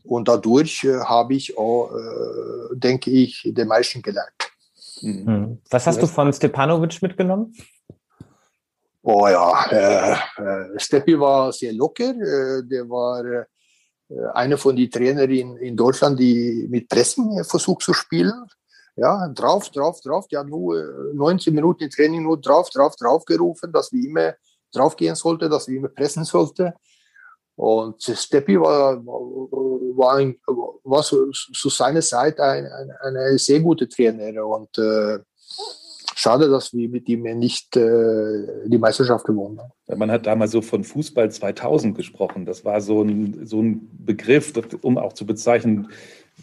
Und 0.04 0.28
dadurch 0.28 0.84
äh, 0.84 1.00
habe 1.00 1.34
ich 1.34 1.56
auch, 1.56 1.90
äh, 1.90 2.76
denke 2.76 3.10
ich, 3.10 3.42
den 3.44 3.68
meisten 3.68 4.02
gelernt. 4.02 4.30
Hm. 5.00 5.58
Was 5.70 5.86
hast 5.86 6.00
du 6.00 6.06
von 6.06 6.32
Stepanovic 6.32 7.02
mitgenommen? 7.02 7.54
Oh 9.06 9.28
ja, 9.28 9.66
äh, 9.70 10.12
äh, 10.42 10.78
Steppi 10.78 11.20
war 11.20 11.52
sehr 11.52 11.74
locker. 11.74 12.14
Der 12.62 12.88
war 12.88 13.22
äh, 13.22 13.44
einer 14.32 14.56
von 14.56 14.74
den 14.74 14.90
Trainern 14.90 15.30
in, 15.30 15.76
Deutschland, 15.76 16.18
die 16.18 16.66
mit 16.70 16.88
Pressen 16.88 17.44
versucht 17.44 17.82
zu 17.82 17.92
spielen. 17.92 18.32
Ja, 18.96 19.28
drauf, 19.28 19.68
drauf, 19.68 20.00
drauf. 20.00 20.26
Die 20.28 20.38
hat 20.38 20.46
nur 20.46 21.12
19 21.12 21.52
äh, 21.52 21.54
Minuten 21.54 21.84
im 21.84 21.90
Training 21.90 22.22
nur 22.22 22.40
drauf, 22.40 22.70
drauf, 22.70 22.96
drauf 22.96 23.26
gerufen, 23.26 23.70
dass 23.72 23.92
wir 23.92 24.08
immer 24.08 24.34
drauf 24.72 24.96
gehen 24.96 25.16
sollten, 25.16 25.50
dass 25.50 25.68
wir 25.68 25.76
immer 25.76 25.88
pressen 25.88 26.24
sollten. 26.24 26.72
Und 27.56 28.02
Steppi 28.02 28.58
war, 28.58 29.04
war, 29.04 30.18
war 30.82 31.02
zu, 31.02 31.30
zu 31.30 31.68
seiner 31.68 32.00
Zeit 32.00 32.40
ein, 32.40 32.66
ein, 32.66 33.16
ein, 33.16 33.38
sehr 33.38 33.60
guter 33.60 33.86
Trainer 33.86 34.46
und 34.46 34.78
äh, 34.78 35.18
Schade, 36.16 36.48
dass 36.48 36.72
wir 36.72 36.88
mit 36.88 37.08
ihm 37.08 37.22
nicht 37.22 37.76
äh, 37.76 38.46
die 38.66 38.78
Meisterschaft 38.78 39.24
gewonnen 39.24 39.58
haben. 39.58 39.98
Man 39.98 40.10
hat 40.10 40.26
damals 40.26 40.52
so 40.52 40.62
von 40.62 40.84
Fußball 40.84 41.30
2000 41.30 41.96
gesprochen. 41.96 42.46
Das 42.46 42.64
war 42.64 42.80
so 42.80 43.02
ein, 43.02 43.46
so 43.46 43.60
ein 43.60 43.88
Begriff, 44.04 44.52
um 44.82 44.96
auch 44.96 45.12
zu 45.12 45.26
bezeichnen, 45.26 45.90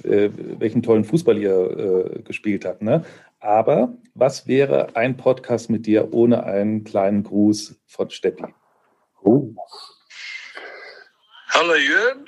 äh, 0.04 0.30
welchen 0.60 0.84
tollen 0.84 1.06
Fußball 1.06 1.38
ihr 1.38 2.18
äh, 2.18 2.22
gespielt 2.24 2.66
habt. 2.66 2.82
Ne? 2.82 3.06
Aber 3.40 3.94
was 4.14 4.46
wäre 4.46 4.96
ein 4.96 5.16
Podcast 5.16 5.70
mit 5.70 5.86
dir 5.86 6.14
ohne 6.14 6.44
einen 6.44 6.84
kleinen 6.84 7.24
Gruß 7.24 7.76
von 7.88 8.10
Steppi? 8.10 8.46
Oh. 9.24 9.54
Hallo 11.50 11.76
Jürgen, 11.76 12.26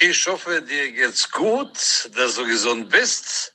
ich 0.00 0.26
hoffe, 0.26 0.62
dir 0.62 0.92
geht's 0.92 1.30
gut, 1.30 2.10
dass 2.16 2.36
du 2.36 2.46
gesund 2.46 2.88
bist. 2.90 3.54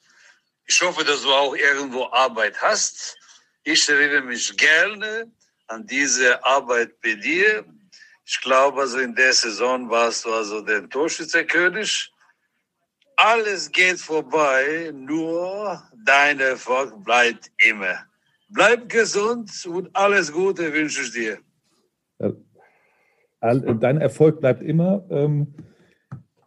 Ich 0.66 0.82
hoffe, 0.82 1.04
dass 1.04 1.22
du 1.22 1.32
auch 1.32 1.56
irgendwo 1.56 2.06
Arbeit 2.12 2.62
hast. 2.62 3.18
Ich 3.64 3.88
erinnere 3.90 4.22
mich 4.22 4.56
gerne 4.58 5.32
an 5.68 5.86
diese 5.86 6.44
Arbeit 6.44 7.00
bei 7.02 7.16
dir. 7.16 7.66
Ich 8.26 8.40
glaube, 8.42 8.82
also 8.82 9.00
in 9.00 9.14
der 9.16 9.34
Saison 9.34 9.90
warst 9.90 10.26
du 10.26 10.34
also 10.34 10.62
der 10.62 10.90
Torschützerkönig. 10.90 12.12
Alles 13.18 13.72
geht 13.72 14.00
vorbei, 14.00 14.92
nur 14.94 15.84
dein 16.06 16.40
Erfolg 16.40 17.04
bleibt 17.04 17.52
immer. 17.58 18.06
Bleib 18.50 18.90
gesund 18.90 19.52
und 19.66 19.96
alles 19.96 20.32
Gute 20.32 20.74
wünsche 20.74 21.02
ich 21.02 21.12
dir. 21.12 21.40
Dein 23.42 24.00
Erfolg 24.00 24.40
bleibt 24.40 24.62
immer. 24.62 25.06
Ähm, 25.10 25.54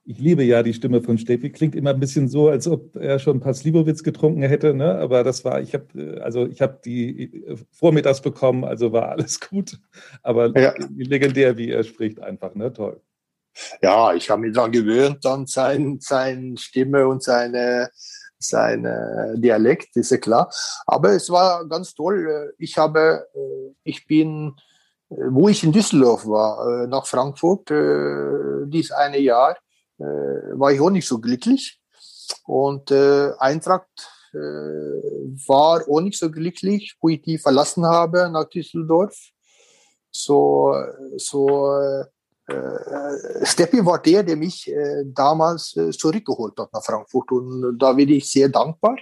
ich 0.06 0.18
liebe 0.18 0.44
ja 0.44 0.62
die 0.62 0.72
Stimme 0.72 1.02
von 1.02 1.18
Steffi. 1.18 1.50
Klingt 1.50 1.74
immer 1.74 1.90
ein 1.90 1.98
bisschen 1.98 2.28
so, 2.28 2.48
als 2.48 2.68
ob 2.68 2.94
er 2.94 3.18
schon 3.18 3.38
ein 3.38 3.40
paar 3.40 3.54
Slivovitz 3.54 4.04
getrunken 4.04 4.42
hätte. 4.42 4.72
Ne? 4.72 4.94
Aber 4.98 5.24
das 5.24 5.44
war, 5.44 5.60
ich 5.60 5.74
habe 5.74 6.20
also 6.22 6.46
ich 6.46 6.62
habe 6.62 6.78
die 6.84 7.44
vormittags 7.72 8.20
bekommen, 8.20 8.64
also 8.64 8.92
war 8.92 9.08
alles 9.08 9.40
gut. 9.50 9.78
Aber 10.22 10.56
ja. 10.58 10.74
legendär, 10.96 11.56
wie 11.56 11.70
er 11.70 11.82
spricht, 11.82 12.20
einfach, 12.20 12.54
ne? 12.54 12.72
Toll. 12.72 13.00
Ja, 13.82 14.14
ich 14.14 14.30
habe 14.30 14.42
mich 14.42 14.54
daran 14.54 14.70
gewöhnt 14.70 15.24
an 15.26 15.46
sein, 15.46 15.98
seine 16.00 16.56
Stimme 16.56 17.08
und 17.08 17.22
seine 17.22 17.90
seine 18.38 19.34
Dialekt, 19.38 19.96
ist 19.96 20.10
ja 20.10 20.18
klar. 20.18 20.52
Aber 20.86 21.12
es 21.12 21.30
war 21.30 21.66
ganz 21.66 21.94
toll. 21.94 22.54
Ich 22.58 22.76
habe, 22.76 23.26
ich 23.82 24.06
bin, 24.06 24.54
wo 25.08 25.48
ich 25.48 25.64
in 25.64 25.72
Düsseldorf 25.72 26.26
war, 26.26 26.86
nach 26.86 27.06
Frankfurt, 27.06 27.70
dies 28.70 28.92
eine 28.92 29.18
Jahr, 29.18 29.56
äh, 29.98 30.02
war 30.02 30.72
ich 30.72 30.80
auch 30.80 30.90
nicht 30.90 31.06
so 31.06 31.18
glücklich. 31.18 31.80
Und 32.44 32.90
äh, 32.90 33.32
Eintracht 33.38 34.10
äh, 34.32 34.36
war 34.36 35.88
auch 35.88 36.00
nicht 36.00 36.18
so 36.18 36.30
glücklich, 36.30 36.96
wo 37.00 37.08
ich 37.08 37.22
die 37.22 37.38
verlassen 37.38 37.86
habe 37.86 38.28
nach 38.30 38.48
Düsseldorf. 38.48 39.16
So, 40.10 40.74
so 41.16 41.70
äh, 42.46 43.44
Steppi 43.44 43.84
war 43.84 44.00
der, 44.00 44.22
der 44.22 44.36
mich 44.36 44.68
äh, 44.70 45.04
damals 45.06 45.76
äh, 45.76 45.90
zurückgeholt 45.90 46.58
hat 46.58 46.72
nach 46.72 46.84
Frankfurt. 46.84 47.32
Und 47.32 47.78
da 47.78 47.92
bin 47.92 48.08
ich 48.08 48.30
sehr 48.30 48.48
dankbar. 48.48 48.96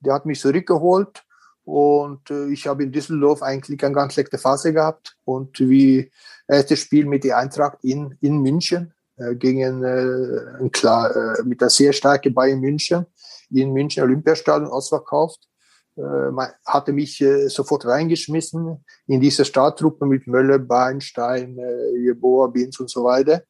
Der 0.00 0.14
hat 0.14 0.26
mich 0.26 0.40
zurückgeholt 0.40 1.24
und 1.64 2.30
äh, 2.30 2.48
ich 2.48 2.66
habe 2.66 2.82
in 2.82 2.92
Düsseldorf 2.92 3.42
eigentlich 3.42 3.82
eine 3.82 3.94
ganz 3.94 4.12
schlechte 4.12 4.38
Phase 4.38 4.72
gehabt. 4.72 5.16
Und 5.24 5.58
wie 5.60 6.10
erstes 6.46 6.80
Spiel 6.80 7.06
mit 7.06 7.24
der 7.24 7.38
Eintracht 7.38 7.78
in, 7.82 8.16
in 8.20 8.40
München 8.42 8.92
äh, 8.92 9.03
gegen 9.38 9.82
äh, 9.84 10.68
klar, 10.70 11.14
äh, 11.14 11.42
mit 11.44 11.60
der 11.60 11.70
sehr 11.70 11.92
starken 11.92 12.34
Bayern 12.34 12.60
München 12.60 13.06
in 13.50 13.72
München 13.72 14.02
Olympiastadion 14.02 14.70
ausverkauft. 14.70 15.48
Äh, 15.96 16.30
man 16.30 16.48
hatte 16.66 16.92
mich 16.92 17.20
äh, 17.20 17.48
sofort 17.48 17.86
reingeschmissen 17.86 18.84
in 19.06 19.20
diese 19.20 19.44
Starttruppe 19.44 20.06
mit 20.06 20.26
Möller, 20.26 20.58
Beinstein, 20.58 21.58
äh, 21.58 21.96
Jeboa, 21.98 22.48
Binz 22.48 22.80
und 22.80 22.90
so 22.90 23.04
weiter. 23.04 23.42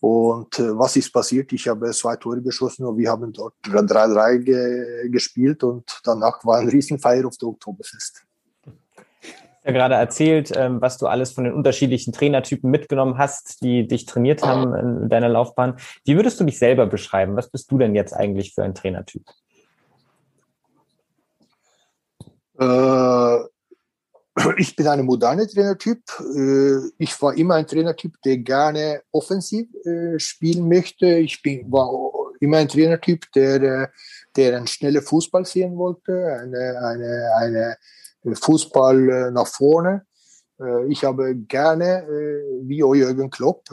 Und 0.00 0.58
äh, 0.58 0.78
was 0.78 0.96
ist 0.96 1.12
passiert? 1.12 1.52
Ich 1.52 1.68
habe 1.68 1.90
zwei 1.90 2.16
Tore 2.16 2.40
geschossen 2.42 2.86
und 2.86 2.98
wir 2.98 3.10
haben 3.10 3.32
dort 3.32 3.54
3-3 3.64 4.38
ge 4.38 5.08
gespielt 5.08 5.64
und 5.64 6.00
danach 6.04 6.44
war 6.44 6.58
ein 6.58 6.68
Riesenfeier 6.68 7.26
auf 7.26 7.36
der 7.38 7.48
Oktoberfest 7.48 8.25
ja 9.66 9.72
gerade 9.72 9.96
erzählt, 9.96 10.52
ähm, 10.56 10.80
was 10.80 10.96
du 10.96 11.06
alles 11.06 11.32
von 11.32 11.44
den 11.44 11.52
unterschiedlichen 11.52 12.12
Trainertypen 12.12 12.70
mitgenommen 12.70 13.18
hast, 13.18 13.62
die 13.62 13.86
dich 13.86 14.06
trainiert 14.06 14.42
haben 14.44 14.74
in 14.74 15.08
deiner 15.08 15.28
Laufbahn. 15.28 15.76
Wie 16.04 16.14
würdest 16.14 16.38
du 16.38 16.44
dich 16.44 16.58
selber 16.58 16.86
beschreiben? 16.86 17.36
Was 17.36 17.50
bist 17.50 17.70
du 17.70 17.78
denn 17.78 17.94
jetzt 17.94 18.12
eigentlich 18.12 18.54
für 18.54 18.62
ein 18.62 18.74
Trainertyp? 18.74 19.24
Äh, 22.60 23.38
ich 24.56 24.76
bin 24.76 24.86
ein 24.86 25.04
moderner 25.04 25.48
Trainertyp. 25.48 26.00
Äh, 26.20 26.88
ich 26.98 27.20
war 27.20 27.34
immer 27.34 27.56
ein 27.56 27.66
Trainertyp, 27.66 28.14
der 28.24 28.38
gerne 28.38 29.02
offensiv 29.10 29.66
äh, 29.84 30.16
spielen 30.20 30.68
möchte. 30.68 31.06
Ich 31.06 31.42
bin, 31.42 31.70
war 31.72 31.90
immer 32.38 32.58
ein 32.58 32.68
Trainertyp, 32.68 33.32
der, 33.34 33.90
der 34.36 34.56
einen 34.56 34.68
schnellen 34.68 35.02
Fußball 35.02 35.44
sehen 35.44 35.76
wollte, 35.76 36.38
eine, 36.40 36.78
eine, 36.78 37.30
eine 37.40 37.76
Fußball 38.34 39.08
äh, 39.08 39.30
nach 39.30 39.46
vorne. 39.46 40.06
Äh, 40.60 40.86
ich 40.88 41.04
habe 41.04 41.34
gerne, 41.36 42.02
äh, 42.02 42.68
wie 42.68 42.78
Jürgen 42.78 43.30
Klopp, 43.30 43.68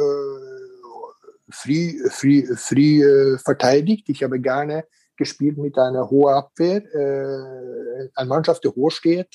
free, 1.49 1.95
free, 2.09 2.45
free 2.55 3.37
verteidigt. 3.37 4.09
Ich 4.09 4.23
habe 4.23 4.39
gerne 4.39 4.85
gespielt 5.17 5.57
mit 5.57 5.77
einer 5.77 6.09
hohen 6.09 6.33
Abwehr, 6.33 6.83
äh, 6.93 8.09
eine 8.15 8.29
Mannschaft, 8.29 8.63
die 8.63 8.69
hoch 8.69 8.91
steht 8.91 9.29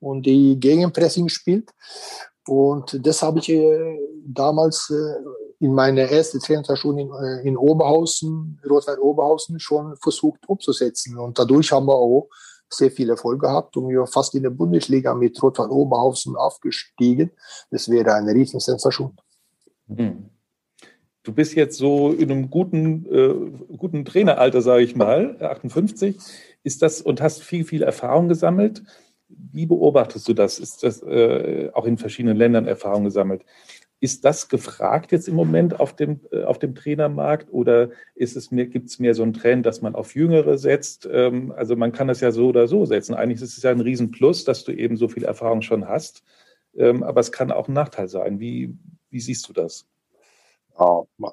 und 0.00 0.26
die 0.26 0.58
Gegenpressing 0.58 1.28
spielt. 1.28 1.70
Und 2.46 2.98
das 3.06 3.22
habe 3.22 3.38
ich 3.38 3.48
äh, 3.48 3.98
damals 4.26 4.90
äh, 4.90 5.64
in 5.64 5.74
meiner 5.74 6.02
ersten 6.02 6.40
Trainerstation 6.40 6.98
in, 7.44 7.56
Oberhausen, 7.56 8.60
Rot-Weiß 8.68 8.98
Oberhausen, 8.98 9.60
schon 9.60 9.96
versucht 9.96 10.40
umzusetzen. 10.48 11.16
Und 11.16 11.38
dadurch 11.38 11.70
haben 11.70 11.86
wir 11.86 11.94
auch 11.94 12.28
sehr 12.72 12.90
viel 12.90 13.10
Erfolg 13.10 13.40
gehabt 13.40 13.76
und 13.76 13.88
wir 13.88 14.06
fast 14.06 14.34
in 14.34 14.42
der 14.42 14.50
Bundesliga 14.50 15.14
mit 15.14 15.42
Rotwein 15.42 15.70
Oberhausen 15.70 16.36
aufgestiegen. 16.36 17.30
Das 17.70 17.88
wäre 17.88 18.14
eine 18.14 18.32
Riesensensation. 18.32 19.16
Hm. 19.88 20.30
Du 21.24 21.32
bist 21.32 21.54
jetzt 21.54 21.78
so 21.78 22.10
in 22.10 22.32
einem 22.32 22.50
guten, 22.50 23.06
äh, 23.06 23.76
guten 23.76 24.04
Traineralter, 24.04 24.60
sage 24.60 24.82
ich 24.82 24.96
mal, 24.96 25.36
58. 25.40 26.18
Ist 26.64 26.82
das 26.82 27.00
und 27.00 27.20
hast 27.20 27.42
viel, 27.42 27.64
viel 27.64 27.82
Erfahrung 27.82 28.28
gesammelt. 28.28 28.82
Wie 29.28 29.66
beobachtest 29.66 30.28
du 30.28 30.34
das? 30.34 30.58
Ist 30.58 30.82
das 30.82 31.02
äh, 31.02 31.70
auch 31.74 31.86
in 31.86 31.96
verschiedenen 31.96 32.36
Ländern 32.36 32.66
Erfahrung 32.66 33.04
gesammelt? 33.04 33.44
Ist 34.02 34.24
das 34.24 34.48
gefragt 34.48 35.12
jetzt 35.12 35.28
im 35.28 35.36
Moment 35.36 35.78
auf 35.78 35.94
dem, 35.94 36.22
äh, 36.32 36.42
auf 36.42 36.58
dem 36.58 36.74
Trainermarkt 36.74 37.52
oder 37.52 37.90
ist 38.16 38.36
es 38.36 38.50
mehr, 38.50 38.66
gibt 38.66 38.90
es 38.90 38.98
mehr 38.98 39.14
so 39.14 39.22
einen 39.22 39.32
Trend, 39.32 39.64
dass 39.64 39.80
man 39.80 39.94
auf 39.94 40.16
Jüngere 40.16 40.58
setzt? 40.58 41.08
Ähm, 41.08 41.52
also 41.52 41.76
man 41.76 41.92
kann 41.92 42.08
das 42.08 42.20
ja 42.20 42.32
so 42.32 42.48
oder 42.48 42.66
so 42.66 42.84
setzen. 42.84 43.14
Eigentlich 43.14 43.40
ist 43.40 43.56
es 43.56 43.62
ja 43.62 43.70
ein 43.70 43.80
Riesenplus, 43.80 44.44
dass 44.44 44.64
du 44.64 44.72
eben 44.72 44.96
so 44.96 45.06
viel 45.06 45.22
Erfahrung 45.22 45.62
schon 45.62 45.88
hast. 45.88 46.24
Ähm, 46.74 47.04
aber 47.04 47.20
es 47.20 47.30
kann 47.30 47.52
auch 47.52 47.68
ein 47.68 47.74
Nachteil 47.74 48.08
sein. 48.08 48.40
Wie, 48.40 48.76
wie 49.10 49.20
siehst 49.20 49.48
du 49.48 49.52
das? 49.52 49.86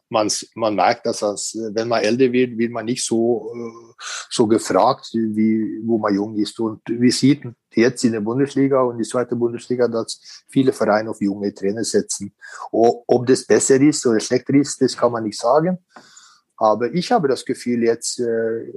Man, 0.10 0.30
man 0.56 0.76
merkt, 0.76 1.06
dass 1.06 1.20
das, 1.20 1.58
wenn 1.74 1.88
man 1.88 2.04
älter 2.04 2.32
wird, 2.32 2.58
wird 2.58 2.72
man 2.72 2.86
nicht 2.86 3.06
so, 3.06 3.52
äh, 3.54 4.04
so 4.30 4.48
gefragt, 4.48 5.10
wie 5.14 5.80
wo 5.84 5.98
man 5.98 6.14
jung 6.14 6.36
ist. 6.36 6.60
Und 6.60 6.82
wir 6.88 7.12
sehen 7.12 7.56
jetzt 7.74 8.04
in 8.04 8.14
der 8.14 8.22
Bundesliga 8.22 8.82
und 8.82 8.98
die 8.98 9.08
zweite 9.08 9.36
Bundesliga, 9.36 9.88
dass 9.88 10.20
viele 10.50 10.74
Vereine 10.74 11.10
auf 11.10 11.22
junge 11.22 11.54
Trainer 11.54 11.84
setzen. 11.84 12.34
Ob 12.72 13.26
das 13.28 13.46
besser 13.46 13.80
ist 13.82 14.06
oder 14.06 14.20
schlechter 14.20 14.54
ist, 14.54 14.82
das 14.82 14.96
kann 14.96 15.12
man 15.12 15.24
nicht 15.24 15.40
sagen. 15.40 15.78
Aber 16.58 16.94
ich 16.94 17.10
habe 17.12 17.30
das 17.30 17.46
Gefühl 17.46 17.84
jetzt 17.84 18.20
äh, 18.20 18.74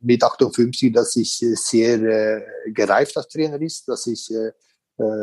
mit 0.00 0.24
58, 0.24 0.90
dass 0.90 1.16
ich 1.16 1.44
sehr 1.54 2.00
äh, 2.02 2.70
gereift 2.72 3.14
als 3.18 3.28
Trainer 3.28 3.60
ist, 3.60 3.86
dass 3.88 4.06
ich 4.06 4.32
äh, 4.32 4.48
äh, 4.48 4.52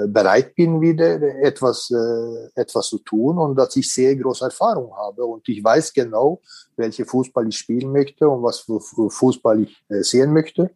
bereit 0.07 0.55
bin, 0.55 0.79
wieder 0.79 1.21
etwas, 1.43 1.91
äh, 1.91 2.61
etwas 2.61 2.87
zu 2.87 2.99
tun 2.99 3.37
und 3.37 3.55
dass 3.55 3.75
ich 3.75 3.91
sehr 3.91 4.15
große 4.15 4.45
Erfahrung 4.45 4.95
habe. 4.95 5.25
Und 5.25 5.47
ich 5.49 5.61
weiß 5.61 5.91
genau, 5.91 6.41
welche 6.77 7.05
Fußball 7.05 7.47
ich 7.49 7.57
spielen 7.57 7.91
möchte 7.91 8.29
und 8.29 8.41
was 8.41 8.59
für 8.59 8.79
Fußball 8.79 9.63
ich 9.63 9.83
äh, 9.89 10.01
sehen 10.01 10.31
möchte 10.31 10.71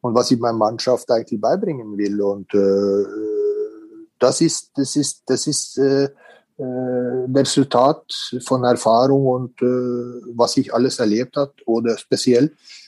und 0.00 0.14
was 0.14 0.30
ich 0.32 0.38
meiner 0.40 0.58
Mannschaft 0.58 1.10
eigentlich 1.10 1.40
beibringen 1.40 1.96
will. 1.96 2.20
Und 2.22 2.52
äh, 2.54 3.06
das 4.18 4.40
ist, 4.40 4.70
das 4.76 4.96
ist, 4.96 5.22
das 5.26 5.46
ist 5.46 5.78
äh, 5.78 6.08
äh, 6.56 6.64
Resultat 7.34 8.04
von 8.44 8.64
Erfahrung 8.64 9.26
und 9.26 9.62
äh, 9.62 10.34
was 10.36 10.56
ich 10.56 10.72
alles 10.72 10.98
erlebt 10.98 11.36
habe 11.36 11.52
oder 11.66 11.96
speziell 11.98 12.46
äh, 12.46 12.83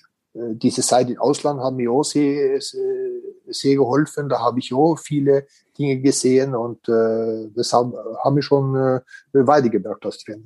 diese 0.52 0.82
Zeit 0.82 1.08
im 1.10 1.18
Ausland 1.18 1.60
haben 1.60 1.76
mir 1.76 1.90
auch 1.90 2.02
sehr, 2.02 2.60
sehr 2.60 3.74
geholfen. 3.76 4.28
Da 4.28 4.40
habe 4.40 4.58
ich 4.58 4.72
auch 4.72 4.96
viele 4.96 5.46
Dinge 5.78 5.98
gesehen 6.00 6.54
und 6.54 6.88
äh, 6.88 7.48
das 7.54 7.72
haben, 7.72 7.94
haben 8.22 8.34
mich 8.34 8.44
schon 8.44 8.74
äh, 8.74 9.00
weitergebracht 9.32 10.04
als 10.04 10.18
Trainer. 10.18 10.44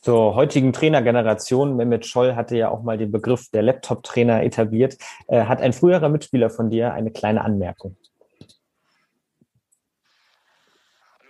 Zur 0.00 0.34
heutigen 0.34 0.72
Trainergeneration, 0.72 1.76
Mehmet 1.76 2.06
Scholl 2.06 2.34
hatte 2.34 2.56
ja 2.56 2.70
auch 2.70 2.82
mal 2.82 2.98
den 2.98 3.12
Begriff 3.12 3.50
der 3.50 3.62
Laptop-Trainer 3.62 4.42
etabliert. 4.42 4.96
Äh, 5.28 5.44
hat 5.44 5.60
ein 5.60 5.72
früherer 5.72 6.08
Mitspieler 6.08 6.50
von 6.50 6.70
dir 6.70 6.92
eine 6.92 7.12
kleine 7.12 7.42
Anmerkung? 7.42 7.96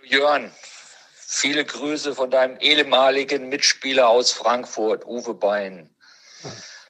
Jörn, 0.05 0.51
viele 1.15 1.63
Grüße 1.65 2.15
von 2.15 2.31
deinem 2.31 2.57
ehemaligen 2.57 3.47
Mitspieler 3.49 4.09
aus 4.09 4.31
Frankfurt, 4.31 5.05
Uwe 5.05 5.35
Bein. 5.35 5.92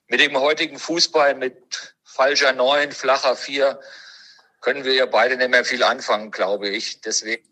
Mit 0.07 0.19
dem 0.19 0.37
heutigen 0.37 0.77
Fußball 0.77 1.35
mit 1.35 1.95
falscher 2.03 2.53
Neun, 2.53 2.91
flacher 2.91 3.35
Vier, 3.35 3.79
können 4.61 4.85
wir 4.85 4.93
ja 4.93 5.05
beide 5.05 5.37
nicht 5.37 5.51
mehr 5.51 5.65
viel 5.65 5.83
anfangen, 5.83 6.31
glaube 6.31 6.69
ich. 6.69 7.01
Deswegen. 7.01 7.43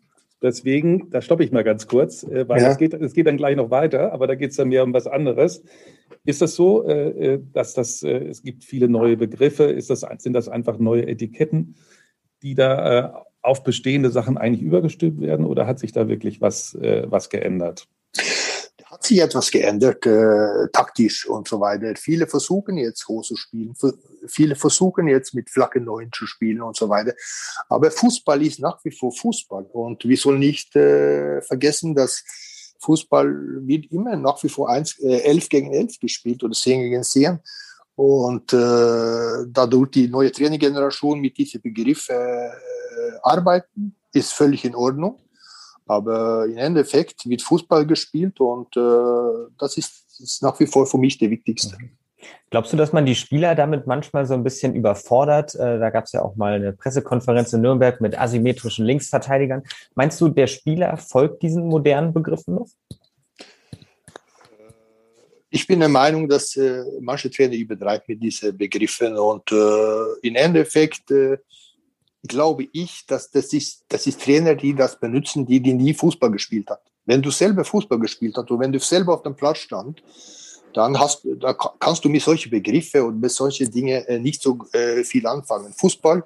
Deswegen, 0.42 1.10
da 1.10 1.22
stoppe 1.22 1.44
ich 1.44 1.52
mal 1.52 1.62
ganz 1.62 1.86
kurz, 1.86 2.24
äh, 2.24 2.48
weil 2.48 2.60
ja. 2.60 2.70
es, 2.70 2.78
geht, 2.78 2.94
es 2.94 3.12
geht 3.12 3.26
dann 3.28 3.36
gleich 3.36 3.54
noch 3.54 3.70
weiter, 3.70 4.12
aber 4.12 4.26
da 4.26 4.34
geht 4.34 4.50
es 4.50 4.56
dann 4.56 4.68
mehr 4.68 4.82
um 4.82 4.92
was 4.92 5.06
anderes. 5.06 5.62
Ist 6.24 6.42
das 6.42 6.56
so, 6.56 6.86
äh, 6.86 7.34
äh, 7.34 7.40
dass 7.52 7.74
das, 7.74 8.02
es 8.02 8.42
gibt 8.42 8.64
viele 8.64 8.88
neue 8.88 9.16
Begriffe? 9.16 9.64
Ist 9.64 9.88
das, 9.90 10.04
sind 10.18 10.32
das 10.32 10.48
einfach 10.48 10.78
neue 10.78 11.06
Etiketten, 11.06 11.76
die 12.42 12.54
da 12.54 13.24
auf 13.40 13.62
bestehende 13.62 14.10
Sachen 14.10 14.36
eigentlich 14.36 14.62
übergestülpt 14.62 15.20
werden 15.20 15.46
oder 15.46 15.66
hat 15.66 15.78
sich 15.78 15.92
da 15.92 16.08
wirklich 16.08 16.40
was, 16.40 16.76
was 16.80 17.28
geändert? 17.28 17.88
Hat 18.92 19.04
sich 19.04 19.20
etwas 19.20 19.50
geändert, 19.50 20.04
äh, 20.04 20.68
taktisch 20.70 21.26
und 21.26 21.48
so 21.48 21.60
weiter. 21.60 21.94
Viele 21.96 22.26
versuchen 22.26 22.76
jetzt 22.76 23.08
hoch 23.08 23.22
zu 23.22 23.36
spielen, 23.36 23.74
viele 24.26 24.54
versuchen 24.54 25.08
jetzt 25.08 25.34
mit 25.34 25.48
flachen 25.48 25.84
Neun 25.84 26.10
zu 26.12 26.26
spielen 26.26 26.60
und 26.60 26.76
so 26.76 26.90
weiter. 26.90 27.14
Aber 27.70 27.90
Fußball 27.90 28.44
ist 28.44 28.60
nach 28.60 28.84
wie 28.84 28.90
vor 28.90 29.10
Fußball 29.10 29.64
und 29.72 30.04
wir 30.04 30.16
sollen 30.18 30.40
nicht 30.40 30.76
äh, 30.76 31.40
vergessen, 31.40 31.94
dass 31.94 32.22
Fußball 32.80 33.66
wird 33.66 33.90
immer 33.92 34.14
nach 34.16 34.42
wie 34.42 34.50
vor 34.50 34.68
eins, 34.68 34.98
äh, 34.98 35.20
11 35.22 35.48
gegen 35.48 35.72
11 35.72 35.98
gespielt 35.98 36.44
oder 36.44 36.52
10 36.52 36.80
gegen 36.82 37.02
10. 37.02 37.38
Und 37.94 38.52
äh, 38.52 39.46
dadurch 39.48 39.90
die 39.90 40.08
neue 40.08 40.32
Trainergeneration 40.32 41.20
mit 41.20 41.38
diesem 41.38 41.62
Begriff 41.62 42.08
äh, 42.10 42.50
arbeiten, 43.22 43.96
ist 44.12 44.32
völlig 44.32 44.64
in 44.66 44.74
Ordnung. 44.74 45.18
Aber 45.92 46.46
im 46.46 46.56
Endeffekt 46.56 47.28
wird 47.28 47.42
Fußball 47.42 47.86
gespielt 47.86 48.40
und 48.40 48.76
äh, 48.76 49.50
das 49.58 49.76
ist, 49.76 50.20
ist, 50.20 50.42
nach 50.42 50.58
wie 50.58 50.66
vor 50.66 50.86
für 50.86 50.98
mich 50.98 51.18
der 51.18 51.30
wichtigste. 51.30 51.76
Mhm. 51.78 51.90
Glaubst 52.50 52.72
du, 52.72 52.76
dass 52.76 52.92
man 52.92 53.04
die 53.04 53.14
Spieler 53.14 53.54
damit 53.54 53.86
manchmal 53.86 54.26
so 54.26 54.34
ein 54.34 54.44
bisschen 54.44 54.74
überfordert? 54.74 55.54
Äh, 55.54 55.78
da 55.78 55.90
gab 55.90 56.04
es 56.04 56.12
ja 56.12 56.22
auch 56.22 56.36
mal 56.36 56.54
eine 56.54 56.72
Pressekonferenz 56.72 57.52
in 57.52 57.62
Nürnberg 57.62 58.00
mit 58.00 58.18
asymmetrischen 58.18 58.86
Linksverteidigern. 58.86 59.62
Meinst 59.94 60.20
du, 60.20 60.28
der 60.28 60.46
Spieler 60.46 60.96
folgt 60.96 61.42
diesen 61.42 61.66
modernen 61.66 62.12
Begriffen 62.12 62.54
noch? 62.54 62.68
Ich 65.50 65.66
bin 65.66 65.80
der 65.80 65.90
Meinung, 65.90 66.28
dass 66.28 66.56
äh, 66.56 66.82
manche 67.00 67.30
Trainer 67.30 67.54
übertreiben 67.54 68.04
mit 68.06 68.22
diesen 68.22 68.56
Begriffen 68.56 69.16
und 69.16 69.50
äh, 69.52 70.26
im 70.26 70.34
Endeffekt 70.34 71.10
äh, 71.10 71.36
glaube 72.22 72.68
ich, 72.72 73.06
dass 73.06 73.30
das 73.30 73.52
ist, 73.52 73.84
das 73.88 74.06
ist 74.06 74.20
Trainer, 74.20 74.54
die 74.54 74.74
das 74.74 74.98
benutzen, 74.98 75.46
die, 75.46 75.60
die 75.60 75.74
nie 75.74 75.94
Fußball 75.94 76.30
gespielt 76.30 76.70
hat. 76.70 76.82
Wenn 77.04 77.20
du 77.20 77.30
selber 77.30 77.64
Fußball 77.64 77.98
gespielt 77.98 78.36
hast 78.36 78.50
und 78.50 78.60
wenn 78.60 78.72
du 78.72 78.78
selber 78.78 79.14
auf 79.14 79.22
dem 79.22 79.34
Platz 79.34 79.58
stand, 79.58 80.02
dann 80.72 80.98
hast, 80.98 81.26
da 81.40 81.52
kannst 81.52 82.04
du 82.04 82.08
mit 82.08 82.22
solchen 82.22 82.50
Begriffen 82.50 83.02
und 83.02 83.20
mit 83.20 83.30
solchen 83.30 83.70
Dingen 83.70 84.04
äh, 84.06 84.18
nicht 84.18 84.40
so 84.40 84.58
äh, 84.72 85.04
viel 85.04 85.26
anfangen. 85.26 85.72
Fußball 85.72 86.24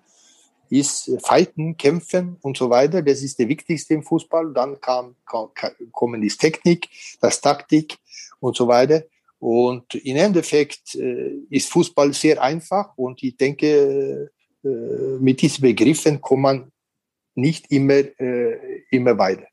ist 0.69 1.09
äh, 1.09 1.19
Fighten, 1.19 1.77
Kämpfen 1.77 2.37
und 2.43 2.57
so 2.57 2.71
weiter. 2.71 3.03
Das 3.03 3.23
ist 3.23 3.39
der 3.39 3.49
wichtigste 3.49 3.95
im 3.95 4.03
Fußball. 4.03 4.53
Dann 4.53 4.81
kam, 4.81 5.17
kommen 5.93 6.21
die 6.21 6.29
Technik, 6.29 6.89
das 7.21 7.41
Taktik 7.41 7.99
und 8.39 8.57
so 8.57 8.69
weiter. 8.69 9.03
Und 9.39 9.95
im 9.95 10.17
Endeffekt 10.17 10.95
ist 10.95 11.71
Fußball 11.71 12.15
sehr 12.15 12.43
einfach 12.43 12.97
und 12.97 13.23
ich 13.23 13.37
denke, 13.37 14.31
mit 15.21 15.43
diesen 15.43 15.63
Begriffen 15.63 16.21
kommt 16.21 16.43
man 16.43 16.73
nicht 17.35 17.71
immer, 17.71 17.95
äh, 18.19 18.83
immer 18.91 19.19
weiter. 19.19 19.47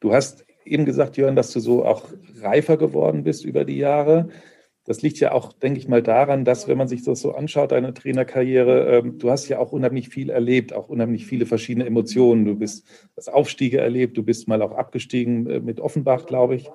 Du 0.00 0.12
hast 0.12 0.44
eben 0.64 0.84
gesagt, 0.84 1.16
Jörn, 1.16 1.36
dass 1.36 1.52
du 1.52 1.60
so 1.60 1.84
auch 1.84 2.08
reifer 2.40 2.76
geworden 2.76 3.24
bist 3.24 3.44
über 3.44 3.64
die 3.64 3.78
Jahre. 3.78 4.28
Das 4.84 5.00
liegt 5.00 5.20
ja 5.20 5.32
auch, 5.32 5.52
denke 5.52 5.78
ich 5.78 5.86
mal, 5.86 6.02
daran, 6.02 6.44
dass, 6.44 6.66
wenn 6.66 6.76
man 6.76 6.88
sich 6.88 7.04
das 7.04 7.20
so 7.20 7.32
anschaut, 7.34 7.70
deine 7.70 7.94
Trainerkarriere, 7.94 8.98
ähm, 8.98 9.18
du 9.18 9.30
hast 9.30 9.48
ja 9.48 9.60
auch 9.60 9.70
unheimlich 9.70 10.08
viel 10.08 10.28
erlebt, 10.28 10.72
auch 10.72 10.88
unheimlich 10.88 11.24
viele 11.24 11.46
verschiedene 11.46 11.86
Emotionen. 11.86 12.44
Du 12.44 12.56
bist 12.56 12.84
das 13.14 13.28
Aufstiege 13.28 13.78
erlebt, 13.78 14.16
du 14.16 14.24
bist 14.24 14.48
mal 14.48 14.60
auch 14.60 14.72
abgestiegen 14.72 15.48
äh, 15.48 15.60
mit 15.60 15.78
Offenbach, 15.78 16.26
glaube 16.26 16.56
ich. 16.56 16.68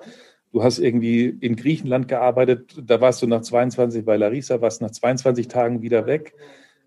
Du 0.52 0.62
hast 0.62 0.78
irgendwie 0.78 1.26
in 1.26 1.56
Griechenland 1.56 2.08
gearbeitet, 2.08 2.74
da 2.82 3.00
warst 3.00 3.20
du 3.22 3.26
nach 3.26 3.42
22 3.42 4.04
bei 4.04 4.16
Larissa, 4.16 4.60
warst 4.60 4.80
nach 4.80 4.90
22 4.90 5.48
Tagen 5.48 5.82
wieder 5.82 6.06
weg. 6.06 6.34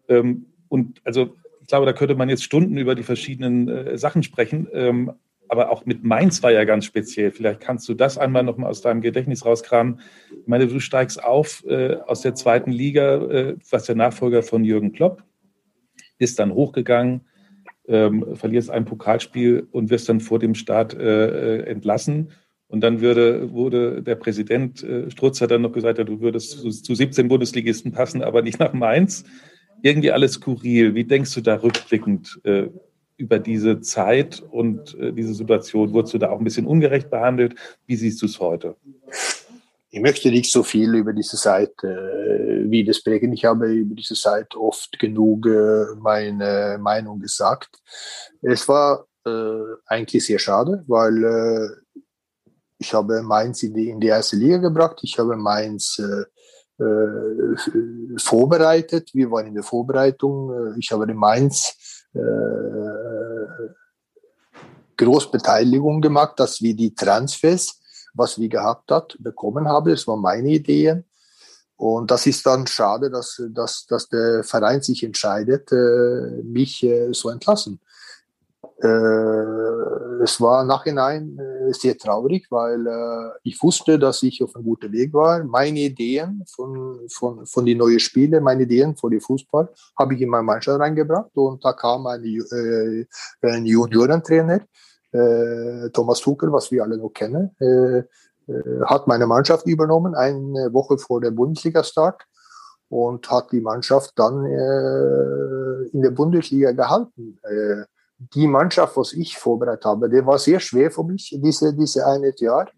Ähm, 0.07 0.47
und 0.67 1.01
also 1.03 1.35
ich 1.61 1.67
glaube, 1.67 1.85
da 1.85 1.93
könnte 1.93 2.15
man 2.15 2.29
jetzt 2.29 2.43
Stunden 2.43 2.77
über 2.77 2.95
die 2.95 3.03
verschiedenen 3.03 3.67
äh, 3.67 3.97
Sachen 3.97 4.23
sprechen. 4.23 4.67
Ähm, 4.73 5.13
aber 5.47 5.69
auch 5.69 5.85
mit 5.85 6.03
Mainz 6.03 6.41
war 6.43 6.51
ja 6.51 6.63
ganz 6.63 6.85
speziell. 6.85 7.31
Vielleicht 7.31 7.59
kannst 7.59 7.87
du 7.87 7.93
das 7.93 8.17
einmal 8.17 8.43
nochmal 8.43 8.69
aus 8.69 8.81
deinem 8.81 9.01
Gedächtnis 9.01 9.45
rauskramen. 9.45 9.99
Ich 10.31 10.47
meine, 10.47 10.65
du 10.65 10.79
steigst 10.79 11.23
auf 11.23 11.63
äh, 11.67 11.97
aus 12.07 12.21
der 12.21 12.35
zweiten 12.35 12.71
Liga, 12.71 13.15
äh, 13.17 13.55
was 13.69 13.83
der 13.83 13.95
Nachfolger 13.95 14.43
von 14.43 14.63
Jürgen 14.63 14.93
Klopp, 14.93 15.23
ist 16.17 16.39
dann 16.39 16.53
hochgegangen, 16.53 17.27
ähm, 17.87 18.35
verlierst 18.35 18.71
ein 18.71 18.85
Pokalspiel 18.85 19.67
und 19.71 19.89
wirst 19.89 20.07
dann 20.07 20.21
vor 20.21 20.39
dem 20.39 20.55
Start 20.55 20.93
entlassen. 20.93 22.31
Und 22.71 22.79
dann 22.79 23.01
würde, 23.01 23.51
wurde 23.51 24.01
der 24.01 24.15
Präsident 24.15 24.81
äh, 24.81 25.11
Strutz 25.11 25.41
hat 25.41 25.51
dann 25.51 25.61
noch 25.61 25.73
gesagt, 25.73 25.97
ja, 25.97 26.05
du 26.05 26.21
würdest 26.21 26.51
zu, 26.51 26.69
zu 26.69 26.95
17 26.95 27.27
Bundesligisten 27.27 27.91
passen, 27.91 28.23
aber 28.23 28.41
nicht 28.41 28.59
nach 28.59 28.71
Mainz. 28.71 29.25
Irgendwie 29.81 30.11
alles 30.11 30.33
skurril. 30.33 30.95
Wie 30.95 31.03
denkst 31.03 31.33
du 31.33 31.41
da 31.41 31.55
rückblickend 31.55 32.39
äh, 32.45 32.69
über 33.17 33.39
diese 33.39 33.81
Zeit 33.81 34.41
und 34.51 34.97
äh, 34.97 35.11
diese 35.11 35.33
Situation? 35.33 35.91
Wurdest 35.91 36.13
du 36.13 36.17
da 36.17 36.29
auch 36.29 36.39
ein 36.39 36.45
bisschen 36.45 36.65
ungerecht 36.65 37.09
behandelt? 37.09 37.55
Wie 37.87 37.97
siehst 37.97 38.21
du 38.21 38.25
es 38.25 38.39
heute? 38.39 38.77
Ich 39.89 39.99
möchte 39.99 40.29
nicht 40.29 40.49
so 40.49 40.63
viel 40.63 40.95
über 40.95 41.11
diese 41.11 41.35
Zeit 41.35 41.73
äh, 41.83 42.71
widersprechen. 42.71 43.33
Ich 43.33 43.43
habe 43.43 43.69
über 43.69 43.95
diese 43.95 44.15
Zeit 44.15 44.55
oft 44.55 44.97
genug 44.97 45.45
äh, 45.45 45.87
meine 45.99 46.79
Meinung 46.81 47.19
gesagt. 47.19 47.81
Es 48.41 48.65
war 48.69 49.07
äh, 49.25 49.59
eigentlich 49.87 50.25
sehr 50.25 50.39
schade, 50.39 50.85
weil 50.87 51.23
äh, 51.25 51.90
ich 52.81 52.93
habe 52.95 53.21
Mainz 53.21 53.61
in 53.61 53.75
die, 53.75 53.89
in 53.89 53.99
die 53.99 54.07
erste 54.07 54.35
Liga 54.35 54.57
gebracht. 54.57 54.97
Ich 55.03 55.19
habe 55.19 55.35
Mainz 55.37 55.99
äh, 55.99 56.83
äh, 56.83 58.17
vorbereitet. 58.17 59.11
Wir 59.13 59.29
waren 59.29 59.45
in 59.45 59.53
der 59.53 59.63
Vorbereitung. 59.63 60.75
Ich 60.79 60.91
habe 60.91 61.03
in 61.03 61.15
Mainz 61.15 61.75
äh, 62.15 62.19
Großbeteiligung 64.97 66.01
gemacht, 66.01 66.39
dass 66.39 66.59
wir 66.59 66.75
die 66.75 66.95
Transfers, 66.95 67.79
was 68.15 68.39
wir 68.39 68.49
gehabt 68.49 68.89
hat, 68.91 69.15
bekommen 69.19 69.67
haben. 69.67 69.91
Das 69.91 70.07
waren 70.07 70.21
meine 70.21 70.49
Ideen. 70.49 71.05
Und 71.77 72.09
das 72.09 72.25
ist 72.25 72.43
dann 72.47 72.65
schade, 72.65 73.11
dass, 73.11 73.41
dass, 73.49 73.85
dass 73.85 74.09
der 74.09 74.43
Verein 74.43 74.81
sich 74.81 75.03
entscheidet, 75.03 75.71
äh, 75.71 76.41
mich 76.43 76.83
äh, 76.83 77.13
so 77.13 77.29
entlassen. 77.29 77.79
Äh, 78.83 80.23
es 80.23 80.39
war 80.39 80.63
nachhinein 80.63 81.37
äh, 81.39 81.73
sehr 81.73 81.97
traurig, 81.97 82.47
weil 82.49 82.85
äh, 82.85 83.39
ich 83.43 83.61
wusste, 83.61 83.97
dass 83.97 84.21
ich 84.23 84.43
auf 84.43 84.55
einem 84.55 84.65
guten 84.65 84.91
Weg 84.91 85.13
war. 85.13 85.43
Meine 85.43 85.79
Ideen 85.79 86.43
von, 86.47 86.99
von, 87.09 87.45
von 87.45 87.65
den 87.65 87.79
neuen 87.79 87.99
Spielen, 87.99 88.43
meine 88.43 88.63
Ideen 88.63 88.95
für 88.95 89.09
den 89.09 89.21
Fußball, 89.21 89.69
habe 89.97 90.13
ich 90.13 90.21
in 90.21 90.29
meine 90.29 90.43
Mannschaft 90.43 90.79
reingebracht. 90.79 91.31
Und 91.35 91.63
da 91.65 91.73
kam 91.73 92.05
ein, 92.07 92.23
äh, 92.23 93.05
ein 93.41 93.65
Juniorentrainer, 93.65 94.61
äh, 95.11 95.89
Thomas 95.89 96.19
Tuchel, 96.19 96.51
was 96.51 96.71
wir 96.71 96.83
alle 96.83 96.97
noch 96.97 97.09
kennen, 97.09 97.55
äh, 97.59 98.03
hat 98.85 99.07
meine 99.07 99.27
Mannschaft 99.27 99.65
übernommen, 99.67 100.13
eine 100.13 100.73
Woche 100.73 100.97
vor 100.97 101.21
der 101.21 101.31
Bundesliga-Start 101.31 102.23
und 102.89 103.29
hat 103.31 103.51
die 103.51 103.61
Mannschaft 103.61 104.11
dann 104.17 104.45
in 105.93 106.01
der 106.01 106.11
Bundesliga 106.11 106.73
gehalten. 106.73 107.39
Die 108.35 108.47
Mannschaft, 108.47 108.95
was 108.97 109.13
ich 109.13 109.37
vorbereitet 109.37 109.85
habe, 109.85 110.09
der 110.09 110.25
war 110.25 110.37
sehr 110.37 110.59
schwer 110.59 110.91
für 110.91 111.03
mich, 111.03 111.35
diese, 111.41 111.73
diese 111.73 112.05
eine 112.05 112.33
Jahr. 112.37 112.69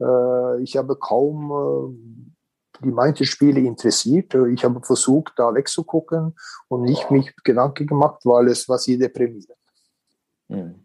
Äh, 0.00 0.62
ich 0.62 0.76
habe 0.76 0.96
kaum 0.96 1.50
äh, 1.50 2.84
die 2.84 2.92
meisten 2.92 3.24
Spiele 3.24 3.60
interessiert. 3.60 4.34
Ich 4.52 4.64
habe 4.64 4.80
versucht, 4.82 5.32
da 5.36 5.52
wegzugucken 5.54 6.36
und 6.68 6.82
nicht 6.82 7.10
mich 7.10 7.34
Gedanken 7.42 7.86
gemacht, 7.86 8.20
weil 8.24 8.48
es 8.48 8.68
war 8.68 8.78
sehr 8.78 8.98
deprimierend. 8.98 9.58
Mhm. 10.48 10.81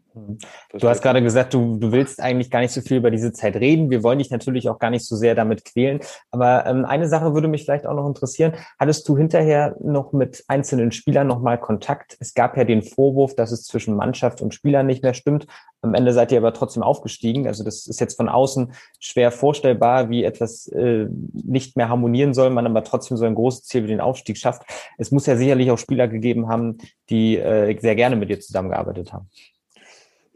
Du 0.74 0.88
hast 0.90 1.02
gerade 1.02 1.22
gesagt, 1.22 1.54
du, 1.54 1.78
du 1.78 1.92
willst 1.92 2.22
eigentlich 2.22 2.50
gar 2.50 2.60
nicht 2.60 2.72
so 2.72 2.82
viel 2.82 2.98
über 2.98 3.12
diese 3.12 3.32
Zeit 3.34 3.56
reden. 3.56 3.90
Wir 3.90 4.04
wollen 4.04 4.20
dich 4.20 4.30
natürlich 4.30 4.70
auch 4.70 4.80
gar 4.80 4.90
nicht 4.90 5.06
so 5.06 5.16
sehr 5.16 5.36
damit 5.36 5.66
quälen. 5.66 6.00
Aber 6.32 6.66
ähm, 6.66 6.86
eine 6.86 7.08
Sache 7.08 7.34
würde 7.34 7.48
mich 7.48 7.64
vielleicht 7.64 7.86
auch 7.86 7.96
noch 7.96 8.08
interessieren. 8.08 8.54
Hattest 8.80 9.08
du 9.08 9.18
hinterher 9.18 9.76
noch 9.82 10.14
mit 10.14 10.44
einzelnen 10.48 10.92
Spielern 10.92 11.28
nochmal 11.28 11.60
Kontakt? 11.60 12.18
Es 12.20 12.34
gab 12.34 12.58
ja 12.58 12.64
den 12.64 12.82
Vorwurf, 12.82 13.36
dass 13.36 13.52
es 13.52 13.64
zwischen 13.64 13.96
Mannschaft 13.96 14.42
und 14.42 14.54
Spielern 14.54 14.86
nicht 14.86 15.04
mehr 15.04 15.14
stimmt. 15.14 15.48
Am 15.82 15.94
Ende 15.94 16.12
seid 16.12 16.32
ihr 16.32 16.40
aber 16.40 16.54
trotzdem 16.54 16.84
aufgestiegen. 16.84 17.48
Also 17.48 17.64
das 17.64 17.88
ist 17.88 18.00
jetzt 18.00 18.16
von 18.16 18.30
außen 18.30 18.74
schwer 19.00 19.32
vorstellbar, 19.32 20.10
wie 20.10 20.24
etwas 20.24 20.68
äh, 20.68 21.08
nicht 21.34 21.78
mehr 21.78 21.90
harmonieren 21.90 22.34
soll, 22.34 22.50
man 22.50 22.66
aber 22.66 22.84
trotzdem 22.84 23.18
so 23.18 23.26
ein 23.26 23.36
großes 23.36 23.64
Ziel 23.64 23.84
wie 23.84 23.88
den 23.88 24.02
Aufstieg 24.02 24.38
schafft. 24.38 24.64
Es 24.98 25.12
muss 25.12 25.26
ja 25.28 25.38
sicherlich 25.38 25.72
auch 25.72 25.78
Spieler 25.78 26.08
gegeben 26.08 26.48
haben, 26.48 26.80
die 27.10 27.38
äh, 27.38 27.78
sehr 27.80 27.96
gerne 27.96 28.16
mit 28.16 28.30
dir 28.30 28.40
zusammengearbeitet 28.40 29.14
haben. 29.14 29.30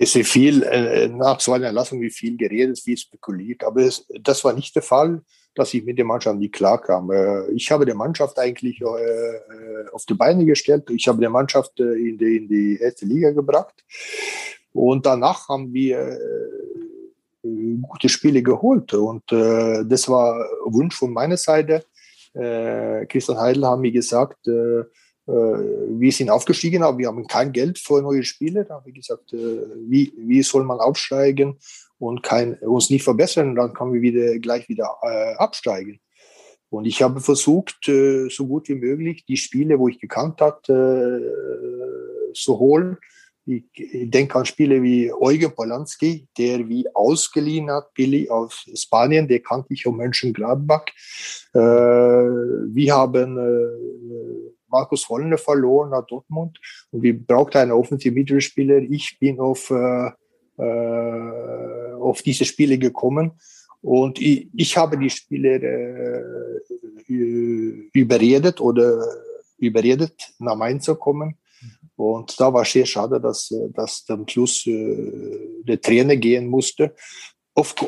Es 0.02 0.16
ist 0.16 0.30
viel, 0.30 0.64
äh, 0.64 1.08
nach 1.10 1.40
so 1.40 1.54
einer 1.54 1.68
Erlassung 1.68 2.02
wie 2.02 2.10
viel 2.10 2.36
geredet, 2.36 2.80
viel 2.80 2.98
spekuliert, 2.98 3.64
aber 3.64 3.82
es, 3.82 4.04
das 4.20 4.44
war 4.44 4.54
nicht 4.54 4.76
der 4.76 4.82
Fall, 4.82 5.22
dass 5.54 5.74
ich 5.76 5.84
mit 5.84 6.00
der 6.00 6.06
Mannschaft 6.06 6.40
nicht 6.40 6.54
klarkam. 6.54 7.12
Äh, 7.12 7.52
ich 7.52 7.70
habe 7.72 7.86
die 7.86 7.94
Mannschaft 7.94 8.40
eigentlich 8.40 8.82
äh, 8.82 8.86
äh, 8.86 9.90
auf 9.92 10.06
die 10.08 10.16
Beine 10.16 10.44
gestellt. 10.46 10.90
Ich 10.90 11.08
habe 11.08 11.22
die 11.22 11.30
Mannschaft 11.30 11.80
in, 11.80 12.18
die, 12.18 12.38
in 12.38 12.48
die 12.48 12.80
erste 12.82 13.06
Liga 13.06 13.30
gebracht. 13.30 13.76
Und 14.74 15.06
danach 15.06 15.50
haben 15.50 15.72
wir 15.74 16.18
gute 17.44 18.08
Spiele 18.08 18.42
geholt. 18.42 18.94
Und 18.94 19.24
das 19.30 20.08
war 20.08 20.48
Wunsch 20.64 20.96
von 20.96 21.12
meiner 21.12 21.36
Seite. 21.36 21.84
Christian 22.34 23.38
Heidel 23.38 23.66
haben 23.66 23.82
mir 23.82 23.92
gesagt, 23.92 24.48
wir 25.32 26.12
sind 26.12 26.30
aufgestiegen, 26.30 26.84
aber 26.84 26.98
wir 26.98 27.08
haben 27.08 27.28
kein 27.28 27.52
Geld 27.52 27.80
für 27.80 28.02
neue 28.02 28.24
Spiele. 28.24 28.66
Da 28.66 28.76
habe 28.76 28.90
ich 28.90 28.96
gesagt, 28.96 29.34
äh, 29.34 29.66
wie, 29.88 30.14
wie 30.18 30.44
soll 30.44 30.64
man 30.64 30.80
aufsteigen 30.80 31.58
und 32.00 32.24
kein, 32.24 32.56
uns 32.56 32.90
nicht 32.90 33.04
verbessern, 33.04 33.56
dann 33.56 33.74
können 33.74 33.94
wir 33.94 34.02
wieder, 34.02 34.40
gleich 34.40 34.68
wieder 34.70 34.98
äh, 35.04 35.36
absteigen. 35.36 36.00
Und 36.70 36.86
ich 36.86 37.02
habe 37.02 37.20
versucht, 37.20 37.88
äh, 37.90 38.30
so 38.30 38.48
gut 38.48 38.70
wie 38.70 38.76
möglich 38.76 39.26
die 39.26 39.38
Spiele, 39.38 39.78
wo 39.78 39.90
ich 39.90 40.00
gekannt 40.00 40.42
hatte, 40.42 41.22
äh, 41.22 42.34
zu 42.34 42.60
holen. 42.60 42.98
Ich, 43.46 43.66
ich 43.74 44.10
denke 44.10 44.36
an 44.36 44.46
Spiele 44.46 44.82
wie 44.82 45.12
Eugen 45.12 45.54
Polanski, 45.54 46.28
der 46.38 46.70
wie 46.70 46.86
ausgeliehen 46.94 47.70
hat, 47.70 47.94
Billy 47.94 48.30
aus 48.30 48.66
Spanien, 48.76 49.28
der 49.28 49.40
kannte 49.40 49.74
ich 49.74 49.86
um 49.86 49.98
Mönchengladbach. 49.98 50.86
Äh, 51.54 51.60
wir 51.60 52.96
haben 52.96 53.38
äh, 53.38 54.52
Markus 54.72 55.08
Hollner 55.10 55.38
verloren 55.38 55.92
nach 55.92 56.06
Dortmund 56.06 56.60
und 56.92 57.04
wir 57.04 57.20
brauchten 57.20 57.58
einen 57.58 57.72
offensiven 57.72 58.16
Mittelspieler. 58.16 58.78
Ich 58.78 59.18
bin 59.20 59.40
auf, 59.40 59.70
äh, 59.70 60.12
äh, 60.58 61.94
auf 62.00 62.22
diese 62.22 62.46
Spiele 62.46 62.78
gekommen 62.78 63.34
und 63.82 64.22
ich, 64.22 64.48
ich 64.56 64.78
habe 64.78 64.98
die 64.98 65.10
Spieler 65.10 65.62
äh, 65.62 66.54
überredet 67.94 68.62
oder 68.62 69.04
überredet, 69.58 70.34
nach 70.40 70.56
Mainz 70.56 70.86
zu 70.86 70.96
kommen. 70.96 71.38
Und 71.96 72.40
da 72.40 72.52
war 72.52 72.66
sehr 72.66 72.86
schade, 72.86 73.20
dass, 73.22 73.54
dass 73.74 74.06
am 74.10 74.28
Schluss 74.28 74.66
äh, 74.66 75.64
der 75.64 75.80
Trainer 75.80 76.16
gehen 76.16 76.48
musste. 76.48 76.96
Auf, 77.54 77.76
äh, 77.80 77.88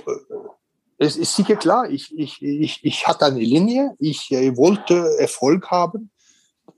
es 0.97 1.15
ist 1.15 1.35
sicher 1.35 1.55
klar, 1.55 1.89
ich, 1.89 2.15
ich, 2.17 2.41
ich, 2.41 2.79
ich 2.83 3.07
hatte 3.07 3.25
eine 3.25 3.39
Linie, 3.39 3.95
ich 3.99 4.31
äh, 4.31 4.55
wollte 4.55 5.17
Erfolg 5.17 5.71
haben 5.71 6.11
äh, 6.11 6.12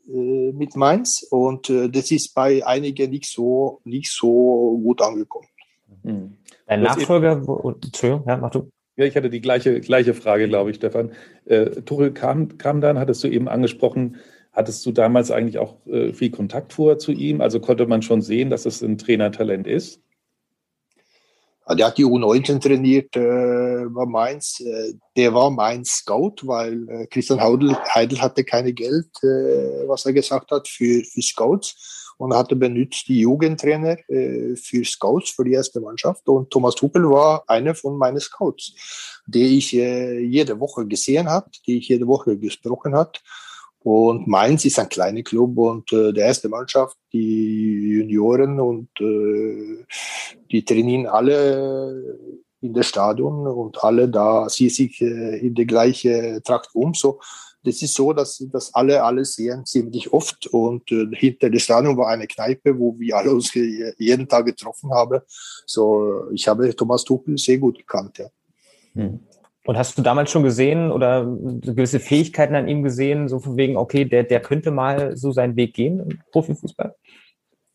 mit 0.08 0.76
Mainz 0.76 1.26
und 1.30 1.70
äh, 1.70 1.90
das 1.90 2.12
ist 2.12 2.34
bei 2.34 2.66
einigen 2.66 3.10
nicht 3.10 3.26
so, 3.26 3.82
nicht 3.84 4.12
so 4.12 4.80
gut 4.84 5.02
angekommen. 5.02 5.48
Mhm. 6.04 6.38
Dein 6.68 6.82
Nachfolger, 6.82 7.46
wo, 7.48 7.72
Entschuldigung, 7.72 8.24
ja, 8.28 8.38
mach 8.38 8.52
du. 8.52 8.70
Ja, 8.98 9.06
ich 9.06 9.16
hatte 9.18 9.30
die 9.30 9.42
gleiche, 9.42 9.82
gleiche 9.82 10.14
Frage, 10.14 10.48
glaube 10.48 10.72
ich, 10.72 10.78
Stefan. 10.78 11.12
Äh, 11.46 11.82
Tuchel 11.82 12.14
kam, 12.14 12.58
kam 12.58 12.80
dann, 12.80 12.98
hattest 12.98 13.24
du 13.24 13.28
eben 13.28 13.50
angesprochen, 13.50 14.18
hattest 14.54 14.86
du 14.86 14.92
damals 14.92 15.32
eigentlich 15.32 15.58
auch 15.58 15.86
äh, 15.86 16.14
viel 16.14 16.32
Kontakt 16.32 16.72
vor 16.72 16.98
zu 16.98 17.12
ihm? 17.12 17.42
Also 17.42 17.60
konnte 17.60 17.86
man 17.88 18.02
schon 18.02 18.22
sehen, 18.22 18.50
dass 18.50 18.66
es 18.66 18.82
ein 18.82 18.98
Trainertalent 18.98 19.68
ist? 19.68 20.02
Der 21.74 21.88
hat 21.88 21.98
die 21.98 22.06
U19 22.06 22.62
trainiert 22.62 23.16
äh, 23.16 23.86
bei 23.90 24.06
Mainz. 24.06 24.60
Äh, 24.60 24.94
der 25.18 25.34
war 25.34 25.50
mein 25.50 25.84
Scout, 25.84 26.36
weil 26.44 26.88
äh, 26.90 27.08
Christian 27.08 27.42
Heidel, 27.42 27.76
Heidel 27.94 28.22
hatte 28.22 28.44
keine 28.44 28.72
Geld, 28.72 29.08
äh, 29.24 29.88
was 29.88 30.06
er 30.06 30.14
gesagt 30.14 30.52
hat, 30.52 30.68
für, 30.68 31.04
für 31.04 31.22
Scouts. 31.24 32.14
Und 32.18 32.32
er 32.32 32.38
hatte 32.38 32.56
benutzt 32.56 33.08
die 33.08 33.22
Jugendtrainer 33.22 33.98
äh, 34.10 34.56
für 34.56 34.86
Scouts, 34.86 35.32
für 35.32 35.44
die 35.44 35.54
erste 35.54 35.82
Mannschaft. 35.82 36.28
Und 36.30 36.52
Thomas 36.52 36.76
Tuchel 36.76 37.10
war 37.10 37.44
einer 37.48 37.74
von 37.74 37.98
meinen 37.98 38.20
Scouts, 38.20 39.22
die 39.26 39.58
ich 39.58 39.76
äh, 39.76 40.20
jede 40.20 40.60
Woche 40.60 40.86
gesehen 40.86 41.28
habe, 41.28 41.50
die 41.66 41.80
ich 41.80 41.88
jede 41.90 42.08
Woche 42.08 42.38
gesprochen 42.38 42.96
hat. 42.96 43.22
Und 43.80 44.28
Mainz 44.28 44.66
ist 44.66 44.80
ein 44.80 44.90
kleiner 44.90 45.22
Club 45.22 45.58
und 45.58 45.92
äh, 45.94 46.12
der 46.12 46.26
erste 46.26 46.50
Mannschaft, 46.50 46.98
die 47.14 47.98
Junioren 47.98 48.60
und 48.60 48.90
äh, 49.00 49.86
die 50.52 50.64
trainieren 50.64 51.08
alle 51.08 52.18
in 52.62 52.74
der 52.74 52.84
Stadion 52.84 53.48
und 53.48 53.84
alle 53.84 54.10
da 54.10 54.50
sie 54.50 54.70
sich 54.70 55.02
äh, 55.02 55.40
in 55.40 55.56
der 55.56 55.66
gleichen 55.66 56.42
Trakt 56.44 56.70
um. 56.74 56.94
So, 56.94 57.20
das 57.64 57.82
ist 57.82 57.94
so, 57.94 58.14
dass, 58.14 58.44
dass 58.52 58.74
alle 58.74 59.04
alles 59.04 59.36
sehen 59.36 59.66
ziemlich 59.66 60.12
oft 60.14 60.48
und 60.48 60.92
äh, 60.92 61.08
hinter 61.14 61.50
der 61.50 61.60
Stadion 61.60 61.98
war 61.98 62.10
eine 62.10 62.28
Kneipe, 62.28 62.78
wo 62.78 62.98
wir 62.98 63.18
alle 63.18 63.32
uns 63.32 63.54
jeden 63.54 64.28
Tag 64.28 64.46
getroffen 64.46 64.92
haben. 64.94 65.20
So, 65.66 66.30
ich 66.32 66.48
habe 66.48 66.76
Thomas 66.76 67.04
Tuchel 67.04 67.38
sehr 67.38 67.58
gut 67.58 67.78
gekannt. 67.78 68.18
Ja. 68.18 68.28
Hm. 68.94 69.20
Und 69.66 69.78
hast 69.78 69.98
du 69.98 70.04
damals 70.04 70.30
schon 70.30 70.44
gesehen 70.44 70.92
oder 70.92 71.26
gewisse 71.26 72.00
Fähigkeiten 72.00 72.54
an 72.54 72.68
ihm 72.68 72.84
gesehen, 72.84 73.28
so 73.28 73.40
von 73.40 73.58
wegen, 73.58 73.78
okay, 73.78 74.06
der, 74.06 74.24
der 74.24 74.40
könnte 74.40 74.70
mal 74.70 75.18
so 75.18 75.32
seinen 75.32 75.56
Weg 75.56 75.74
gehen 75.74 76.02
im 76.02 76.20
Profifußball? 76.32 76.96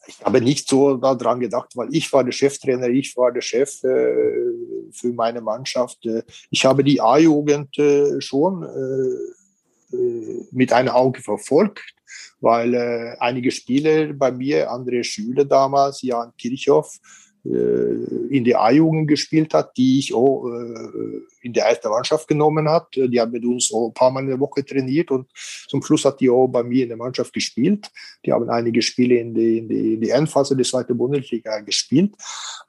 Ich 0.07 0.24
habe 0.24 0.40
nicht 0.40 0.68
so 0.68 0.96
daran 0.96 1.40
gedacht, 1.40 1.76
weil 1.76 1.88
ich 1.94 2.12
war 2.12 2.24
der 2.24 2.32
Cheftrainer, 2.32 2.88
ich 2.88 3.16
war 3.16 3.32
der 3.32 3.42
Chef 3.42 3.84
äh, 3.84 4.90
für 4.92 5.12
meine 5.14 5.40
Mannschaft. 5.40 6.05
Äh, 6.07 6.22
ich 6.51 6.64
habe 6.64 6.82
die 6.82 7.01
A-Jugend 7.01 7.78
äh, 7.78 8.20
schon 8.20 8.62
äh, 8.62 9.96
äh, 9.96 10.46
mit 10.53 10.72
einem 10.72 10.88
Auge 10.88 11.20
verfolgt, 11.20 11.94
weil 12.40 12.74
äh, 12.74 13.16
einige 13.18 13.51
Spieler 13.51 14.12
bei 14.14 14.32
mir, 14.32 14.70
andere 14.70 15.05
Schüler 15.05 15.44
damals, 15.44 16.03
Jan 16.03 16.32
Kirchhoff, 16.38 16.98
in 17.43 18.45
der 18.45 18.61
A-Jugend 18.61 19.09
gespielt 19.09 19.55
hat, 19.55 19.76
die 19.76 19.99
ich 19.99 20.14
auch 20.14 20.47
äh, 20.47 21.20
in 21.41 21.55
der 21.55 21.66
ersten 21.66 21.88
Mannschaft 21.88 22.28
genommen 22.28 22.68
hat. 22.68 22.88
Die 22.95 23.18
haben 23.18 23.32
mit 23.32 23.45
uns 23.45 23.72
auch 23.72 23.88
ein 23.88 23.95
paar 23.95 24.11
Mal 24.11 24.20
in 24.20 24.28
der 24.28 24.41
Woche 24.41 24.64
trainiert 24.64 25.11
und 25.11 25.26
zum 25.68 25.82
Schluss 25.82 26.05
hat 26.05 26.20
die 26.20 26.28
auch 26.28 26.49
bei 26.49 26.62
mir 26.62 26.82
in 26.82 26.91
der 26.91 26.99
Mannschaft 26.99 27.32
gespielt. 27.32 27.91
Die 28.26 28.32
haben 28.32 28.51
einige 28.51 28.82
Spiele 28.82 29.16
in 29.16 29.34
die, 29.34 29.59
in 29.59 29.68
die, 29.68 29.95
in 29.95 30.01
die 30.03 30.11
Endphase 30.11 30.55
der 30.55 30.66
zweiten 30.66 30.99
Bundesliga 30.99 31.61
gespielt. 31.61 32.14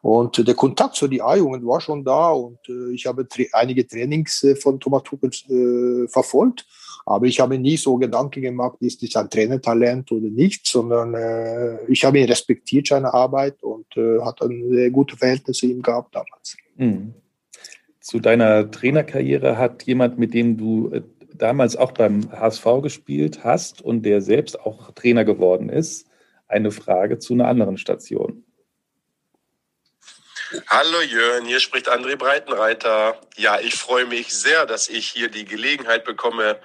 Und 0.02 0.48
der 0.48 0.56
Kontakt 0.56 0.96
zu 0.96 1.08
den 1.08 1.22
A-Jugend 1.22 1.66
war 1.66 1.82
schon 1.82 2.06
da 2.06 2.30
und 2.32 2.60
äh, 2.70 2.94
ich 2.94 3.06
habe 3.06 3.28
einige 3.52 3.86
Trainings 3.86 4.46
von 4.62 4.80
Thomas 4.80 5.04
Tuchel 5.04 6.08
verfolgt. 6.08 6.66
Aber 7.12 7.26
ich 7.26 7.40
habe 7.40 7.58
nie 7.58 7.78
so 7.78 7.98
Gedanken 7.98 8.42
gemacht, 8.42 8.78
ist 8.80 9.04
das 9.04 9.16
ein 9.16 9.30
Trainertalent 9.30 10.12
oder 10.12 10.30
nicht, 10.30 10.66
sondern 10.66 11.14
äh, 11.14 11.84
ich 11.88 12.06
habe 12.06 12.20
ihn 12.20 12.26
respektiert, 12.26 12.88
seine 12.88 13.14
Arbeit 13.14 13.62
und 13.64 13.86
äh, 13.98 14.22
hat 14.22 14.42
ein 14.42 14.70
sehr 14.70 14.90
gutes 14.92 15.20
Verhältnis 15.20 15.58
zu 15.58 15.66
ihm 15.66 15.82
gehabt 15.82 16.16
damals. 16.16 16.56
Mhm. 16.78 17.14
Zu 18.00 18.20
deiner 18.20 18.72
Trainerkarriere 18.72 19.58
hat 19.58 19.84
jemand, 19.84 20.20
mit 20.20 20.34
dem 20.34 20.58
du 20.58 20.90
äh, 20.92 21.02
damals 21.34 21.76
auch 21.76 21.92
beim 21.92 22.32
HSV 22.32 22.66
gespielt 22.82 23.44
hast 23.44 23.82
und 23.82 24.04
der 24.04 24.22
selbst 24.22 24.60
auch 24.62 24.92
Trainer 24.92 25.26
geworden 25.26 25.70
ist, 25.70 26.08
eine 26.48 26.72
Frage 26.72 27.20
zu 27.20 27.34
einer 27.34 27.48
anderen 27.48 27.78
Station. 27.78 28.44
Hallo 30.68 31.02
Jörn, 31.02 31.46
hier 31.46 31.60
spricht 31.60 31.90
André 31.90 32.18
Breitenreiter. 32.18 33.20
Ja, 33.38 33.60
ich 33.60 33.76
freue 33.76 34.06
mich 34.06 34.34
sehr, 34.34 34.66
dass 34.66 34.90
ich 34.90 35.08
hier 35.08 35.30
die 35.30 35.46
Gelegenheit 35.46 36.04
bekomme, 36.04 36.60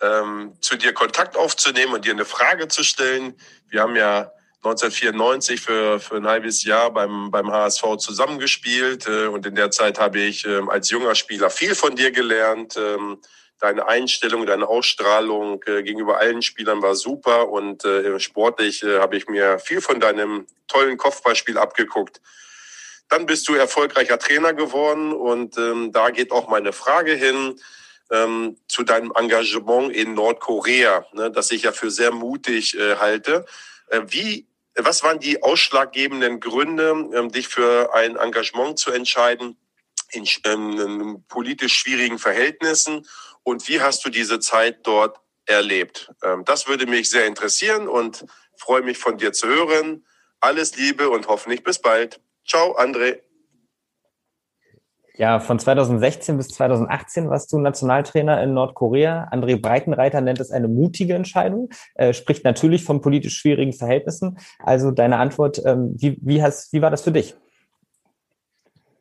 ähm, 0.00 0.56
zu 0.60 0.76
dir 0.76 0.92
Kontakt 0.92 1.36
aufzunehmen 1.36 1.94
und 1.94 2.04
dir 2.04 2.12
eine 2.12 2.24
Frage 2.24 2.68
zu 2.68 2.84
stellen. 2.84 3.34
Wir 3.68 3.82
haben 3.82 3.96
ja 3.96 4.30
1994 4.64 5.60
für, 5.60 6.00
für 6.00 6.16
ein 6.16 6.26
halbes 6.26 6.64
Jahr 6.64 6.90
beim, 6.90 7.30
beim 7.30 7.50
HSV 7.50 7.96
zusammengespielt 7.98 9.06
äh, 9.06 9.26
und 9.26 9.46
in 9.46 9.54
der 9.54 9.70
Zeit 9.70 9.98
habe 9.98 10.18
ich 10.18 10.44
äh, 10.44 10.60
als 10.68 10.90
junger 10.90 11.14
Spieler 11.14 11.50
viel 11.50 11.74
von 11.74 11.94
dir 11.94 12.10
gelernt. 12.10 12.76
Ähm, 12.76 13.18
deine 13.58 13.86
Einstellung, 13.86 14.44
deine 14.44 14.68
Ausstrahlung 14.68 15.62
äh, 15.66 15.82
gegenüber 15.82 16.18
allen 16.18 16.42
Spielern 16.42 16.82
war 16.82 16.94
super 16.94 17.48
und 17.48 17.84
äh, 17.84 18.18
sportlich 18.20 18.82
äh, 18.82 18.98
habe 18.98 19.16
ich 19.16 19.28
mir 19.28 19.58
viel 19.58 19.80
von 19.80 20.00
deinem 20.00 20.46
tollen 20.68 20.96
Kopfballspiel 20.96 21.56
abgeguckt. 21.56 22.20
Dann 23.08 23.24
bist 23.24 23.48
du 23.48 23.54
erfolgreicher 23.54 24.18
Trainer 24.18 24.52
geworden 24.52 25.12
und 25.12 25.56
ähm, 25.58 25.92
da 25.92 26.10
geht 26.10 26.32
auch 26.32 26.48
meine 26.48 26.72
Frage 26.72 27.12
hin 27.12 27.58
ähm, 28.10 28.56
zu 28.68 28.82
deinem 28.82 29.12
Engagement 29.14 29.92
in 29.92 30.14
Nordkorea, 30.14 31.06
ne, 31.12 31.30
das 31.30 31.50
ich 31.50 31.62
ja 31.62 31.72
für 31.72 31.90
sehr 31.90 32.12
mutig 32.12 32.76
äh, 32.78 32.96
halte. 32.96 33.46
Äh, 33.88 34.02
wie, 34.06 34.46
was 34.74 35.02
waren 35.02 35.18
die 35.18 35.42
ausschlaggebenden 35.42 36.40
Gründe, 36.40 36.90
ähm, 37.14 37.30
dich 37.30 37.48
für 37.48 37.94
ein 37.94 38.16
Engagement 38.16 38.78
zu 38.78 38.90
entscheiden 38.90 39.56
in, 40.12 40.26
ähm, 40.44 41.00
in 41.00 41.24
politisch 41.28 41.74
schwierigen 41.74 42.18
Verhältnissen? 42.18 43.06
Und 43.42 43.66
wie 43.68 43.80
hast 43.80 44.04
du 44.04 44.10
diese 44.10 44.40
Zeit 44.40 44.86
dort 44.86 45.18
erlebt? 45.46 46.12
Ähm, 46.22 46.44
das 46.44 46.68
würde 46.68 46.86
mich 46.86 47.10
sehr 47.10 47.26
interessieren 47.26 47.88
und 47.88 48.24
freue 48.56 48.82
mich 48.82 48.98
von 48.98 49.18
dir 49.18 49.32
zu 49.32 49.48
hören. 49.48 50.04
Alles 50.40 50.76
Liebe 50.76 51.10
und 51.10 51.28
hoffentlich 51.28 51.62
bis 51.62 51.80
bald. 51.80 52.20
Ciao, 52.46 52.76
André. 52.78 53.25
Ja, 55.18 55.40
von 55.40 55.58
2016 55.58 56.36
bis 56.36 56.48
2018 56.48 57.30
warst 57.30 57.50
du 57.50 57.58
Nationaltrainer 57.58 58.42
in 58.42 58.52
Nordkorea. 58.52 59.30
André 59.32 59.58
Breitenreiter 59.60 60.20
nennt 60.20 60.40
es 60.40 60.50
eine 60.50 60.68
mutige 60.68 61.14
Entscheidung, 61.14 61.70
äh, 61.94 62.12
spricht 62.12 62.44
natürlich 62.44 62.84
von 62.84 63.00
politisch 63.00 63.38
schwierigen 63.38 63.72
Verhältnissen. 63.72 64.38
Also 64.58 64.90
deine 64.90 65.16
Antwort, 65.16 65.62
ähm, 65.64 65.94
wie, 65.96 66.18
wie, 66.20 66.42
hast, 66.42 66.72
wie 66.74 66.82
war 66.82 66.90
das 66.90 67.02
für 67.02 67.12
dich? 67.12 67.34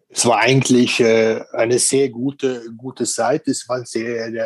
Es 0.09 0.25
war 0.25 0.39
eigentlich 0.39 1.01
äh, 1.01 1.43
eine 1.51 1.77
sehr 1.77 2.07
gute, 2.09 2.63
gute 2.77 3.03
Zeit. 3.03 3.49
Es 3.49 3.67
war 3.67 3.77
eine 3.77 3.85
sehr 3.85 4.27
äh, 4.27 4.41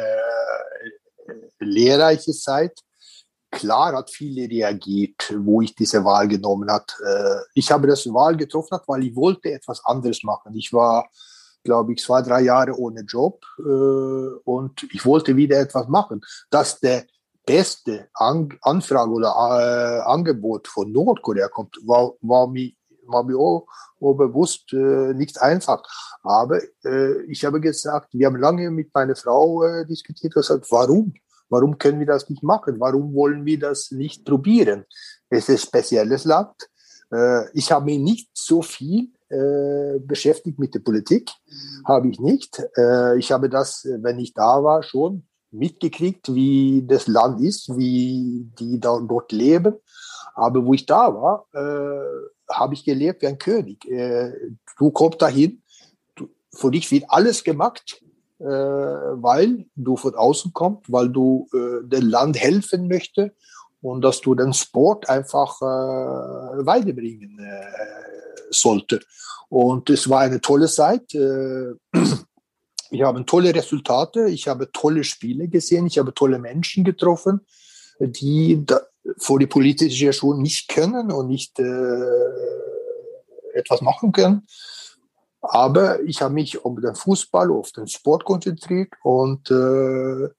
lehrreiche 1.59 2.31
Zeit. 2.31 2.79
Klar 3.51 3.95
hat 3.95 4.09
viele 4.09 4.49
reagiert, 4.49 5.35
wo 5.37 5.61
ich 5.61 5.75
diese 5.75 6.03
Wahl 6.03 6.27
genommen 6.27 6.71
habe. 6.71 6.85
Äh, 7.05 7.43
ich 7.53 7.69
habe 7.69 7.87
das 7.87 8.07
Wahl 8.07 8.35
getroffen, 8.37 8.79
weil 8.87 9.03
ich 9.03 9.15
wollte 9.15 9.51
etwas 9.51 9.85
anderes 9.85 10.23
machen. 10.23 10.55
Ich 10.55 10.73
war, 10.73 11.07
glaube 11.69 11.93
ich, 11.93 12.01
zwei, 12.01 12.23
drei 12.23 12.41
Jahre 12.41 12.73
ohne 12.75 13.01
Job 13.01 13.45
äh, 13.59 13.61
und 14.43 14.87
ich 14.91 15.05
wollte 15.05 15.35
wieder 15.35 15.59
etwas 15.59 15.87
machen. 15.87 16.21
Dass 16.49 16.79
der 16.79 17.05
beste 17.45 18.07
An 18.13 18.49
Anfrage 18.63 19.11
oder 19.11 19.29
äh, 19.29 20.01
Angebot 20.09 20.67
von 20.67 20.91
Nordkorea 20.91 21.47
kommt, 21.47 21.75
war, 21.85 22.13
war 22.21 22.47
mir 22.47 22.71
war 23.11 23.23
mir 23.23 23.37
auch, 23.37 23.67
auch 23.99 24.13
bewusst 24.13 24.71
äh, 24.73 25.13
nicht 25.13 25.41
einfach. 25.41 25.81
Aber 26.23 26.59
äh, 26.83 27.21
ich 27.23 27.43
habe 27.45 27.59
gesagt, 27.59 28.09
wir 28.13 28.27
haben 28.27 28.37
lange 28.37 28.69
mit 28.71 28.93
meiner 28.93 29.15
Frau 29.15 29.63
äh, 29.63 29.85
diskutiert 29.85 30.33
gesagt, 30.33 30.67
warum? 30.69 31.13
Warum 31.49 31.77
können 31.79 31.99
wir 31.99 32.05
das 32.05 32.29
nicht 32.29 32.43
machen? 32.43 32.79
Warum 32.79 33.13
wollen 33.15 33.45
wir 33.45 33.59
das 33.59 33.89
nicht 33.91 34.25
probieren? 34.25 34.85
Es 35.29 35.49
ist 35.49 35.49
ein 35.49 35.67
spezielles 35.67 36.25
Land. 36.25 36.55
Äh, 37.11 37.49
ich 37.53 37.71
habe 37.71 37.85
mich 37.85 37.99
nicht 37.99 38.29
so 38.33 38.61
viel 38.61 39.09
äh, 39.29 39.99
beschäftigt 39.99 40.59
mit 40.59 40.73
der 40.73 40.79
Politik, 40.79 41.29
habe 41.85 42.09
ich 42.09 42.19
nicht. 42.19 42.61
Äh, 42.77 43.17
ich 43.17 43.31
habe 43.31 43.49
das, 43.49 43.87
wenn 44.01 44.19
ich 44.19 44.33
da 44.33 44.63
war, 44.63 44.83
schon 44.83 45.23
mitgekriegt, 45.51 46.33
wie 46.33 46.83
das 46.87 47.07
Land 47.07 47.41
ist, 47.41 47.69
wie 47.77 48.47
die 48.59 48.79
da 48.79 48.99
dort 48.99 49.31
leben. 49.31 49.75
Aber 50.35 50.65
wo 50.65 50.73
ich 50.73 50.85
da 50.85 51.13
war, 51.13 51.45
äh, 51.53 52.53
habe 52.53 52.73
ich 52.73 52.83
gelebt 52.85 53.21
wie 53.21 53.27
ein 53.27 53.37
König. 53.37 53.85
Äh, 53.89 54.33
du 54.77 54.91
kommst 54.91 55.21
dahin, 55.21 55.61
du, 56.15 56.29
für 56.53 56.71
dich 56.71 56.89
wird 56.91 57.05
alles 57.07 57.43
gemacht, 57.43 58.01
äh, 58.39 58.45
weil 58.45 59.65
du 59.75 59.97
von 59.97 60.15
außen 60.15 60.53
kommst, 60.53 60.91
weil 60.91 61.09
du 61.09 61.47
dem 61.51 62.07
Land 62.07 62.37
helfen 62.37 62.87
möchtest 62.87 63.35
und 63.81 64.01
dass 64.01 64.21
du 64.21 64.35
den 64.35 64.53
Sport 64.53 65.09
einfach 65.09 65.61
äh, 65.61 66.65
weiterbringen 66.65 67.39
äh, 67.39 68.28
sollte. 68.49 69.01
Und 69.49 69.89
es 69.89 70.09
war 70.09 70.21
eine 70.21 70.41
tolle 70.41 70.67
Zeit. 70.67 71.13
Äh, 71.13 71.73
ich 72.91 73.01
habe 73.01 73.25
tolle 73.25 73.53
Resultate, 73.53 74.29
ich 74.29 74.47
habe 74.47 74.71
tolle 74.71 75.03
Spiele 75.03 75.47
gesehen, 75.47 75.87
ich 75.87 75.97
habe 75.97 76.13
tolle 76.13 76.39
Menschen 76.39 76.83
getroffen, 76.83 77.41
die 77.99 78.63
vor 79.17 79.39
die 79.39 79.47
politische 79.47 80.13
schon 80.13 80.41
nicht 80.41 80.69
können 80.69 81.11
und 81.11 81.27
nicht 81.27 81.59
äh, 81.59 82.03
etwas 83.53 83.81
machen 83.81 84.11
können. 84.11 84.47
Aber 85.41 86.01
ich 86.01 86.21
habe 86.21 86.33
mich 86.33 86.63
auf 86.63 86.75
den 86.79 86.95
Fußball, 86.95 87.49
auf 87.51 87.71
den 87.71 87.87
Sport 87.87 88.25
konzentriert 88.25 88.89
und 89.03 89.49
äh, 89.49 90.29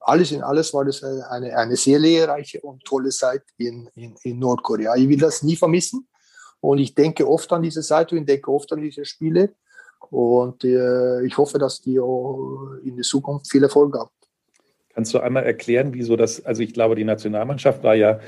alles 0.00 0.32
in 0.32 0.42
alles 0.42 0.72
war 0.74 0.84
das 0.84 1.02
eine, 1.02 1.56
eine 1.56 1.76
sehr 1.76 1.98
lehrreiche 1.98 2.60
und 2.60 2.84
tolle 2.84 3.10
Zeit 3.10 3.42
in, 3.56 3.88
in, 3.94 4.16
in 4.22 4.38
Nordkorea. 4.38 4.96
Ich 4.96 5.08
will 5.08 5.18
das 5.18 5.42
nie 5.42 5.56
vermissen 5.56 6.08
und 6.60 6.78
ich 6.78 6.94
denke 6.94 7.28
oft 7.28 7.52
an 7.52 7.62
diese 7.62 7.80
und 7.94 8.18
ich 8.18 8.26
denke 8.26 8.50
oft 8.50 8.72
an 8.72 8.80
diese 8.80 9.04
Spiele 9.04 9.54
und 10.10 10.64
äh, 10.64 11.24
ich 11.24 11.36
hoffe, 11.36 11.58
dass 11.58 11.80
die 11.80 12.00
auch 12.00 12.74
in 12.84 12.96
der 12.96 13.04
Zukunft 13.04 13.50
viel 13.50 13.62
Erfolg 13.62 13.94
haben. 13.96 14.10
Kannst 14.94 15.14
du 15.14 15.20
einmal 15.20 15.44
erklären, 15.44 15.94
wieso 15.94 16.16
das, 16.16 16.44
also 16.44 16.62
ich 16.62 16.72
glaube, 16.72 16.96
die 16.96 17.04
Nationalmannschaft 17.04 17.84
war 17.84 17.94
ja 17.94 18.20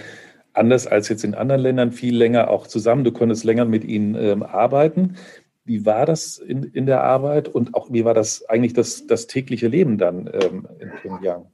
anders 0.53 0.87
als 0.87 1.09
jetzt 1.09 1.25
in 1.25 1.35
anderen 1.35 1.63
Ländern 1.63 1.93
viel 1.93 2.17
länger 2.17 2.51
auch 2.51 2.67
zusammen. 2.67 3.05
Du 3.05 3.13
konntest 3.13 3.45
länger 3.45 3.65
mit 3.65 3.85
ihnen 3.85 4.15
ähm, 4.15 4.43
arbeiten. 4.43 5.17
Wie 5.65 5.87
war 5.87 6.07
das 6.07 6.39
in, 6.39 6.65
in 6.65 6.87
der 6.87 7.03
Arbeit 7.03 7.49
und 7.49 7.75
auch 7.75 7.93
wie 7.93 8.05
war 8.05 8.15
das 8.15 8.49
eigentlich 8.49 8.73
das, 8.73 9.07
das 9.07 9.27
tägliche 9.27 9.69
Leben 9.69 9.99
dann 9.99 10.29
ähm, 10.33 10.69
in 10.79 10.91
Pyongyang? 11.01 11.47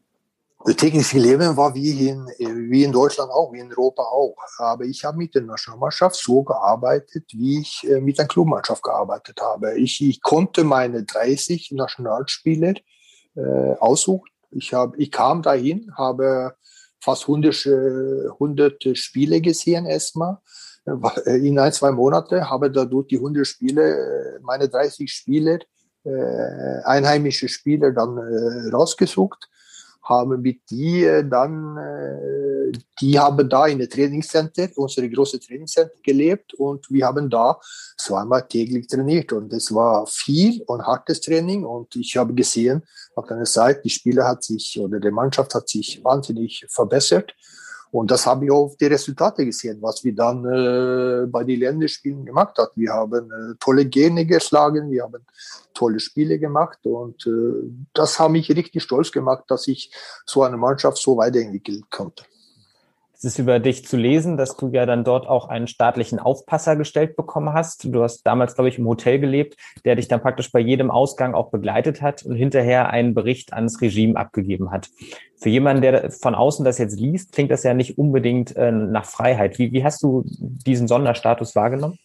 Das 0.66 0.76
tägliche 0.76 1.18
Leben 1.18 1.56
war 1.56 1.74
wie 1.74 2.08
in, 2.08 2.26
wie 2.70 2.82
in 2.82 2.92
Deutschland 2.92 3.30
auch, 3.30 3.52
wie 3.52 3.60
in 3.60 3.70
Europa 3.70 4.02
auch. 4.02 4.36
Aber 4.58 4.84
ich 4.84 5.04
habe 5.04 5.16
mit 5.16 5.34
der 5.34 5.42
Nationalmannschaft 5.42 6.16
so 6.16 6.42
gearbeitet, 6.42 7.24
wie 7.32 7.60
ich 7.60 7.86
äh, 7.88 8.00
mit 8.00 8.18
der 8.18 8.26
Clubmannschaft 8.26 8.82
gearbeitet 8.82 9.40
habe. 9.40 9.78
Ich, 9.78 10.00
ich 10.00 10.20
konnte 10.20 10.64
meine 10.64 11.04
30 11.04 11.70
Nationalspieler 11.72 12.74
äh, 13.36 13.74
aussuchen 13.78 14.28
ich, 14.56 14.72
hab, 14.72 14.98
ich 14.98 15.10
kam 15.10 15.42
dahin, 15.42 15.92
habe 15.96 16.54
fast 17.00 17.22
100, 17.22 17.66
100 18.32 18.96
Spiele 18.96 19.40
gesehen 19.40 19.86
erstmal 19.86 20.38
äh, 20.84 21.46
in 21.46 21.58
ein, 21.58 21.72
zwei 21.72 21.92
Monate, 21.92 22.48
habe 22.50 22.70
dadurch 22.70 23.08
die 23.08 23.16
100 23.16 23.46
Spiele, 23.46 24.36
äh, 24.36 24.38
meine 24.42 24.68
30 24.68 25.12
Spiele, 25.12 25.60
äh, 26.04 26.82
einheimische 26.84 27.48
Spieler 27.48 27.92
dann 27.92 28.16
äh, 28.16 28.70
rausgesucht 28.70 29.48
haben 30.08 30.40
mit 30.40 30.60
die 30.70 31.04
dann, 31.28 31.76
äh, 31.76 32.72
die 33.00 33.18
haben 33.18 33.48
da 33.48 33.66
in 33.66 33.78
der 33.78 33.88
Trainingscenter, 33.88 34.68
unsere 34.76 35.10
große 35.10 35.40
Trainingscenter 35.40 35.94
gelebt 36.02 36.54
und 36.54 36.90
wir 36.90 37.06
haben 37.06 37.28
da 37.28 37.60
zweimal 37.98 38.46
täglich 38.46 38.86
trainiert. 38.86 39.32
Und 39.32 39.52
es 39.52 39.74
war 39.74 40.06
viel 40.06 40.62
und 40.66 40.86
hartes 40.86 41.20
Training 41.20 41.64
und 41.64 41.94
ich 41.96 42.16
habe 42.16 42.34
gesehen, 42.34 42.82
auf 43.14 43.28
einer 43.30 43.46
Seite, 43.46 43.80
die 43.84 43.90
Spieler 43.90 44.26
hat 44.26 44.44
sich 44.44 44.78
oder 44.80 45.00
die 45.00 45.10
Mannschaft 45.10 45.54
hat 45.54 45.68
sich 45.68 46.02
wahnsinnig 46.04 46.66
verbessert 46.68 47.34
und 47.90 48.10
das 48.10 48.26
habe 48.26 48.44
ich 48.44 48.50
auch 48.50 48.64
auf 48.64 48.76
die 48.76 48.86
Resultate 48.86 49.44
gesehen, 49.44 49.78
was 49.80 50.04
wir 50.04 50.14
dann 50.14 50.44
äh, 50.44 51.26
bei 51.26 51.44
den 51.44 51.60
Länderspielen 51.60 52.24
gemacht 52.24 52.58
haben. 52.58 52.72
Wir 52.74 52.92
haben 52.92 53.30
äh, 53.30 53.54
tolle 53.60 53.86
Gene 53.86 54.26
geschlagen, 54.26 54.90
wir 54.90 55.04
haben 55.04 55.24
tolle 55.72 56.00
Spiele 56.00 56.38
gemacht 56.38 56.78
und 56.84 57.26
äh, 57.26 57.70
das 57.92 58.18
hat 58.18 58.30
mich 58.30 58.50
richtig 58.50 58.82
stolz 58.82 59.12
gemacht, 59.12 59.44
dass 59.48 59.68
ich 59.68 59.92
so 60.24 60.42
eine 60.42 60.56
Mannschaft 60.56 60.98
so 60.98 61.16
weiterentwickeln 61.16 61.84
konnte. 61.90 62.24
Es 63.18 63.24
ist 63.24 63.38
über 63.38 63.60
dich 63.60 63.86
zu 63.86 63.96
lesen, 63.96 64.36
dass 64.36 64.58
du 64.58 64.68
ja 64.68 64.84
dann 64.84 65.02
dort 65.02 65.26
auch 65.26 65.48
einen 65.48 65.68
staatlichen 65.68 66.18
Aufpasser 66.18 66.76
gestellt 66.76 67.16
bekommen 67.16 67.54
hast. 67.54 67.84
Du 67.84 68.02
hast 68.02 68.22
damals, 68.26 68.54
glaube 68.54 68.68
ich, 68.68 68.78
im 68.78 68.86
Hotel 68.86 69.18
gelebt, 69.18 69.56
der 69.86 69.96
dich 69.96 70.06
dann 70.06 70.20
praktisch 70.20 70.52
bei 70.52 70.60
jedem 70.60 70.90
Ausgang 70.90 71.32
auch 71.34 71.50
begleitet 71.50 72.02
hat 72.02 72.24
und 72.24 72.36
hinterher 72.36 72.90
einen 72.90 73.14
Bericht 73.14 73.54
ans 73.54 73.80
Regime 73.80 74.16
abgegeben 74.16 74.70
hat. 74.70 74.90
Für 75.38 75.48
jemanden, 75.48 75.80
der 75.80 76.10
von 76.10 76.34
außen 76.34 76.62
das 76.62 76.76
jetzt 76.76 77.00
liest, 77.00 77.32
klingt 77.32 77.50
das 77.50 77.62
ja 77.62 77.72
nicht 77.72 77.96
unbedingt 77.96 78.54
äh, 78.54 78.70
nach 78.70 79.06
Freiheit. 79.06 79.58
Wie, 79.58 79.72
wie 79.72 79.82
hast 79.82 80.02
du 80.02 80.22
diesen 80.26 80.86
Sonderstatus 80.86 81.56
wahrgenommen? 81.56 81.98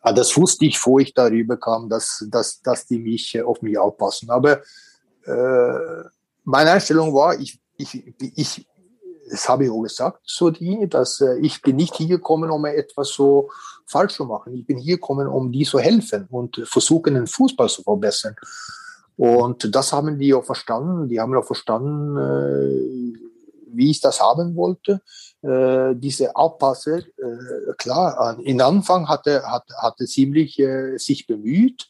Ah, 0.00 0.12
das 0.12 0.36
wusste 0.36 0.64
ich, 0.64 0.84
wo 0.86 1.00
ich 1.00 1.12
darüber 1.12 1.56
kam, 1.56 1.88
dass, 1.88 2.24
dass, 2.30 2.62
dass 2.62 2.86
die 2.86 2.98
mich 2.98 3.34
äh, 3.34 3.42
auf 3.42 3.62
mich 3.62 3.76
aufpassen. 3.76 4.30
Aber 4.30 4.60
äh, 5.24 6.04
meine 6.44 6.70
Einstellung 6.70 7.12
war, 7.12 7.38
ich, 7.38 7.58
ich, 7.76 8.14
ich, 8.36 8.67
das 9.30 9.48
habe 9.48 9.64
ich 9.64 9.70
auch 9.70 9.82
gesagt 9.82 10.20
zu 10.26 10.50
die, 10.50 10.88
dass 10.88 11.20
äh, 11.20 11.38
ich 11.38 11.62
bin 11.62 11.76
nicht 11.76 11.94
hier 11.96 12.08
gekommen, 12.08 12.50
um 12.50 12.64
etwas 12.64 13.08
so 13.10 13.50
falsch 13.86 14.14
zu 14.14 14.24
machen. 14.24 14.54
Ich 14.54 14.66
bin 14.66 14.78
hier 14.78 14.96
gekommen, 14.96 15.28
um 15.28 15.52
die 15.52 15.64
zu 15.64 15.78
helfen 15.78 16.26
und 16.30 16.60
versuchen, 16.64 17.14
den 17.14 17.26
Fußball 17.26 17.68
zu 17.68 17.82
verbessern. 17.82 18.36
Und 19.16 19.74
das 19.74 19.92
haben 19.92 20.18
die 20.18 20.32
auch 20.32 20.44
verstanden. 20.44 21.08
Die 21.08 21.20
haben 21.20 21.34
auch 21.36 21.44
verstanden, 21.44 22.16
äh, 22.16 23.18
wie 23.72 23.90
ich 23.90 24.00
das 24.00 24.20
haben 24.20 24.54
wollte. 24.54 25.00
Äh, 25.42 25.94
diese 25.96 26.36
Aufpasser, 26.36 26.98
äh, 26.98 27.72
klar, 27.76 28.38
in 28.42 28.60
Anfang 28.60 29.08
hatte, 29.08 29.42
hatte, 29.44 29.74
hatte 29.76 30.06
ziemlich 30.06 30.58
äh, 30.58 30.98
sich 30.98 31.26
bemüht, 31.26 31.88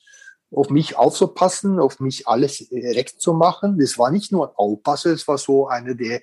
auf 0.50 0.70
mich 0.70 0.96
aufzupassen, 0.96 1.78
auf 1.78 2.00
mich 2.00 2.26
alles 2.26 2.66
recht 2.72 3.20
zu 3.20 3.34
machen. 3.34 3.78
Das 3.78 3.98
war 3.98 4.10
nicht 4.10 4.32
nur 4.32 4.48
ein 4.48 4.54
Aufpasser, 4.56 5.10
es 5.10 5.28
war 5.28 5.38
so 5.38 5.68
eine 5.68 5.94
der 5.94 6.22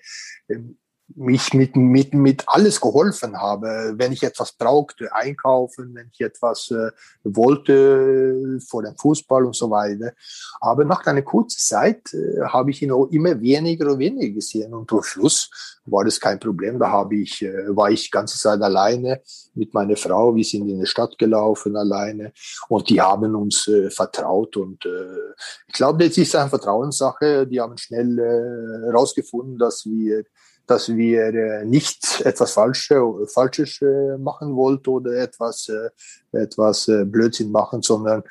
ähm, 0.49 0.77
mich 1.15 1.53
mit, 1.53 1.75
mit, 1.75 2.13
mit 2.13 2.43
alles 2.47 2.81
geholfen 2.81 3.39
habe. 3.39 3.93
Wenn 3.95 4.11
ich 4.11 4.23
etwas 4.23 4.53
brauchte, 4.53 5.13
einkaufen, 5.13 5.93
wenn 5.93 6.09
ich 6.11 6.21
etwas 6.21 6.71
äh, 6.71 6.91
wollte 7.23 8.59
vor 8.67 8.83
dem 8.83 8.97
Fußball 8.97 9.45
und 9.45 9.55
so 9.55 9.69
weiter. 9.69 10.13
Aber 10.59 10.83
nach 10.83 11.05
einer 11.05 11.21
kurzen 11.21 11.59
Zeit 11.59 12.13
äh, 12.13 12.41
habe 12.47 12.71
ich 12.71 12.81
ihn 12.81 12.91
auch 12.91 13.05
immer 13.07 13.39
weniger 13.39 13.91
und 13.91 13.99
weniger 13.99 14.33
gesehen. 14.33 14.73
Und 14.73 14.89
zum 14.89 15.03
Schluss 15.03 15.49
war 15.85 16.03
das 16.03 16.19
kein 16.19 16.39
Problem. 16.39 16.79
Da 16.79 16.89
habe 16.89 17.15
ich, 17.17 17.41
äh, 17.43 17.75
war 17.75 17.91
ich 17.91 18.09
ganze 18.09 18.39
Zeit 18.39 18.61
alleine 18.61 19.21
mit 19.53 19.73
meiner 19.73 19.95
Frau. 19.95 20.35
Wir 20.35 20.43
sind 20.43 20.67
in 20.67 20.79
die 20.79 20.87
Stadt 20.87 21.17
gelaufen 21.17 21.77
alleine 21.77 22.33
und 22.67 22.89
die 22.89 22.99
haben 22.99 23.35
uns 23.35 23.67
äh, 23.67 23.91
vertraut. 23.91 24.57
Und 24.57 24.85
äh, 24.85 25.33
ich 25.67 25.73
glaube, 25.73 26.07
das 26.07 26.17
ist 26.17 26.35
eine 26.35 26.49
Vertrauenssache. 26.49 27.45
Die 27.45 27.61
haben 27.61 27.77
schnell 27.77 28.17
äh, 28.17 28.85
herausgefunden, 28.87 29.57
dass 29.57 29.85
wir 29.85 30.23
dass 30.67 30.95
wir 30.95 31.33
äh, 31.33 31.65
nicht 31.65 32.21
etwas 32.23 32.53
Falsche, 32.53 33.01
Falsches 33.33 33.81
äh, 33.81 34.17
machen 34.17 34.55
wollten 34.55 34.89
oder 34.89 35.13
etwas, 35.13 35.69
äh, 35.69 35.89
etwas 36.37 36.91
Blödsinn 37.05 37.51
machen, 37.51 37.81
sondern 37.81 38.23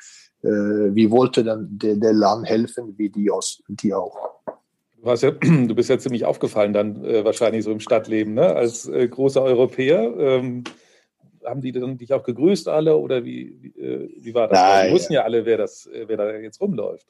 wir 0.47 1.09
wollten 1.09 1.43
dann 1.43 1.67
der, 1.71 1.95
der 1.95 2.13
Land 2.13 2.47
helfen, 2.47 2.93
wie 2.99 3.09
die, 3.09 3.31
aus, 3.31 3.63
die 3.67 3.95
auch. 3.95 4.15
Du, 5.01 5.09
hast 5.09 5.23
ja, 5.23 5.31
du 5.41 5.73
bist 5.73 5.89
ja 5.89 5.97
ziemlich 5.97 6.23
aufgefallen 6.23 6.71
dann 6.71 7.01
wahrscheinlich 7.01 7.63
so 7.63 7.71
im 7.71 7.79
Stadtleben, 7.79 8.35
ne? 8.35 8.55
als 8.55 8.87
großer 9.09 9.41
Europäer. 9.41 10.13
Ähm, 10.19 10.63
haben 11.43 11.61
die 11.61 11.71
dann 11.71 11.97
dich 11.97 12.13
auch 12.13 12.23
gegrüßt 12.23 12.67
alle 12.67 12.95
oder 12.95 13.25
wie, 13.25 13.57
wie, 13.59 13.79
äh, 13.79 14.09
wie 14.19 14.33
war 14.35 14.47
das? 14.47 14.59
Nein. 14.59 14.87
Die 14.87 14.93
wussten 14.93 15.13
ja 15.13 15.23
alle, 15.23 15.45
wer, 15.45 15.57
das, 15.57 15.89
wer 15.91 16.17
da 16.17 16.31
jetzt 16.37 16.61
rumläuft. 16.61 17.07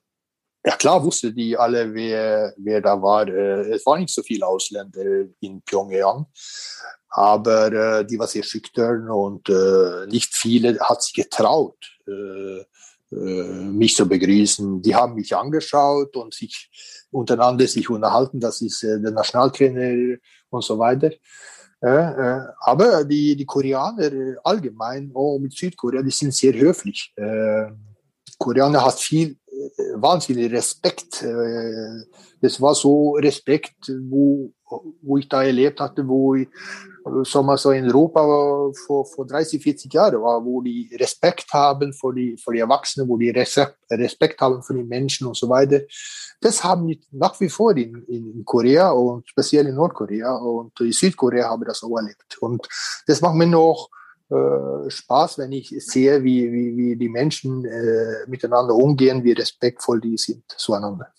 Ja 0.66 0.76
klar 0.78 1.04
wusste 1.04 1.32
die 1.32 1.56
alle, 1.56 1.94
wer, 1.94 2.54
wer 2.58 2.82
da 2.82 3.00
war. 3.00 3.28
Äh, 3.28 3.76
Es 3.76 3.86
waren 3.86 4.02
nicht 4.02 4.14
so 4.14 4.24
viele 4.24 4.48
Ausländer 4.48 5.04
in 5.40 5.62
Pyongyang, 5.62 6.26
aber 7.10 7.72
äh, 8.00 8.06
die 8.06 8.18
war 8.18 8.28
sehr 8.28 8.42
schüchtern 8.44 9.08
und 9.10 9.48
äh, 9.48 10.08
nicht 10.08 10.34
viele 10.34 10.80
hat 10.80 11.04
sich 11.04 11.14
getraut, 11.14 11.78
mich 13.12 13.96
zu 13.96 14.08
begrüßen. 14.08 14.82
Die 14.82 14.96
haben 14.96 15.14
mich 15.14 15.36
angeschaut 15.36 16.18
und 16.18 16.34
sich 16.34 17.08
untereinander 17.12 17.68
sich 17.68 17.90
unterhalten. 17.90 18.40
Das 18.40 18.62
ist 18.62 18.84
der 18.84 18.98
Nationaltrainer 19.00 20.18
und 20.50 20.64
so 20.64 20.78
weiter. 20.78 21.12
Aber 21.82 23.06
die, 23.06 23.36
die 23.36 23.46
Koreaner 23.46 24.12
allgemein, 24.44 25.12
auch 25.14 25.38
mit 25.40 25.54
Südkorea, 25.54 26.02
die 26.02 26.12
sind 26.12 26.34
sehr 26.34 26.54
höflich. 26.54 27.14
Koreaner 28.38 28.84
hat 28.86 29.00
viel, 29.00 29.38
wahnsinnig 29.96 30.52
Respekt. 30.52 31.24
Äh, 31.24 32.06
das 32.42 32.62
war 32.62 32.76
so 32.76 33.14
Respekt, 33.14 33.92
wo, 34.10 34.52
wo 35.02 35.18
ich 35.18 35.28
da 35.30 35.44
erlebt 35.44 35.80
hatte, 35.80 36.08
wo 36.08 36.36
ich, 36.36 36.48
sagen 37.24 37.48
wir 37.48 37.58
so 37.58 37.72
in 37.72 37.86
Europa 37.86 38.72
vor, 38.86 39.06
vor 39.06 39.26
30, 39.26 39.62
40 39.62 39.94
Jahren 39.94 40.22
war, 40.22 40.44
wo 40.44 40.62
die 40.62 40.90
Respekt 41.00 41.52
haben 41.54 41.94
vor 41.94 42.14
die, 42.14 42.38
vor 42.38 42.54
die 42.54 42.60
Erwachsenen, 42.60 43.08
wo 43.08 43.18
die 43.18 43.30
Respekt 43.30 44.42
haben 44.42 44.64
für 44.64 44.74
die 44.74 44.84
Menschen 44.84 45.28
und 45.28 45.38
so 45.38 45.50
weiter. 45.50 45.82
Das 46.42 46.64
haben 46.64 46.88
die 46.88 47.02
nach 47.12 47.40
wie 47.40 47.50
vor 47.50 47.76
in, 47.76 48.04
in 48.06 48.44
Korea 48.46 48.92
und 48.92 49.28
speziell 49.28 49.68
in 49.68 49.76
Nordkorea 49.76 50.36
und 50.36 50.80
in 50.80 50.92
Südkorea 50.92 51.50
habe 51.50 51.64
ich 51.64 51.70
das 51.70 51.84
auch 51.84 51.98
erlebt. 51.98 52.38
Und 52.40 52.68
das 53.08 53.22
macht 53.22 53.36
mir 53.36 53.48
noch 53.48 53.90
äh, 54.30 54.90
Spaß, 54.90 55.38
wenn 55.38 55.52
ich 55.52 55.70
sehe, 55.78 56.24
wie, 56.24 56.52
wie, 56.52 56.78
wie 56.78 56.96
die 56.96 57.10
Menschen 57.10 57.66
äh, 57.66 58.28
miteinander 58.28 58.74
umgehen, 58.74 59.24
wie 59.24 59.34
respektvoll 59.34 60.02
die 60.02 60.18
sind 60.18 60.44
zueinander. 60.48 61.14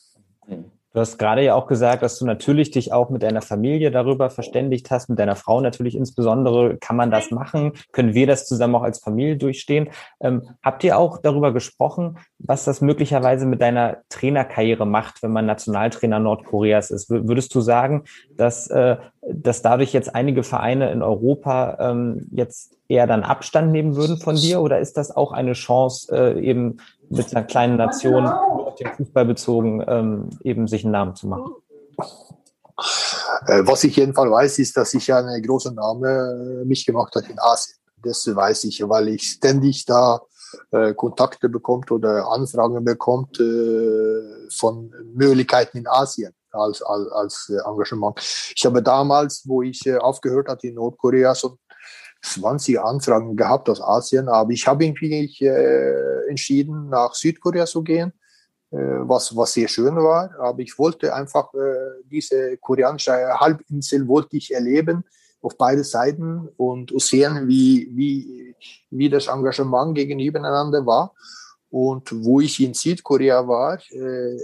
Du 0.97 1.01
hast 1.01 1.18
gerade 1.18 1.42
ja 1.42 1.55
auch 1.55 1.66
gesagt, 1.66 2.03
dass 2.03 2.18
du 2.18 2.24
natürlich 2.24 2.70
dich 2.70 2.90
auch 2.94 3.11
mit 3.11 3.22
deiner 3.22 3.42
Familie 3.42 3.90
darüber 3.90 4.30
verständigt 4.30 4.90
hast, 4.90 5.11
mit 5.11 5.18
deiner 5.18 5.36
Frau 5.36 5.61
natürlich 5.61 5.94
insbesondere. 5.94 6.78
Kann 6.78 6.97
man 6.97 7.11
das 7.11 7.30
machen? 7.30 7.72
Können 7.92 8.14
wir 8.14 8.26
das 8.26 8.47
zusammen 8.47 8.76
auch 8.76 8.82
als 8.82 9.01
Familie 9.01 9.36
durchstehen? 9.36 9.90
Ähm, 10.20 10.49
habt 10.62 10.82
ihr 10.84 10.97
auch 10.97 11.18
darüber 11.18 11.53
gesprochen, 11.53 12.16
was 12.38 12.64
das 12.64 12.80
möglicherweise 12.80 13.44
mit 13.44 13.61
deiner 13.61 13.99
Trainerkarriere 14.09 14.86
macht, 14.86 15.22
wenn 15.22 15.32
man 15.32 15.44
Nationaltrainer 15.44 16.18
Nordkoreas 16.18 16.90
ist? 16.90 17.11
W 17.11 17.28
würdest 17.28 17.55
du 17.55 17.61
sagen, 17.61 18.05
dass, 18.34 18.68
äh, 18.68 18.97
dass 19.30 19.61
dadurch 19.61 19.92
jetzt 19.92 20.14
einige 20.14 20.44
Vereine 20.44 20.90
in 20.92 21.03
Europa 21.03 21.76
ähm, 21.78 22.26
jetzt 22.32 22.74
eher 22.88 23.07
dann 23.07 23.22
Abstand 23.22 23.72
nehmen 23.72 23.97
würden 23.97 24.16
von 24.16 24.36
dir? 24.36 24.62
Oder 24.62 24.78
ist 24.78 24.97
das 24.97 25.14
auch 25.14 25.32
eine 25.32 25.53
Chance, 25.53 26.14
äh, 26.16 26.40
eben 26.40 26.78
mit 27.09 27.34
einer 27.34 27.44
kleinen 27.44 27.76
Nation 27.76 28.24
nur 28.24 28.66
auf 28.68 28.74
den 28.76 28.88
Fußball 28.94 29.24
bezogen 29.24 29.84
ähm, 29.86 30.30
eben 30.42 30.66
sich 30.66 30.84
einen 30.84 30.92
Namen 30.92 31.14
zu 31.14 31.28
machen? 31.28 31.54
Äh, 33.46 33.62
was 33.66 33.84
ich 33.84 33.96
jedenfalls 33.96 34.30
weiß, 34.30 34.59
ist, 34.59 34.76
dass 34.76 34.94
ich 34.94 35.12
einen 35.12 35.42
großen 35.42 35.74
Name 35.74 36.62
äh, 36.62 36.64
mich 36.64 36.84
gemacht 36.84 37.14
hat 37.14 37.28
in 37.28 37.38
Asien. 37.38 37.78
Das 38.02 38.26
weiß 38.26 38.64
ich, 38.64 38.86
weil 38.88 39.09
ich 39.09 39.22
ständig 39.22 39.84
da 39.84 40.20
äh, 40.70 40.94
Kontakte 40.94 41.48
bekommt 41.48 41.90
oder 41.90 42.28
Anfragen 42.28 42.84
bekommt 42.84 43.40
äh, 43.40 44.48
von 44.50 44.92
Möglichkeiten 45.14 45.78
in 45.78 45.86
Asien 45.86 46.32
als, 46.52 46.82
als, 46.82 47.11
als 47.12 47.52
Engagement. 47.64 48.18
Ich 48.54 48.64
habe 48.64 48.82
damals, 48.82 49.42
wo 49.46 49.62
ich 49.62 49.84
äh, 49.86 49.96
aufgehört 49.96 50.48
hatte 50.48 50.68
in 50.68 50.74
Nordkorea, 50.74 51.34
so 51.34 51.59
20 52.26 52.80
Anfragen 52.80 53.36
gehabt 53.36 53.68
aus 53.68 53.80
Asien, 53.80 54.28
aber 54.28 54.50
ich 54.50 54.66
habe 54.66 54.84
irgendwie 54.84 55.44
äh, 55.44 56.28
entschieden, 56.28 56.88
nach 56.88 57.14
Südkorea 57.14 57.66
zu 57.66 57.82
gehen, 57.82 58.12
äh, 58.70 58.76
was, 58.76 59.36
was 59.36 59.52
sehr 59.52 59.68
schön 59.68 59.96
war. 59.96 60.34
Aber 60.40 60.60
ich 60.60 60.78
wollte 60.78 61.14
einfach 61.14 61.52
äh, 61.54 62.02
diese 62.04 62.56
koreanische 62.58 63.12
Halbinsel 63.12 64.06
wollte 64.08 64.36
ich 64.36 64.52
erleben 64.52 65.04
auf 65.42 65.56
beide 65.56 65.84
Seiten 65.84 66.48
und 66.56 66.92
sehen, 67.00 67.46
wie, 67.46 67.88
wie, 67.92 68.56
wie 68.90 69.08
das 69.08 69.28
Engagement 69.28 69.94
gegenübereinander 69.94 70.84
war. 70.84 71.14
Und 71.70 72.10
wo 72.24 72.40
ich 72.40 72.60
in 72.60 72.74
Südkorea 72.74 73.46
war, 73.46 73.78
äh, 73.90 74.38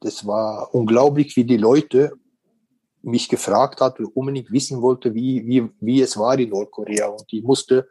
das 0.00 0.26
war 0.26 0.74
unglaublich, 0.74 1.36
wie 1.36 1.44
die 1.44 1.56
Leute 1.56 2.12
mich 3.02 3.28
gefragt 3.28 3.80
hat 3.80 3.98
und 3.98 4.06
unbedingt 4.16 4.50
wissen 4.52 4.82
wollte, 4.82 5.14
wie, 5.14 5.46
wie, 5.46 5.68
wie 5.80 6.02
es 6.02 6.16
war 6.16 6.38
in 6.38 6.50
Nordkorea. 6.50 7.06
Und 7.08 7.24
ich 7.30 7.42
musste 7.42 7.88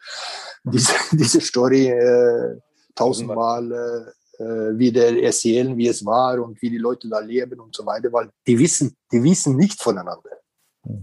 diese, 0.64 0.94
diese 1.12 1.42
Story 1.42 1.88
äh, 1.88 2.58
tausendmal 2.96 3.72
äh, 3.72 4.44
äh, 4.44 4.78
wieder 4.78 5.22
erzählen, 5.22 5.78
wie 5.78 5.88
es 5.88 6.06
war 6.06 6.42
und 6.42 6.62
wie 6.62 6.70
die 6.70 6.78
Leute 6.78 7.08
da 7.10 7.20
leben 7.20 7.60
und 7.60 7.76
so 7.76 7.86
weiter, 7.86 8.12
weil 8.12 8.30
die 8.48 8.58
wissen, 8.58 8.96
die 9.12 9.24
wissen 9.24 9.56
nicht 9.56 9.82
voneinander. 9.82 10.30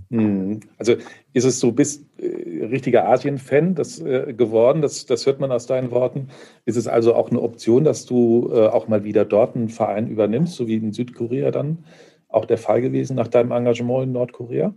Mhm. 0.09 0.61
Also 0.77 0.97
ist 1.33 1.45
es 1.45 1.61
so, 1.61 1.71
bist 1.71 2.05
äh, 2.19 2.65
richtiger 2.67 3.09
Asien-Fan 3.09 3.75
das, 3.75 4.01
äh, 4.01 4.35
geworden, 4.35 4.83
das, 4.83 5.07
das 5.07 5.25
hört 5.27 5.39
man 5.41 5.53
aus 5.53 5.67
deinen 5.67 5.91
Worten. 5.91 6.31
Ist 6.65 6.77
es 6.77 6.89
also 6.89 7.15
auch 7.15 7.31
eine 7.31 7.41
Option, 7.41 7.85
dass 7.85 8.05
du 8.05 8.51
äh, 8.53 8.67
auch 8.67 8.89
mal 8.89 9.05
wieder 9.05 9.25
dort 9.25 9.55
einen 9.55 9.69
Verein 9.69 10.09
übernimmst, 10.09 10.55
so 10.55 10.67
wie 10.67 10.77
in 10.77 10.93
Südkorea 10.93 11.51
dann 11.51 11.85
auch 12.29 12.45
der 12.45 12.59
Fall 12.59 12.81
gewesen 12.81 13.17
nach 13.17 13.29
deinem 13.29 13.53
Engagement 13.53 14.05
in 14.05 14.13
Nordkorea? 14.13 14.75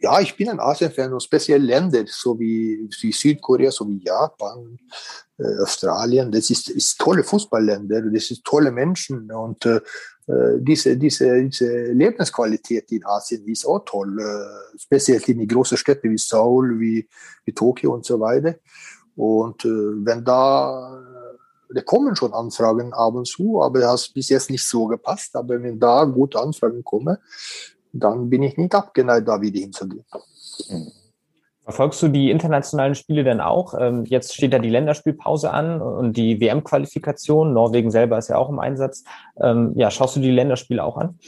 Ja, 0.00 0.20
ich 0.20 0.36
bin 0.36 0.48
ein 0.48 0.58
Asien-Fan 0.58 1.12
und 1.12 1.22
speziell 1.22 1.62
Länder, 1.62 2.02
so 2.08 2.38
wie, 2.38 2.88
wie 3.00 3.12
Südkorea, 3.12 3.70
so 3.70 3.88
wie 3.88 4.02
Japan, 4.02 4.76
äh, 5.38 5.62
Australien. 5.62 6.32
Das 6.32 6.50
ist, 6.50 6.70
ist 6.70 6.98
tolle 6.98 7.22
Fußballländer, 7.22 8.02
das 8.10 8.32
ist 8.32 8.42
tolle 8.44 8.72
Menschen 8.72 9.30
und 9.30 9.64
äh, 9.64 9.80
diese, 10.58 10.96
diese, 10.96 11.42
diese 11.42 11.92
Lebensqualität 11.92 12.90
in 12.92 13.04
Asien 13.04 13.46
ist 13.46 13.64
auch 13.64 13.80
toll, 13.84 14.18
äh, 14.20 14.78
speziell 14.78 15.22
in 15.26 15.40
die 15.40 15.46
großen 15.46 15.76
Städte 15.76 16.10
wie 16.10 16.18
Seoul, 16.18 16.78
wie, 16.80 17.08
wie 17.44 17.52
Tokio 17.52 17.94
und 17.94 18.04
so 18.04 18.18
weiter. 18.18 18.56
Und 19.14 19.64
äh, 19.64 19.68
wenn 19.68 20.24
da 20.24 21.00
da 21.74 21.82
kommen 21.82 22.16
schon 22.16 22.32
Anfragen 22.32 22.92
ab 22.92 23.14
und 23.14 23.26
zu, 23.26 23.62
aber 23.62 23.80
das 23.80 24.04
hat 24.04 24.14
bis 24.14 24.28
jetzt 24.28 24.50
nicht 24.50 24.66
so 24.66 24.86
gepasst. 24.86 25.34
Aber 25.36 25.62
wenn 25.62 25.78
da 25.78 26.04
gute 26.04 26.40
Anfragen 26.40 26.84
kommen, 26.84 27.16
dann 27.92 28.30
bin 28.30 28.42
ich 28.42 28.56
nicht 28.56 28.74
abgeneigt, 28.74 29.28
da 29.28 29.40
wieder 29.40 29.60
hinzugehen. 29.60 30.04
Verfolgst 31.64 32.02
du 32.02 32.08
die 32.08 32.30
internationalen 32.30 32.96
Spiele 32.96 33.22
denn 33.22 33.40
auch? 33.40 33.74
Ähm, 33.78 34.04
jetzt 34.04 34.34
steht 34.34 34.52
ja 34.52 34.58
die 34.58 34.70
Länderspielpause 34.70 35.52
an 35.52 35.80
und 35.80 36.16
die 36.16 36.40
WM-Qualifikation. 36.40 37.52
Norwegen 37.52 37.90
selber 37.92 38.18
ist 38.18 38.28
ja 38.28 38.36
auch 38.36 38.48
im 38.48 38.58
Einsatz. 38.58 39.04
Ähm, 39.40 39.72
ja, 39.76 39.90
schaust 39.90 40.16
du 40.16 40.20
die 40.20 40.32
Länderspiele 40.32 40.82
auch 40.82 40.96
an? 40.96 41.18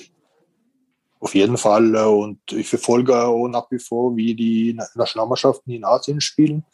Auf 1.21 1.35
jeden 1.35 1.57
Fall. 1.57 1.95
äh, 1.95 2.05
Und 2.05 2.41
ich 2.53 2.69
verfolge 2.69 3.17
auch 3.17 3.47
nach 3.47 3.71
wie 3.71 3.79
vor, 3.79 4.17
wie 4.17 4.35
die 4.35 4.75
Nationalmannschaften 4.95 5.73
in 5.73 5.85
Asien 5.85 6.21
spielen. 6.21 6.65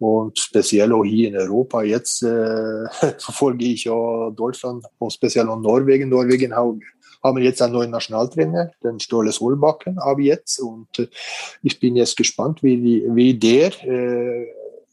Und 0.00 0.38
speziell 0.38 0.94
auch 0.94 1.04
hier 1.04 1.28
in 1.28 1.36
Europa. 1.36 1.82
Jetzt 1.82 2.22
äh, 2.22 2.86
verfolge 3.18 3.66
ich 3.66 3.84
ja 3.84 4.30
Deutschland 4.30 4.86
und 4.98 5.12
speziell 5.12 5.46
auch 5.46 5.60
Norwegen. 5.60 6.08
Norwegen 6.08 6.54
haben, 6.54 6.80
jetzt 7.38 7.60
einen 7.60 7.74
neuen 7.74 7.90
Nationaltrainer, 7.90 8.72
den 8.82 8.98
Ståle 8.98 9.30
Solbakken, 9.30 9.98
aber 9.98 10.20
jetzt. 10.20 10.58
Und 10.58 10.98
äh, 10.98 11.08
ich 11.62 11.78
bin 11.78 11.96
jetzt 11.96 12.16
gespannt, 12.16 12.62
wie, 12.62 12.78
die, 12.78 13.04
wie 13.14 13.34
der, 13.34 13.72
äh, 13.84 14.46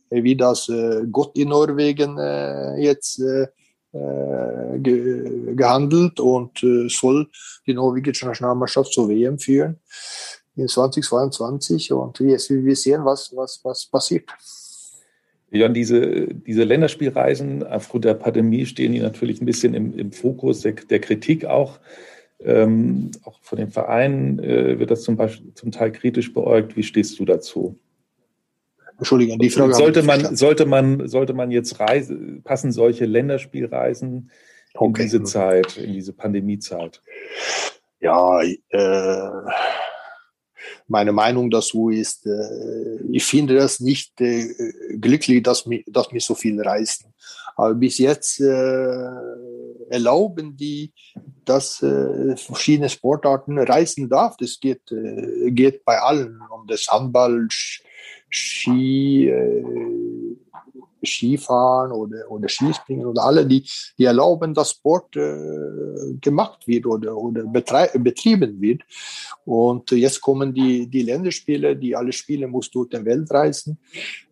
wie 0.10 0.36
das 0.36 0.68
äh, 0.68 1.03
Gott 1.10 1.38
in 1.38 1.49
Norwegen 1.49 2.18
äh, 2.18 2.78
jetzt 2.82 3.22
äh, 3.22 3.47
äh, 3.93 4.78
ge 4.80 5.55
gehandelt 5.55 6.20
und 6.20 6.62
äh, 6.64 6.89
soll 6.89 7.30
die 7.66 7.74
norwegische 7.74 8.26
Nationalmannschaft 8.26 8.91
zur 8.91 9.08
WM 9.08 9.39
führen 9.39 9.80
in 10.58 10.68
2022. 10.68 11.93
Und 11.93 12.20
wir, 12.20 12.38
wir 12.38 12.76
sehen, 12.76 13.05
was, 13.05 13.34
was, 13.34 13.62
was 13.64 13.86
passiert. 13.86 14.30
Jan, 15.50 15.74
diese, 15.74 16.28
diese 16.28 16.64
Länderspielreisen 16.64 17.66
aufgrund 17.66 18.06
der 18.06 18.16
Pandemie 18.16 18.66
stehen 18.66 18.91
die 18.91 19.00
natürlich 19.00 19.41
ein 19.41 19.45
bisschen 19.45 19.74
im, 19.74 19.98
im 19.98 20.12
Fokus 20.12 20.62
der, 20.62 20.74
der 20.74 21.00
Kritik 21.00 21.45
auch. 21.45 21.80
Ähm, 22.39 23.12
auch 23.24 23.39
von 23.41 23.58
den 23.58 23.70
Vereinen 23.70 24.39
äh, 24.39 24.78
wird 24.78 24.91
das 24.91 25.04
zum 25.04 25.16
Beispiel 25.16 25.54
zum 25.54 25.72
Teil 25.72 25.91
kritisch 25.91 26.34
beäugt. 26.34 26.76
Wie 26.76 26.84
stehst 26.84 27.18
du 27.20 27.26
dazu? 27.26 27.80
Entschuldigung, 28.98 29.39
die 29.39 29.50
Frage. 29.50 29.74
Sollte 29.74 30.04
man, 30.04 30.36
sollte 30.36 30.66
man, 30.66 31.08
sollte 31.08 31.34
man 31.34 31.52
jetzt 31.52 31.80
Reise, 31.80 32.18
passen 32.43 32.72
solche 32.72 33.06
Länderspielreisen 33.06 34.30
in 34.74 34.80
Okay. 34.80 35.04
diese 35.04 35.24
Zeit, 35.24 35.78
in 35.78 35.93
diese 35.93 36.14
Pandemiezeit? 36.14 37.02
Ja, 38.00 38.41
äh, 38.41 39.30
meine 40.88 41.12
Meinung 41.12 41.50
dazu 41.50 41.90
ist, 41.90 42.26
äh, 42.26 42.98
ich 43.12 43.26
finde 43.26 43.56
das 43.56 43.80
nicht 43.80 44.20
äh, 44.22 44.48
glücklich, 45.00 45.44
dass 45.44 45.66
mir, 45.66 45.84
dass 45.88 46.12
mir 46.12 46.22
so 46.22 46.36
viel 46.36 46.62
reisen. 46.62 47.14
Aber 47.56 47.74
bis 47.74 47.98
jetzt 47.98 48.40
äh, 48.40 49.10
erlauben 49.90 50.56
die, 50.56 50.94
dass 51.44 51.82
äh, 51.82 52.36
verschiedene 52.38 52.90
Sportarten 52.90 53.58
reisen 53.58 54.10
darf. 54.10 54.38
Das 54.38 54.60
geht, 54.60 54.92
äh, 54.92 55.52
geht 55.52 55.84
bei 55.84 56.00
allen, 56.00 56.40
um 56.52 56.68
das 56.68 56.88
Handball, 56.88 57.48
Ski, 58.30 59.30
äh, 59.30 59.64
Skifahren 61.08 61.91
oder, 61.91 62.30
oder 62.30 62.47
Skispringen 62.47 63.05
oder 63.05 63.24
alle, 63.24 63.45
die, 63.45 63.64
die 63.97 64.05
erlauben, 64.05 64.53
dass 64.53 64.72
Sport 64.72 65.16
äh, 65.16 66.14
gemacht 66.22 66.68
wird 66.68 66.86
oder, 66.86 67.16
oder 67.16 67.43
betrieben 67.43 68.62
wird. 68.62 68.82
Und 69.45 69.91
jetzt 69.91 70.22
kommen 70.22 70.53
die, 70.53 70.88
die 70.88 71.03
Länderspiele, 71.03 71.76
die 71.76 71.95
alle 71.95 72.12
Spiele 72.12 72.47
muss 72.47 72.70
durch 72.70 72.89
den 72.89 73.05
Welt 73.05 73.32
reisen. 73.32 73.78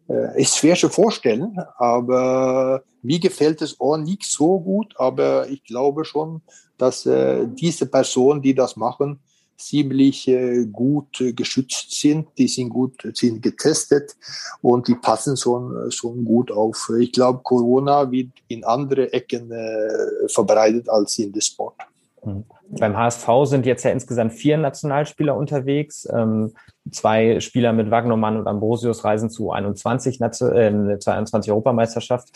Äh, 0.08 0.42
ist 0.42 0.58
schwer 0.58 0.76
zu 0.76 0.90
vorstellen, 0.90 1.58
aber 1.78 2.84
mir 3.02 3.20
gefällt 3.20 3.62
es 3.62 3.80
auch 3.80 3.98
nicht 3.98 4.24
so 4.24 4.60
gut, 4.60 4.94
aber 4.98 5.50
ich 5.50 5.64
glaube 5.64 6.06
schon, 6.06 6.42
dass 6.78 7.06
äh, 7.06 7.48
diese 7.48 7.88
Personen, 7.88 8.42
die 8.42 8.54
das 8.54 8.76
machen, 8.76 9.20
ziemlich 9.58 10.28
äh, 10.28 10.66
gut 10.66 11.22
äh, 11.22 11.34
geschützt 11.34 12.00
sind. 12.00 12.28
Die 12.38 12.48
sind 12.48 12.70
gut, 12.70 12.94
sind 13.14 13.42
getestet 13.42 14.16
und 14.62 14.88
die 14.88 14.96
passen 14.96 15.38
schon, 15.38 15.92
schon 15.92 16.26
gut 16.26 16.52
auf. 16.52 16.92
Ich 17.00 17.12
glaube, 17.12 17.40
Corona 17.44 18.12
wird 18.12 18.30
in 18.48 18.64
andere 18.64 19.12
Ecken 19.14 19.52
äh, 19.52 20.28
verbreitet 20.28 20.90
als 20.90 21.18
in 21.20 21.32
der 21.32 21.42
Sport. 21.42 21.76
Mhm. 22.24 22.46
Beim 22.68 22.98
HSV 22.98 23.28
sind 23.44 23.66
jetzt 23.66 23.84
ja 23.84 23.92
insgesamt 23.92 24.34
vier 24.34 24.58
Nationalspieler 24.58 25.36
unterwegs. 25.36 26.08
Ähm, 26.12 26.54
zwei 26.92 27.40
Spieler 27.40 27.74
mit 27.74 27.92
Wagnermann 27.92 28.38
und 28.38 28.48
Ambrosius 28.48 29.04
reisen 29.04 29.30
zu 29.30 29.52
21, 29.52 30.20
äh, 30.20 31.00
zur 31.00 31.14
21 31.14 31.52
Europameisterschaft. 31.52 32.30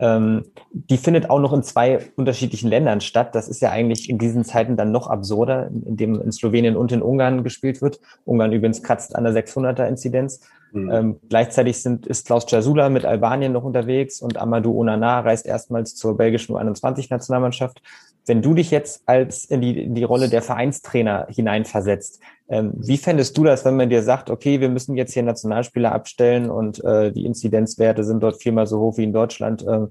Ähm, 0.00 0.44
die 0.70 0.96
findet 0.96 1.28
auch 1.28 1.40
noch 1.40 1.52
in 1.52 1.62
zwei 1.62 1.98
unterschiedlichen 2.16 2.68
Ländern 2.68 3.00
statt. 3.00 3.34
Das 3.34 3.48
ist 3.48 3.60
ja 3.60 3.70
eigentlich 3.70 4.08
in 4.08 4.18
diesen 4.18 4.44
Zeiten 4.44 4.76
dann 4.76 4.92
noch 4.92 5.08
absurder, 5.08 5.68
indem 5.68 6.20
in 6.20 6.30
Slowenien 6.30 6.76
und 6.76 6.92
in 6.92 7.02
Ungarn 7.02 7.42
gespielt 7.42 7.82
wird. 7.82 8.00
Ungarn 8.24 8.52
übrigens 8.52 8.82
kratzt 8.82 9.16
an 9.16 9.24
der 9.24 9.32
600er-Inzidenz. 9.32 10.40
Mhm. 10.72 10.90
Ähm, 10.92 11.20
gleichzeitig 11.28 11.82
sind, 11.82 12.06
ist 12.06 12.26
Klaus 12.26 12.48
Jasula 12.48 12.90
mit 12.90 13.04
Albanien 13.04 13.52
noch 13.52 13.64
unterwegs 13.64 14.20
und 14.20 14.36
Amadou 14.36 14.78
Onana 14.78 15.20
reist 15.20 15.46
erstmals 15.46 15.94
zur 15.96 16.16
belgischen 16.16 16.54
U21-Nationalmannschaft. 16.54 17.82
Wenn 18.28 18.42
du 18.42 18.54
dich 18.54 18.70
jetzt 18.70 19.02
als 19.06 19.44
in 19.46 19.60
die, 19.60 19.84
in 19.84 19.94
die 19.94 20.04
Rolle 20.04 20.28
der 20.28 20.42
Vereinstrainer 20.42 21.26
hineinversetzt, 21.30 22.20
ähm, 22.48 22.72
wie 22.76 22.98
fändest 22.98 23.36
du 23.36 23.44
das, 23.44 23.64
wenn 23.64 23.76
man 23.76 23.90
dir 23.90 24.02
sagt, 24.02 24.30
okay, 24.30 24.60
wir 24.60 24.68
müssen 24.68 24.96
jetzt 24.96 25.12
hier 25.12 25.22
Nationalspieler 25.22 25.92
abstellen 25.92 26.50
und 26.50 26.82
äh, 26.84 27.12
die 27.12 27.24
Inzidenzwerte 27.24 28.04
sind 28.04 28.22
dort 28.22 28.40
viermal 28.40 28.66
so 28.66 28.78
hoch 28.80 28.96
wie 28.98 29.04
in 29.04 29.12
Deutschland? 29.12 29.64
Ähm, 29.66 29.90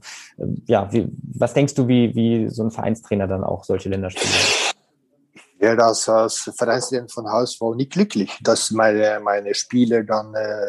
ja, 0.66 0.92
wie, 0.92 1.08
was 1.34 1.54
denkst 1.54 1.76
du, 1.76 1.88
wie, 1.88 2.16
wie 2.16 2.50
so 2.50 2.64
ein 2.64 2.72
Vereinstrainer 2.72 3.28
dann 3.28 3.44
auch 3.44 3.64
solche 3.64 3.90
Länderspiele? 3.90 4.34
wäre 5.60 5.76
das 5.76 6.08
als 6.08 6.52
Vereinstrainer 6.56 7.10
von 7.10 7.28
HSV 7.28 7.62
nicht 7.76 7.92
glücklich, 7.92 8.38
dass 8.42 8.72
meine, 8.72 9.20
meine 9.24 9.54
Spieler 9.54 10.04
dann 10.04 10.34
äh, 10.34 10.68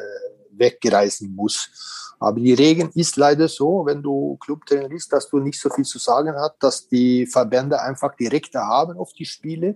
wegreisen 0.52 1.34
muss. 1.34 2.07
Aber 2.20 2.40
die 2.40 2.54
Regel 2.54 2.90
ist 2.94 3.16
leider 3.16 3.48
so, 3.48 3.84
wenn 3.86 4.02
du 4.02 4.36
Clubtrainer 4.38 4.88
bist, 4.88 5.12
dass 5.12 5.28
du 5.28 5.38
nicht 5.38 5.60
so 5.60 5.70
viel 5.70 5.84
zu 5.84 5.98
sagen 5.98 6.34
hast, 6.36 6.56
dass 6.60 6.88
die 6.88 7.26
Verbände 7.26 7.80
einfach 7.80 8.16
direkte 8.16 8.60
haben 8.60 8.98
auf 8.98 9.12
die 9.12 9.24
Spiele. 9.24 9.74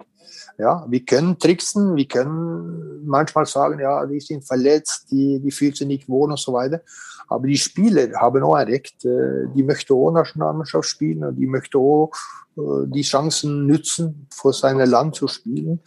Ja, 0.59 0.85
wir 0.89 1.05
können 1.05 1.39
tricksen, 1.39 1.95
wir 1.95 2.07
können 2.07 3.07
manchmal 3.07 3.47
sagen, 3.47 3.81
ja, 3.81 4.05
die 4.07 4.21
sind 4.21 4.45
verletzt, 4.45 5.07
die, 5.11 5.41
die 5.41 5.51
fühlen 5.51 5.75
sich 5.75 5.87
nicht 5.87 6.09
wohl 6.09 6.31
und 6.31 6.39
so 6.39 6.53
weiter. 6.53 6.81
Aber 7.29 7.47
die 7.47 7.57
Spieler 7.57 8.09
haben 8.21 8.43
auch 8.43 8.55
ein 8.55 8.67
Recht, 8.67 9.05
äh, 9.05 9.47
die 9.55 9.63
möchten 9.63 9.95
auch 9.95 10.11
Nationalmannschaft 10.11 10.89
spielen 10.89 11.25
und 11.25 11.37
die 11.37 11.47
möchten 11.47 11.79
auch 11.79 12.11
äh, 12.57 12.87
die 12.87 13.03
Chancen 13.03 13.67
nützen, 13.67 14.27
vor 14.31 14.53
seinem 14.53 14.89
Land 14.89 15.15
zu 15.15 15.29
spielen. 15.29 15.81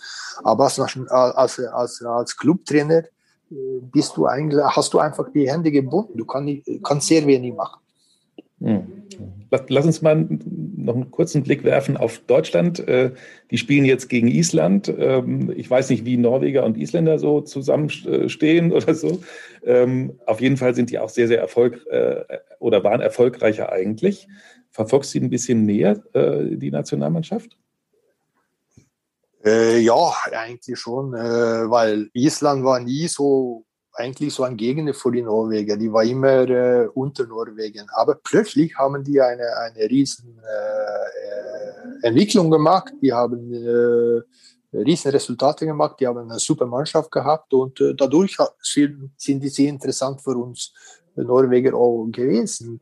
Aber 0.43 0.65
als, 0.65 0.79
als, 0.79 1.09
als, 1.67 2.01
als 2.01 2.37
Clubtrainer 2.37 3.03
bist 3.49 4.17
du 4.17 4.25
eigentlich, 4.25 4.63
hast 4.63 4.93
du 4.93 4.99
einfach 4.99 5.31
die 5.31 5.49
Hände 5.49 5.71
gebunden. 5.71 6.17
Du 6.17 6.25
kann 6.25 6.61
kannst 6.83 7.07
sehr 7.07 7.25
wenig 7.25 7.53
machen. 7.53 7.79
Hm. 8.61 8.87
Lass 9.67 9.85
uns 9.85 10.01
mal 10.01 10.27
noch 10.75 10.95
einen 10.95 11.11
kurzen 11.11 11.43
Blick 11.43 11.63
werfen 11.63 11.97
auf 11.97 12.19
Deutschland. 12.19 12.79
Äh, 12.87 13.11
die 13.51 13.57
spielen 13.57 13.85
jetzt 13.85 14.09
gegen 14.09 14.27
Island. 14.27 14.93
Ähm, 14.97 15.53
ich 15.55 15.69
weiß 15.69 15.89
nicht, 15.89 16.05
wie 16.05 16.17
Norweger 16.17 16.65
und 16.65 16.77
Isländer 16.77 17.19
so 17.19 17.41
zusammenstehen 17.41 18.71
oder 18.73 18.93
so. 18.93 19.21
Ähm, 19.63 20.19
auf 20.25 20.41
jeden 20.41 20.57
Fall 20.57 20.75
sind 20.75 20.89
die 20.89 20.99
auch 20.99 21.09
sehr, 21.09 21.27
sehr 21.27 21.39
erfolgreich 21.39 21.85
äh, 21.87 22.37
oder 22.59 22.83
waren 22.83 23.01
erfolgreicher 23.01 23.71
eigentlich. 23.71 24.27
Verfolgst 24.71 25.13
du 25.15 25.19
ein 25.19 25.29
bisschen 25.29 25.65
näher, 25.65 26.01
äh, 26.13 26.55
die 26.55 26.71
Nationalmannschaft? 26.71 27.57
Äh, 29.45 29.77
ja, 29.79 30.11
eigentlich 30.31 30.79
schon, 30.79 31.13
äh, 31.13 31.69
weil 31.69 32.09
Island 32.13 32.63
war 32.63 32.79
nie 32.79 33.07
so 33.07 33.63
eigentlich 33.95 34.33
so 34.33 34.43
ein 34.43 34.57
Gegner 34.57 34.93
für 34.93 35.11
die 35.11 35.21
Norweger. 35.21 35.77
Die 35.77 35.91
war 35.91 36.03
immer 36.03 36.49
äh, 36.49 36.87
unter 36.93 37.25
Norwegen. 37.25 37.87
Aber 37.93 38.15
plötzlich 38.15 38.75
haben 38.75 39.03
die 39.03 39.21
eine, 39.21 39.55
eine 39.57 39.89
riesen 39.89 40.39
äh, 40.39 42.03
äh 42.03 42.07
Entwicklung 42.07 42.51
gemacht. 42.51 42.93
Die 43.01 43.13
haben 43.13 43.53
äh, 43.53 44.77
riesen 44.77 45.11
Resultate 45.11 45.65
gemacht. 45.65 45.97
Die 45.99 46.07
haben 46.07 46.17
eine 46.17 46.39
super 46.39 46.65
Mannschaft 46.65 47.09
gehabt 47.11 47.53
und 47.53 47.79
äh, 47.79 47.95
dadurch 47.95 48.37
sind, 48.61 49.11
sind 49.17 49.41
die 49.41 49.49
sehr 49.49 49.69
interessant 49.69 50.21
für 50.21 50.35
uns 50.35 50.73
Norweger 51.15 51.73
auch 51.75 52.07
gewesen. 52.11 52.81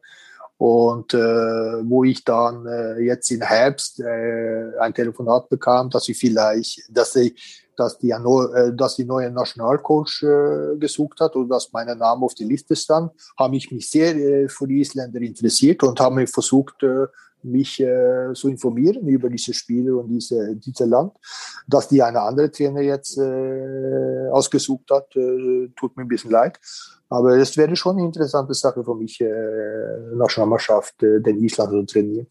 Und 0.64 1.14
äh, 1.14 1.18
wo 1.18 2.05
ich 2.05 2.24
dann 2.24 2.66
äh, 2.66 2.97
jetzt 3.01 3.30
im 3.32 3.41
Herbst 3.41 3.99
äh, 3.99 4.72
ein 4.80 4.93
Telefonat 4.93 5.49
bekam, 5.49 5.89
dass 5.89 6.07
ich 6.07 6.18
vielleicht, 6.18 6.84
dass 6.89 7.18
ich, 7.18 7.66
dass 7.76 7.97
die, 7.97 8.11
äh, 8.11 8.74
dass 8.74 8.95
die 8.95 9.03
neue 9.03 9.30
Nationalcoach 9.30 10.24
äh, 10.24 10.78
gesucht 10.78 11.20
hat 11.20 11.36
und 11.36 11.49
dass 11.49 11.74
mein 11.74 11.97
Name 11.97 12.24
auf 12.24 12.34
die 12.34 12.45
Liste 12.45 12.78
stand, 12.78 13.11
habe 13.38 13.57
ich 13.57 13.74
mich 13.74 13.89
sehr 13.89 14.16
äh, 14.16 14.47
für 14.47 14.66
die 14.66 14.80
Isländer 14.80 15.20
interessiert 15.20 15.84
und 15.84 15.99
habe 15.99 16.26
versucht, 16.28 16.82
äh, 16.84 17.07
mich 17.43 17.79
äh, 17.79 18.33
zu 18.33 18.49
informieren 18.49 19.07
über 19.07 19.29
diese 19.29 19.53
Spiele 19.53 19.95
und 19.95 20.09
diese, 20.09 20.55
diese 20.55 20.85
Land. 20.85 21.13
Dass 21.67 21.87
die 21.87 22.01
eine 22.01 22.21
andere 22.21 22.51
Trainer 22.51 22.81
jetzt 22.81 23.17
äh, 23.17 24.27
ausgesucht 24.31 24.89
hat, 24.91 25.15
äh, 25.15 25.69
tut 25.75 25.95
mir 25.95 26.03
ein 26.03 26.07
bisschen 26.07 26.31
leid. 26.31 26.59
Aber 27.09 27.37
es 27.37 27.55
wäre 27.57 27.75
schon 27.75 27.97
eine 27.97 28.07
interessante 28.07 28.53
Sache 28.53 28.83
für 28.83 28.95
mich, 28.95 29.21
äh, 29.21 30.15
Nationalmannschaft, 30.15 31.03
äh, 31.03 31.21
den 31.21 31.43
Island 31.43 31.71
zu 31.71 31.93
trainieren. 31.93 32.27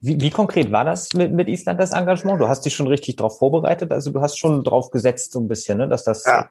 Wie, 0.00 0.20
wie 0.20 0.30
konkret 0.30 0.70
war 0.70 0.84
das 0.84 1.12
mit, 1.14 1.32
mit 1.32 1.48
Island, 1.48 1.80
das 1.80 1.92
Engagement? 1.92 2.40
Du 2.40 2.46
hast 2.46 2.64
dich 2.64 2.74
schon 2.74 2.86
richtig 2.86 3.16
darauf 3.16 3.38
vorbereitet, 3.38 3.90
also 3.90 4.10
du 4.10 4.20
hast 4.20 4.38
schon 4.38 4.62
darauf 4.62 4.90
gesetzt, 4.90 5.32
so 5.32 5.40
ein 5.40 5.48
bisschen, 5.48 5.78
ne, 5.78 5.88
dass 5.88 6.04
das. 6.04 6.24
Ja, 6.24 6.48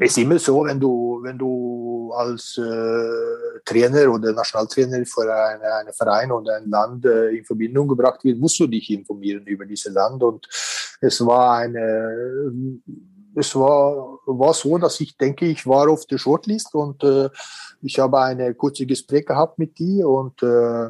es 0.00 0.12
ist 0.12 0.18
immer 0.18 0.38
so, 0.38 0.64
wenn 0.64 0.80
du, 0.80 1.20
wenn 1.22 1.36
du 1.36 2.12
als 2.16 2.56
äh, 2.56 3.60
Trainer 3.66 4.10
oder 4.10 4.32
Nationaltrainer 4.32 5.04
für 5.04 5.22
eine, 5.22 5.74
einen 5.74 5.92
Verein 5.92 6.32
oder 6.32 6.56
ein 6.56 6.70
Land 6.70 7.04
äh, 7.04 7.36
in 7.36 7.44
Verbindung 7.44 7.86
gebracht 7.88 8.24
wird, 8.24 8.38
musst 8.38 8.58
du 8.60 8.66
dich 8.66 8.90
informieren 8.90 9.44
über 9.46 9.66
dieses 9.66 9.92
Land. 9.92 10.22
Und 10.22 10.48
es 11.02 11.24
war 11.24 11.58
eine 11.58 12.80
es 13.38 13.54
war, 13.54 14.18
war 14.24 14.54
so, 14.54 14.78
dass 14.78 14.98
ich 15.00 15.18
denke, 15.18 15.44
ich 15.44 15.66
war 15.66 15.90
auf 15.90 16.06
der 16.06 16.16
Shortlist 16.16 16.74
und 16.74 17.04
äh, 17.04 17.28
ich 17.82 17.98
habe 17.98 18.18
eine 18.18 18.54
kurze 18.54 18.86
Gespräch 18.86 19.26
gehabt 19.26 19.58
mit 19.58 19.78
die 19.78 20.02
und 20.02 20.42
äh, 20.42 20.88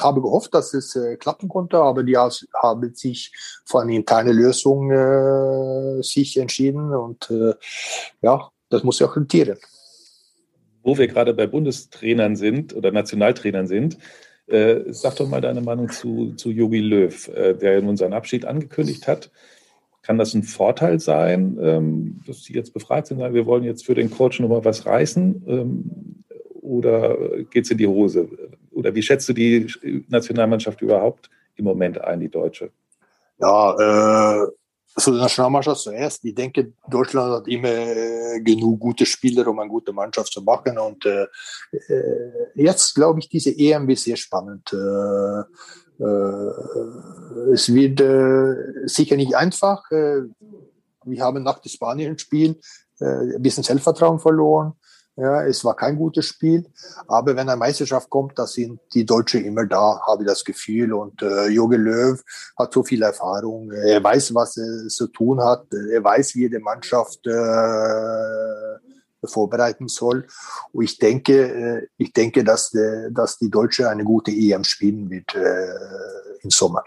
habe 0.00 0.20
gehofft, 0.20 0.54
dass 0.54 0.74
es 0.74 0.94
äh, 0.96 1.16
klappen 1.16 1.48
konnte, 1.48 1.78
aber 1.78 2.02
die 2.02 2.16
aus, 2.16 2.46
haben 2.54 2.94
sich 2.94 3.32
für 3.64 3.80
eine 3.80 3.94
interne 3.94 4.32
Lösung 4.32 4.90
äh, 4.90 6.02
sich 6.02 6.36
entschieden 6.36 6.94
und 6.94 7.30
äh, 7.30 7.54
ja, 8.22 8.50
das 8.68 8.82
muss 8.82 9.00
ich 9.00 9.06
auch 9.06 9.16
rentieren. 9.16 9.58
Wo 10.82 10.96
wir 10.96 11.08
gerade 11.08 11.34
bei 11.34 11.46
Bundestrainern 11.46 12.36
sind 12.36 12.74
oder 12.74 12.92
Nationaltrainern 12.92 13.66
sind, 13.66 13.98
äh, 14.46 14.92
sag 14.92 15.16
doch 15.16 15.28
mal 15.28 15.40
deine 15.40 15.60
Meinung 15.60 15.90
zu, 15.90 16.34
zu 16.36 16.50
Jogi 16.50 16.80
Löw, 16.80 17.28
äh, 17.28 17.54
der 17.54 17.82
nun 17.82 17.96
seinen 17.96 18.12
Abschied 18.12 18.44
angekündigt 18.44 19.08
hat. 19.08 19.30
Kann 20.02 20.18
das 20.18 20.34
ein 20.34 20.44
Vorteil 20.44 21.00
sein, 21.00 21.58
ähm, 21.60 22.20
dass 22.28 22.44
Sie 22.44 22.52
jetzt 22.52 22.72
befragt 22.72 23.08
sind, 23.08 23.18
wir 23.18 23.46
wollen 23.46 23.64
jetzt 23.64 23.84
für 23.84 23.96
den 23.96 24.08
Coach 24.08 24.38
nochmal 24.38 24.64
was 24.64 24.86
reißen? 24.86 25.44
Ähm, 25.48 26.24
oder 26.60 27.16
geht 27.50 27.64
es 27.64 27.70
in 27.72 27.78
die 27.78 27.86
Hose? 27.86 28.28
Oder 28.76 28.94
wie 28.94 29.02
schätzt 29.02 29.28
du 29.28 29.32
die 29.32 29.66
Nationalmannschaft 30.08 30.82
überhaupt 30.82 31.30
im 31.56 31.64
Moment 31.64 31.98
ein, 31.98 32.20
die 32.20 32.28
deutsche? 32.28 32.70
Ja, 33.38 34.42
äh, 34.42 34.46
so 34.94 35.12
die 35.12 35.18
Nationalmannschaft 35.18 35.80
zuerst. 35.80 36.24
Ich 36.24 36.34
denke, 36.34 36.72
Deutschland 36.88 37.32
hat 37.32 37.48
immer 37.48 37.68
äh, 37.68 38.40
genug 38.40 38.78
gute 38.78 39.06
Spieler, 39.06 39.46
um 39.48 39.58
eine 39.58 39.70
gute 39.70 39.92
Mannschaft 39.92 40.30
zu 40.30 40.42
machen. 40.42 40.78
Und 40.78 41.06
äh, 41.06 41.26
äh 41.88 42.32
jetzt 42.54 42.94
glaube 42.94 43.20
ich, 43.20 43.28
diese 43.30 43.50
EM 43.50 43.88
wird 43.88 43.98
sehr 43.98 44.16
spannend. 44.16 44.70
Äh, 44.72 45.40
äh, 45.98 47.52
es 47.52 47.72
wird 47.72 48.00
äh, 48.00 48.86
sicher 48.86 49.16
nicht 49.16 49.34
einfach. 49.34 49.90
Äh, 49.90 50.22
wir 51.04 51.22
haben 51.22 51.42
nach 51.42 51.60
dem 51.60 51.70
Spanien-Spiel 51.70 52.58
ein 52.98 53.42
bisschen 53.42 53.62
Selbstvertrauen 53.62 54.18
verloren. 54.18 54.72
Ja, 55.18 55.46
es 55.46 55.64
war 55.64 55.74
kein 55.74 55.96
gutes 55.96 56.26
Spiel, 56.26 56.66
aber 57.08 57.34
wenn 57.36 57.48
eine 57.48 57.56
Meisterschaft 57.56 58.10
kommt, 58.10 58.38
da 58.38 58.46
sind 58.46 58.80
die 58.92 59.06
Deutschen 59.06 59.46
immer 59.46 59.64
da, 59.64 59.98
habe 60.06 60.24
ich 60.24 60.28
das 60.28 60.44
Gefühl. 60.44 60.92
Und 60.92 61.22
äh, 61.22 61.48
Jogi 61.48 61.76
Löw 61.76 62.22
hat 62.58 62.74
so 62.74 62.84
viel 62.84 63.02
Erfahrung. 63.02 63.72
Er 63.72 64.04
weiß, 64.04 64.34
was 64.34 64.58
er 64.58 64.88
zu 64.88 65.06
tun 65.06 65.42
hat. 65.42 65.72
Er 65.72 66.04
weiß, 66.04 66.34
wie 66.34 66.44
er 66.44 66.50
die 66.50 66.58
Mannschaft 66.58 67.26
äh, 67.26 69.26
vorbereiten 69.26 69.88
soll. 69.88 70.26
Und 70.72 70.84
ich 70.84 70.98
denke, 70.98 71.88
ich 71.96 72.12
denke, 72.12 72.44
dass, 72.44 72.76
dass 73.10 73.38
die 73.38 73.50
Deutsche 73.50 73.88
eine 73.88 74.04
gute 74.04 74.30
EM 74.30 74.64
spielen 74.64 75.08
wird 75.08 75.34
im 76.42 76.50
Sommer. 76.50 76.84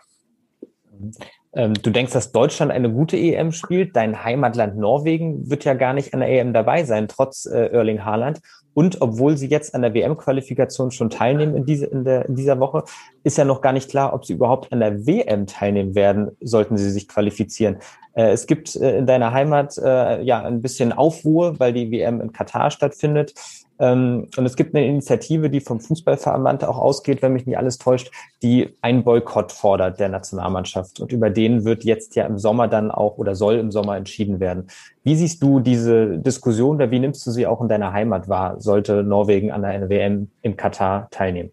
Ähm, 1.54 1.74
du 1.74 1.89
denkst, 1.89 2.14
dass 2.14 2.32
Deutschland 2.32 2.72
eine 2.72 2.91
gute 2.91 3.18
EM 3.18 3.52
spielt. 3.52 3.95
Dein 3.95 4.24
Heimatland 4.24 4.78
Norwegen 4.78 5.50
wird 5.50 5.66
ja 5.66 5.74
gar 5.74 5.93
nicht 5.93 6.14
an 6.14 6.20
der 6.20 6.30
EM 6.30 6.54
dabei 6.54 6.84
sein, 6.84 7.08
trotz 7.08 7.45
äh, 7.45 7.68
Erling 7.68 8.06
Haaland. 8.06 8.39
Und 8.74 9.02
obwohl 9.02 9.36
sie 9.36 9.47
jetzt 9.47 9.74
an 9.74 9.82
der 9.82 9.93
WM-Qualifikation 9.93 10.91
schon 10.91 11.10
teilnehmen 11.10 11.56
in, 11.56 11.66
diese, 11.66 11.88
in, 11.88 12.06
der, 12.06 12.28
in 12.28 12.36
dieser 12.36 12.60
Woche, 12.60 12.84
ist 13.24 13.38
ja 13.38 13.45
noch 13.45 13.62
gar 13.62 13.74
nicht 13.74 13.89
klar, 13.89 14.14
ob 14.14 14.26
sie 14.26 14.34
überhaupt 14.34 14.72
an 14.72 14.80
der 14.80 15.06
WM 15.08 15.47
teilnehmen 15.47 15.95
werden, 15.95 16.32
sollten 16.39 16.78
sie 16.78 16.91
sich 16.91 17.08
qualifizieren. 17.08 17.78
Äh, 18.14 18.32
es 18.32 18.45
gibt 18.45 18.76
äh, 18.76 18.97
in 18.97 19.08
deiner 19.08 19.34
Heimat 19.34 19.78
äh, 19.78 20.22
ja 20.22 20.43
ein 20.43 20.62
bisschen 20.62 20.93
Aufruhr, 20.93 21.60
weil 21.60 21.74
die 21.74 21.91
WM 21.91 22.22
in 22.22 22.32
Katar 22.32 22.70
stattfindet. 22.70 23.34
Ähm, 23.80 24.28
und 24.36 24.46
es 24.46 24.56
gibt 24.56 24.76
eine 24.76 24.86
Initiative, 24.86 25.50
die 25.50 25.62
vom 25.62 25.80
Fußballverband 25.80 26.66
auch 26.66 26.78
ausgeht, 26.78 27.22
wenn 27.22 27.34
mich 27.34 27.46
nicht 27.46 27.58
alles 27.58 27.78
täuscht, 27.78 28.12
die 28.44 28.76
einen 28.82 29.04
Boykott 29.04 29.54
fordert 29.54 30.00
der 30.00 30.10
Nationalmannschaft. 30.10 31.00
Und 31.00 31.14
über 31.14 31.30
den 31.30 31.64
wird 31.64 31.86
jetzt 31.86 32.16
ja 32.16 32.26
im 32.26 32.38
Sommer 32.38 32.68
dann 32.68 32.92
auch 32.92 33.18
oder 33.18 33.36
soll 33.36 33.56
im 33.56 33.72
Sommer 33.72 33.96
entschieden 33.96 34.42
werden. 34.42 34.68
Wie 35.04 35.16
siehst 35.16 35.42
du 35.42 35.62
diese 35.62 36.20
Diskussion 36.20 36.76
oder 36.76 36.92
wie 36.92 37.00
nimmst 37.00 37.26
du 37.26 37.32
sie 37.32 37.48
auch 37.48 37.62
in 37.62 37.70
deiner 37.70 37.94
Heimat 37.94 38.28
wahr, 38.28 38.60
sollte 38.60 39.04
Norwegen 39.04 39.52
an 39.52 39.62
der 39.62 39.90
WM 39.90 40.30
in 40.42 40.58
Katar 40.58 41.08
teilnehmen? 41.10 41.52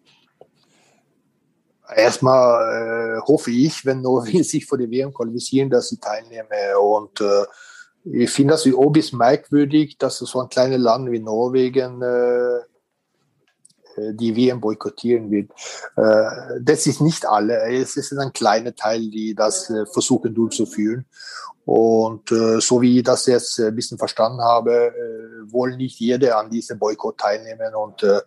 Erstmal 1.95 3.19
äh, 3.19 3.21
hoffe 3.21 3.53
ich, 3.53 3.87
wenn 3.87 4.03
Norwegen 4.03 4.43
sich 4.43 4.67
vor 4.67 4.79
der 4.79 4.91
WM 4.91 5.15
qualifizieren, 5.15 5.71
dass 5.71 5.91
sie 5.91 5.99
teilnehmen. 5.99 6.49
Und 6.81 7.21
äh, 7.21 7.45
ich 8.13 8.31
finde 8.31 8.53
das 8.53 8.67
wie 8.67 8.75
Obis 8.75 9.13
merkwürdig, 9.13 9.99
dass 9.99 10.19
so 10.19 10.41
ein 10.41 10.49
kleines 10.49 10.79
Land 10.79 11.11
wie 11.11 11.19
Norwegen 11.19 12.03
äh 12.03 12.61
die 14.13 14.37
WM 14.37 14.61
boykottieren 14.61 15.31
wird. 15.31 15.51
Äh, 15.97 16.61
das 16.61 16.87
ist 16.87 17.01
nicht 17.01 17.27
alle. 17.27 17.61
Es 17.71 17.97
ist 17.97 18.13
ein 18.13 18.33
kleiner 18.33 18.75
Teil, 18.75 19.11
die 19.11 19.35
das 19.35 19.71
äh, 19.71 19.87
versuchen 19.87 20.35
durchzuführen. 20.35 21.07
Und 21.67 22.31
äh, 22.31 22.61
so 22.61 22.81
wie 22.81 22.99
ich 22.99 23.03
das 23.03 23.27
jetzt 23.27 23.59
ein 23.59 23.75
bisschen 23.75 23.99
verstanden 23.99 24.41
habe, 24.41 24.73
äh, 24.73 25.53
wollen 25.53 25.79
nicht 25.79 25.99
jeder 25.99 26.39
an 26.39 26.49
diesem 26.49 26.79
Boykott 26.79 27.19
teilnehmen. 27.19 27.75
Und 27.75 28.05
äh, 28.05 28.21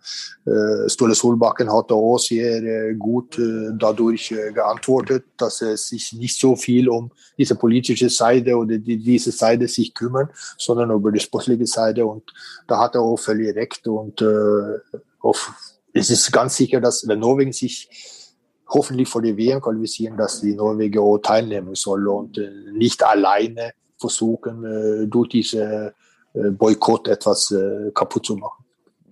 äh, 0.44 0.88
Ståle 0.90 1.14
Solbakken 1.14 1.72
hat 1.72 1.90
auch 1.90 2.18
sehr 2.18 2.62
äh, 2.62 2.94
gut 2.94 3.38
äh, 3.38 3.70
dadurch 3.78 4.30
äh, 4.32 4.52
geantwortet, 4.52 5.24
dass 5.38 5.62
es 5.62 5.88
sich 5.88 6.12
nicht 6.12 6.38
so 6.38 6.54
viel 6.54 6.90
um 6.90 7.12
diese 7.38 7.54
politische 7.54 8.10
Seite 8.10 8.54
oder 8.56 8.76
die, 8.76 8.98
diese 8.98 9.32
Seite 9.32 9.68
sich 9.68 9.94
kümmern, 9.94 10.28
sondern 10.58 10.90
über 10.90 11.10
die 11.10 11.20
sportliche 11.20 11.66
Seite. 11.66 12.04
Und 12.04 12.30
da 12.66 12.78
hat 12.78 12.94
er 12.94 13.00
auch 13.00 13.16
völlig 13.16 13.56
recht. 13.56 13.88
Und 13.88 14.20
äh, 14.20 14.98
es 15.92 16.10
ist 16.10 16.32
ganz 16.32 16.56
sicher, 16.56 16.80
dass 16.80 17.06
wenn 17.06 17.18
Norwegen 17.18 17.52
sich 17.52 17.88
hoffentlich 18.68 19.08
vor 19.08 19.22
die 19.22 19.36
WM 19.36 19.60
qualifizieren, 19.60 20.16
dass 20.16 20.40
die 20.40 20.54
Norweger 20.54 21.02
auch 21.02 21.18
teilnehmen 21.18 21.74
soll 21.74 22.06
und 22.08 22.38
äh, 22.38 22.50
nicht 22.72 23.02
alleine 23.02 23.72
versuchen, 23.98 24.64
äh, 24.64 25.06
durch 25.08 25.28
diese 25.28 25.94
äh, 26.34 26.50
Boykott 26.50 27.08
etwas 27.08 27.54
kaputt 27.94 28.24
zu 28.24 28.36
machen. 28.36 28.64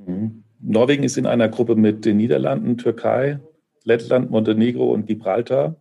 Mhm. 0.07 0.45
Norwegen 0.61 1.05
ist 1.05 1.19
in 1.19 1.27
einer 1.27 1.49
Gruppe 1.49 1.77
mit 1.77 2.05
den 2.05 2.17
Niederlanden, 2.17 2.79
Türkei, 2.79 3.41
Lettland, 3.85 4.31
Montenegro 4.31 4.93
und 4.93 5.07
Gibraltar. 5.07 5.77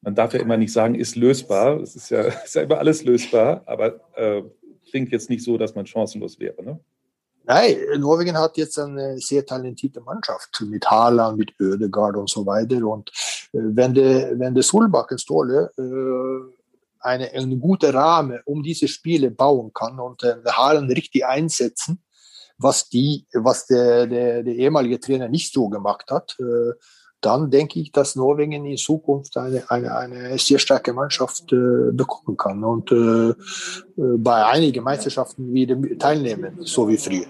Man 0.00 0.14
darf 0.14 0.32
ja 0.32 0.40
immer 0.40 0.56
nicht 0.56 0.72
sagen, 0.72 0.94
ist 0.94 1.16
lösbar. 1.16 1.80
Es 1.80 1.96
ist 1.96 2.10
ja, 2.10 2.20
ist 2.44 2.54
ja 2.54 2.62
immer 2.62 2.78
alles 2.78 3.04
lösbar, 3.04 3.62
aber 3.66 4.00
äh, 4.16 4.42
klingt 4.90 5.10
jetzt 5.10 5.30
nicht 5.30 5.44
so, 5.44 5.58
dass 5.58 5.74
man 5.74 5.86
chancenlos 5.86 6.38
wäre. 6.38 6.62
Ne? 6.62 6.80
Nein, 7.50 7.78
Norwegen 7.96 8.36
hat 8.36 8.58
jetzt 8.58 8.78
eine 8.78 9.16
sehr 9.16 9.46
talentierte 9.46 10.02
Mannschaft 10.02 10.62
mit 10.68 10.84
Haaland, 10.84 11.38
mit 11.38 11.58
Ödegaard 11.58 12.16
und 12.16 12.28
so 12.28 12.44
weiter. 12.44 12.86
Und 12.86 13.08
äh, 13.54 13.60
wenn 13.72 13.94
der, 13.94 14.38
wenn 14.38 14.52
der 14.52 14.62
Solbakken 14.62 15.16
Ståle 15.16 15.70
äh, 15.78 16.52
eine, 17.00 17.30
eine 17.30 17.56
gute 17.56 17.94
Rahmen 17.94 18.40
um 18.44 18.62
diese 18.62 18.86
Spiele 18.86 19.30
bauen 19.30 19.72
kann 19.72 19.98
und 19.98 20.24
äh, 20.24 20.36
Haaland 20.44 20.90
richtig 20.90 21.24
einsetzen, 21.24 22.02
was 22.58 22.90
die, 22.90 23.26
was 23.32 23.64
der, 23.66 24.06
der, 24.06 24.42
der 24.42 24.54
ehemalige 24.54 25.00
Trainer 25.00 25.30
nicht 25.30 25.54
so 25.54 25.70
gemacht 25.70 26.10
hat, 26.10 26.36
äh, 26.40 26.74
dann 27.20 27.50
denke 27.50 27.80
ich, 27.80 27.92
dass 27.92 28.16
Norwegen 28.16 28.64
in 28.64 28.76
Zukunft 28.76 29.36
eine, 29.36 29.68
eine, 29.70 29.96
eine 29.96 30.38
sehr 30.38 30.58
starke 30.58 30.92
Mannschaft 30.92 31.52
äh, 31.52 31.90
bekommen 31.92 32.36
kann 32.36 32.62
und 32.64 32.92
äh, 32.92 33.30
äh 33.30 33.34
bei 34.18 34.44
einigen 34.46 34.84
Meisterschaften 34.84 35.52
wieder 35.52 35.76
teilnehmen, 35.98 36.58
so 36.60 36.88
wie 36.88 36.96
früher. 36.96 37.26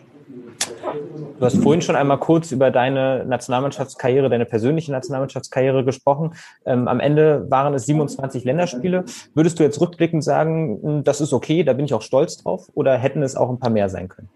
Du 1.38 1.44
hast 1.44 1.62
vorhin 1.62 1.82
schon 1.82 1.96
einmal 1.96 2.18
kurz 2.18 2.50
über 2.50 2.70
deine 2.70 3.24
Nationalmannschaftskarriere, 3.24 4.28
deine 4.28 4.44
persönliche 4.44 4.90
Nationalmannschaftskarriere 4.92 5.84
gesprochen. 5.84 6.34
Ähm, 6.66 6.88
am 6.88 7.00
Ende 7.00 7.46
waren 7.48 7.74
es 7.74 7.86
27 7.86 8.44
Länderspiele. 8.44 9.04
Würdest 9.34 9.58
du 9.58 9.62
jetzt 9.62 9.80
rückblickend 9.80 10.24
sagen, 10.24 10.80
hm, 10.82 11.04
das 11.04 11.20
ist 11.20 11.32
okay, 11.32 11.62
da 11.62 11.74
bin 11.74 11.84
ich 11.84 11.94
auch 11.94 12.02
stolz 12.02 12.38
drauf, 12.38 12.68
oder 12.74 12.96
hätten 12.98 13.22
es 13.22 13.36
auch 13.36 13.48
ein 13.50 13.58
paar 13.58 13.70
mehr 13.70 13.88
sein 13.88 14.08
können? 14.08 14.28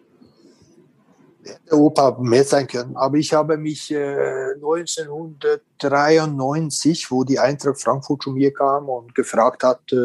Europa 1.70 2.18
mehr 2.20 2.44
sein 2.44 2.66
können. 2.66 2.96
Aber 2.96 3.16
ich 3.16 3.32
habe 3.32 3.56
mich 3.56 3.90
äh, 3.90 4.52
1993, 4.54 7.10
wo 7.10 7.24
die 7.24 7.38
Eintracht 7.38 7.80
Frankfurt 7.80 8.22
zu 8.22 8.30
mir 8.30 8.52
kam 8.52 8.88
und 8.88 9.14
gefragt 9.14 9.64
hat, 9.64 9.92
äh, 9.92 9.96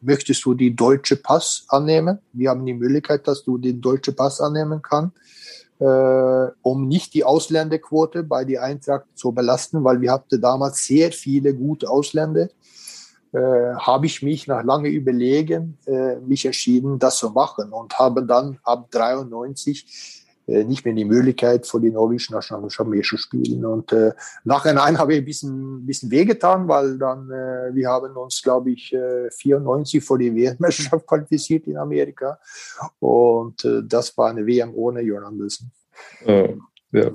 möchtest 0.00 0.44
du 0.44 0.54
die 0.54 0.74
deutsche 0.74 1.16
Pass 1.16 1.64
annehmen? 1.68 2.18
Wir 2.32 2.50
haben 2.50 2.66
die 2.66 2.74
Möglichkeit, 2.74 3.26
dass 3.26 3.44
du 3.44 3.58
den 3.58 3.80
deutschen 3.80 4.14
Pass 4.14 4.40
annehmen 4.40 4.82
kannst, 4.82 5.16
äh, 5.78 6.46
um 6.62 6.88
nicht 6.88 7.14
die 7.14 7.24
Ausländerquote 7.24 8.22
bei 8.22 8.44
der 8.44 8.62
Eintracht 8.62 9.06
zu 9.14 9.32
belasten, 9.32 9.82
weil 9.84 10.00
wir 10.00 10.12
hatten 10.12 10.40
damals 10.40 10.84
sehr 10.84 11.12
viele 11.12 11.54
gute 11.54 11.88
Ausländer. 11.88 12.48
Äh, 13.32 13.74
habe 13.76 14.06
ich 14.06 14.22
mich 14.22 14.46
nach 14.46 14.62
lange 14.62 14.90
Überlegen 14.90 15.78
äh, 15.86 16.16
mich 16.16 16.44
entschieden, 16.44 16.98
das 16.98 17.16
zu 17.16 17.30
machen 17.30 17.72
und 17.72 17.98
habe 17.98 18.26
dann 18.26 18.58
ab 18.62 18.90
93 18.90 19.86
äh, 19.86 20.21
nicht 20.64 20.84
mehr 20.84 20.94
die 20.94 21.04
Möglichkeit, 21.04 21.66
vor 21.66 21.80
die 21.80 21.90
norwegische 21.90 22.32
Nationalmannschaft 22.32 22.88
mehr 22.88 23.02
zu 23.02 23.16
spielen. 23.16 23.64
Und 23.64 23.92
äh, 23.92 24.12
nachhinein 24.44 24.98
habe 24.98 25.14
ich 25.14 25.18
ein 25.20 25.24
bisschen, 25.24 25.86
bisschen 25.86 26.10
wehgetan, 26.10 26.68
weil 26.68 26.98
dann, 26.98 27.30
äh, 27.30 27.74
wir 27.74 27.88
haben 27.88 28.16
uns, 28.16 28.42
glaube 28.42 28.72
ich, 28.72 28.92
äh, 28.92 29.30
94 29.30 30.04
vor 30.04 30.18
die 30.18 30.34
WM-Meisterschaft 30.34 31.06
qualifiziert 31.06 31.66
in 31.66 31.76
Amerika. 31.76 32.38
Und 33.00 33.64
äh, 33.64 33.82
das 33.84 34.16
war 34.16 34.30
eine 34.30 34.46
WM 34.46 34.74
ohne 34.74 35.00
Jörn 35.00 35.24
Andersen. 35.24 35.70
Oh, 36.26 36.56
ja. 36.92 37.10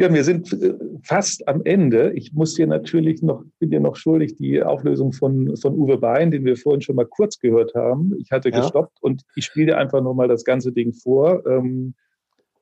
Ja, 0.00 0.10
wir 0.10 0.24
sind 0.24 0.50
äh, 0.54 0.72
fast 1.02 1.46
am 1.46 1.62
Ende. 1.66 2.14
Ich 2.14 2.32
muss 2.32 2.54
dir 2.54 2.66
natürlich 2.66 3.20
noch, 3.20 3.44
bin 3.58 3.70
dir 3.70 3.80
noch 3.80 3.96
schuldig, 3.96 4.34
die 4.36 4.62
Auflösung 4.62 5.12
von, 5.12 5.54
von 5.58 5.74
Uwe 5.74 5.98
Bein, 5.98 6.30
den 6.30 6.46
wir 6.46 6.56
vorhin 6.56 6.80
schon 6.80 6.96
mal 6.96 7.04
kurz 7.04 7.38
gehört 7.38 7.74
haben. 7.74 8.18
Ich 8.18 8.30
hatte 8.30 8.48
ja. 8.48 8.62
gestoppt 8.62 8.96
und 9.02 9.26
ich 9.36 9.44
spiele 9.44 9.66
dir 9.66 9.76
einfach 9.76 10.00
nochmal 10.00 10.26
das 10.26 10.42
ganze 10.46 10.72
Ding 10.72 10.94
vor, 10.94 11.44
ähm, 11.44 11.92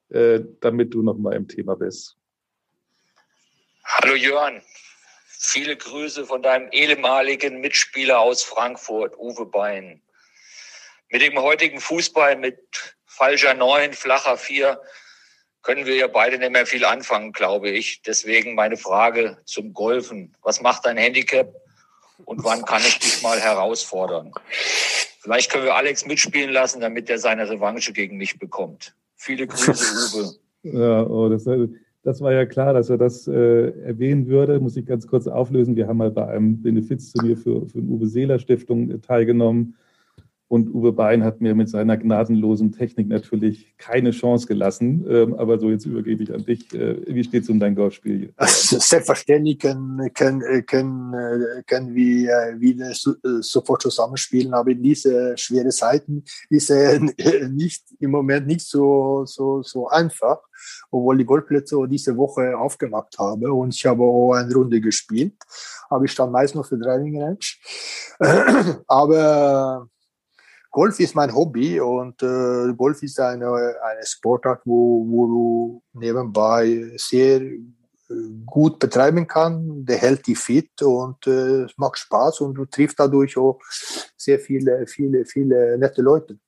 äh, 0.09 0.41
damit 0.61 0.93
du 0.93 1.05
nochmal 1.05 1.37
im 1.37 1.47
Thema 1.47 1.77
bist. 1.77 2.17
Hallo 3.85 4.17
Jörn, 4.17 4.61
viele 5.29 5.77
Grüße 5.77 6.25
von 6.25 6.43
deinem 6.43 6.69
ehemaligen 6.73 7.61
Mitspieler 7.61 8.19
aus 8.19 8.43
Frankfurt, 8.43 9.17
Uwe 9.17 9.47
Bein. 9.47 10.03
Mit 11.09 11.23
dem 11.23 11.39
heutigen 11.39 11.79
Fußball 11.79 12.35
mit 12.35 12.59
falscher 13.07 13.55
Neun, 13.55 13.93
flacher 13.93 14.37
Vier 14.37 14.81
können 15.63 15.87
wir 15.87 15.97
ja 15.97 16.07
beide 16.07 16.39
nicht 16.39 16.53
mehr 16.53 16.67
viel 16.67 16.85
anfangen, 16.85 17.33
glaube 17.33 17.71
ich. 17.71 18.03
Deswegen 18.03 18.55
meine 18.55 18.77
Frage 18.77 19.39
zum 19.45 19.73
Golfen. 19.73 20.35
Was 20.43 20.63
macht 20.63 20.87
dein 20.87 20.97
Handicap 20.97 21.53
und 22.25 22.45
wann 22.45 22.65
kann 22.65 22.81
ich 22.81 22.99
dich 22.99 23.23
mal 23.23 23.41
herausfordern? 23.41 24.33
Vielleicht 25.21 25.51
können 25.51 25.65
wir 25.65 25.75
Alex 25.75 26.07
mitspielen 26.07 26.51
lassen, 26.51 26.81
damit 26.81 27.11
er 27.11 27.19
seine 27.19 27.49
Revanche 27.49 27.93
gegen 27.93 28.17
mich 28.17 28.39
bekommt. 28.39 28.95
Viele 29.17 29.47
Grüße, 29.47 29.73
Uwe. 30.17 30.35
Ja, 30.63 31.07
oh, 31.07 31.29
das, 31.29 31.45
das 32.03 32.21
war 32.21 32.33
ja 32.33 32.47
klar, 32.47 32.73
dass 32.73 32.89
er 32.89 32.99
das 32.99 33.27
äh, 33.27 33.71
erwähnen 33.83 34.29
würde. 34.29 34.61
Muss 34.61 34.77
ich 34.77 34.87
ganz 34.87 35.07
kurz 35.07 35.27
auflösen. 35.27 35.77
Wir 35.77 35.89
haben 35.89 35.99
mal 35.99 36.11
bei 36.11 36.27
einem 36.29 36.63
Benefizturnier 36.63 37.37
für, 37.37 37.69
für 37.69 37.81
die 37.81 37.89
Uwe 37.89 38.07
Seeler 38.07 38.39
Stiftung 38.39 38.91
äh, 38.91 38.99
teilgenommen. 39.01 39.77
Und 40.49 40.75
Uwe 40.75 40.93
Bein 40.93 41.25
hat 41.25 41.43
mir 41.43 41.55
mit 41.55 41.69
seiner 41.69 41.99
gnadenlosen 41.99 42.73
Technik 42.73 43.07
natürlich 43.07 43.77
keine 43.77 44.13
Chance 44.13 44.47
gelassen. 44.47 45.05
Ähm, 45.07 45.35
aber 45.35 45.59
so, 45.59 45.69
jetzt 45.69 45.85
übergebe 45.85 46.23
ich 46.23 46.33
an 46.33 46.43
dich. 46.43 46.73
Äh, 46.73 47.03
wie 47.07 47.23
steht 47.23 47.43
es 47.43 47.51
um 47.51 47.61
dein 47.61 47.75
Golfspiel? 47.75 48.33
Selbstverständlich 48.41 49.59
können, 49.59 50.11
können, 50.15 50.65
können, 50.65 51.13
können 51.67 51.95
wir 51.95 52.57
wieder 52.59 52.93
sofort 52.95 53.83
zusammenspielen. 53.83 54.55
Aber 54.55 54.71
in 54.71 54.83
diese 54.83 55.37
schweren 55.37 55.71
Zeiten 55.71 56.25
ist 56.49 56.71
er 56.71 56.99
nicht, 57.51 57.85
im 58.01 58.11
Moment 58.11 58.47
nicht 58.47 58.63
so, 58.63 59.25
so, 59.27 59.63
so 59.63 59.89
einfach. 59.89 60.39
Obwohl 60.91 61.19
die 61.19 61.27
Golfplätze 61.27 61.77
diese 61.91 62.17
Woche 62.17 62.57
aufgemacht 62.57 63.19
habe. 63.19 63.53
Und 63.53 63.75
ich 63.75 63.85
habe 63.85 64.03
auch 64.03 64.33
eine 64.33 64.55
Runde 64.55 64.81
gespielt. 64.81 65.35
Aber 65.91 66.05
ich 66.05 66.13
stand 66.13 66.33
meist 66.33 66.55
noch 66.55 66.65
für 66.65 66.79
Driving 66.79 67.23
Range. 67.23 67.39
Aber 68.87 69.89
Golf 70.71 71.01
ist 71.01 71.15
mein 71.15 71.35
Hobby 71.35 71.81
und 71.81 72.23
äh, 72.23 72.73
Golf 72.77 73.03
ist 73.03 73.19
eine, 73.21 73.47
eine 73.49 74.05
Sportart, 74.05 74.61
wo, 74.65 75.05
wo 75.09 75.27
du 75.27 75.83
nebenbei 75.93 76.93
sehr 76.97 77.41
äh, 77.41 77.65
gut 78.45 78.79
betreiben 78.79 79.27
kann, 79.27 79.85
der 79.85 79.99
hält 79.99 80.27
dich 80.27 80.39
fit 80.39 80.83
und 80.83 81.27
äh, 81.27 81.65
es 81.65 81.77
macht 81.77 81.99
Spaß 81.99 82.41
und 82.43 82.55
du 82.55 82.67
triffst 82.67 83.01
dadurch 83.01 83.37
auch 83.37 83.61
sehr 84.17 84.39
viele, 84.39 84.87
viele, 84.87 85.25
viele 85.25 85.79
nette 85.79 86.03
Leute. 86.03 86.39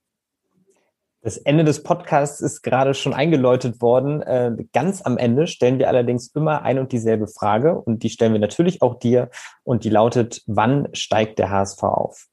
Das 1.23 1.37
Ende 1.37 1.65
des 1.65 1.83
Podcasts 1.83 2.41
ist 2.41 2.63
gerade 2.63 2.95
schon 2.95 3.13
eingeläutet 3.13 3.83
worden. 3.83 4.23
Äh, 4.23 4.57
ganz 4.73 5.03
am 5.03 5.19
Ende 5.19 5.47
stellen 5.47 5.79
wir 5.79 5.89
allerdings 5.89 6.29
immer 6.35 6.63
ein 6.63 6.79
und 6.79 6.93
dieselbe 6.93 7.27
Frage 7.27 7.79
und 7.79 8.03
die 8.03 8.09
stellen 8.09 8.33
wir 8.33 8.41
natürlich 8.41 8.81
auch 8.81 8.99
dir 8.99 9.29
und 9.63 9.85
die 9.85 9.91
lautet, 9.91 10.43
wann 10.47 10.89
steigt 10.95 11.39
der 11.39 11.51
HSV 11.51 11.83
auf? 11.83 12.27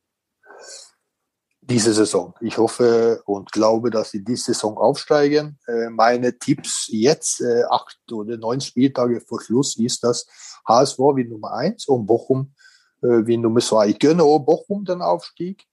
Diese 1.70 1.94
Saison. 1.94 2.34
Ich 2.40 2.58
hoffe 2.58 3.22
und 3.26 3.52
glaube, 3.52 3.90
dass 3.90 4.12
sie 4.12 4.24
diese 4.24 4.54
Saison 4.54 4.78
aufsteigen. 4.78 5.60
Äh, 5.68 5.90
meine 5.90 6.38
Tipps 6.38 6.88
jetzt, 6.90 7.42
äh, 7.42 7.64
acht 7.70 8.00
oder 8.12 8.38
neun 8.38 8.62
Spieltage 8.62 9.20
vor 9.20 9.42
Schluss, 9.42 9.78
ist, 9.78 10.04
dass 10.04 10.28
HSV 10.66 10.98
wie 11.16 11.26
Nummer 11.26 11.54
eins 11.54 11.88
und 11.88 12.06
Bochum 12.06 12.54
wie 13.00 13.38
Nummer 13.38 13.60
zwei. 13.60 13.90
Ich 13.90 14.00
gönne 14.00 14.24
auch 14.24 14.40
Bochum 14.40 14.84
den 14.84 15.04
Aufstieg. 15.04 15.64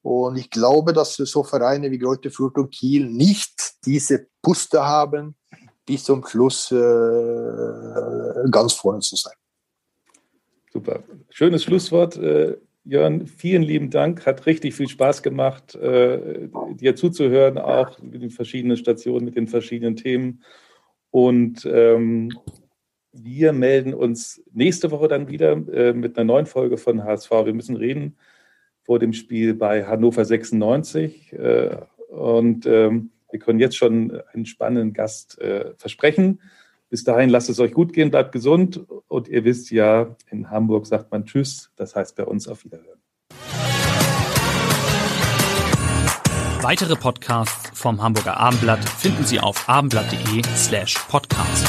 Und 0.00 0.36
ich 0.36 0.48
glaube, 0.48 0.94
dass 0.94 1.16
so 1.16 1.44
Vereine 1.44 1.90
wie 1.90 1.98
Greuther 1.98 2.30
Fürth 2.30 2.56
und 2.56 2.70
Kiel 2.70 3.06
nicht 3.10 3.84
diese 3.84 4.26
Puste 4.40 4.82
haben, 4.82 5.36
bis 5.84 6.04
zum 6.04 6.26
Schluss 6.26 6.70
äh, 6.72 8.50
ganz 8.50 8.72
vorne 8.72 9.00
zu 9.00 9.16
sein. 9.16 9.34
Super. 10.72 11.02
Schönes 11.28 11.64
Schlusswort. 11.64 12.18
Jörn, 12.84 13.26
vielen 13.26 13.62
lieben 13.62 13.90
Dank. 13.90 14.26
Hat 14.26 14.46
richtig 14.46 14.74
viel 14.74 14.88
Spaß 14.88 15.22
gemacht, 15.22 15.76
äh, 15.76 16.48
dir 16.74 16.96
zuzuhören, 16.96 17.58
auch 17.58 18.00
mit 18.02 18.22
den 18.22 18.30
verschiedenen 18.30 18.76
Stationen, 18.76 19.24
mit 19.24 19.36
den 19.36 19.46
verschiedenen 19.46 19.94
Themen. 19.94 20.42
Und 21.10 21.64
ähm, 21.64 22.32
wir 23.12 23.52
melden 23.52 23.94
uns 23.94 24.42
nächste 24.52 24.90
Woche 24.90 25.06
dann 25.06 25.28
wieder 25.28 25.52
äh, 25.52 25.92
mit 25.92 26.16
einer 26.16 26.24
neuen 26.24 26.46
Folge 26.46 26.76
von 26.76 27.04
HSV. 27.04 27.30
Wir 27.30 27.54
müssen 27.54 27.76
reden 27.76 28.16
vor 28.82 28.98
dem 28.98 29.12
Spiel 29.12 29.54
bei 29.54 29.84
Hannover 29.84 30.24
96. 30.24 31.34
Äh, 31.34 31.76
und 32.08 32.66
ähm, 32.66 33.10
wir 33.30 33.38
können 33.38 33.60
jetzt 33.60 33.76
schon 33.76 34.20
einen 34.32 34.44
spannenden 34.44 34.92
Gast 34.92 35.40
äh, 35.40 35.72
versprechen. 35.76 36.40
Bis 36.92 37.04
dahin 37.04 37.30
lasst 37.30 37.48
es 37.48 37.58
euch 37.58 37.72
gut 37.72 37.94
gehen, 37.94 38.10
bleibt 38.10 38.32
gesund 38.32 38.84
und 39.08 39.26
ihr 39.26 39.44
wisst 39.44 39.70
ja, 39.70 40.14
in 40.30 40.50
Hamburg 40.50 40.86
sagt 40.86 41.10
man 41.10 41.24
Tschüss, 41.24 41.70
das 41.74 41.96
heißt 41.96 42.16
bei 42.16 42.24
uns 42.26 42.46
auf 42.46 42.66
Wiederhören. 42.66 43.00
Weitere 46.60 46.94
Podcasts 46.94 47.70
vom 47.72 48.02
Hamburger 48.02 48.36
Abendblatt 48.36 48.86
finden 48.86 49.24
Sie 49.24 49.40
auf 49.40 49.70
abendblatt.de 49.70 50.42
slash 50.54 50.98
podcast. 51.08 51.66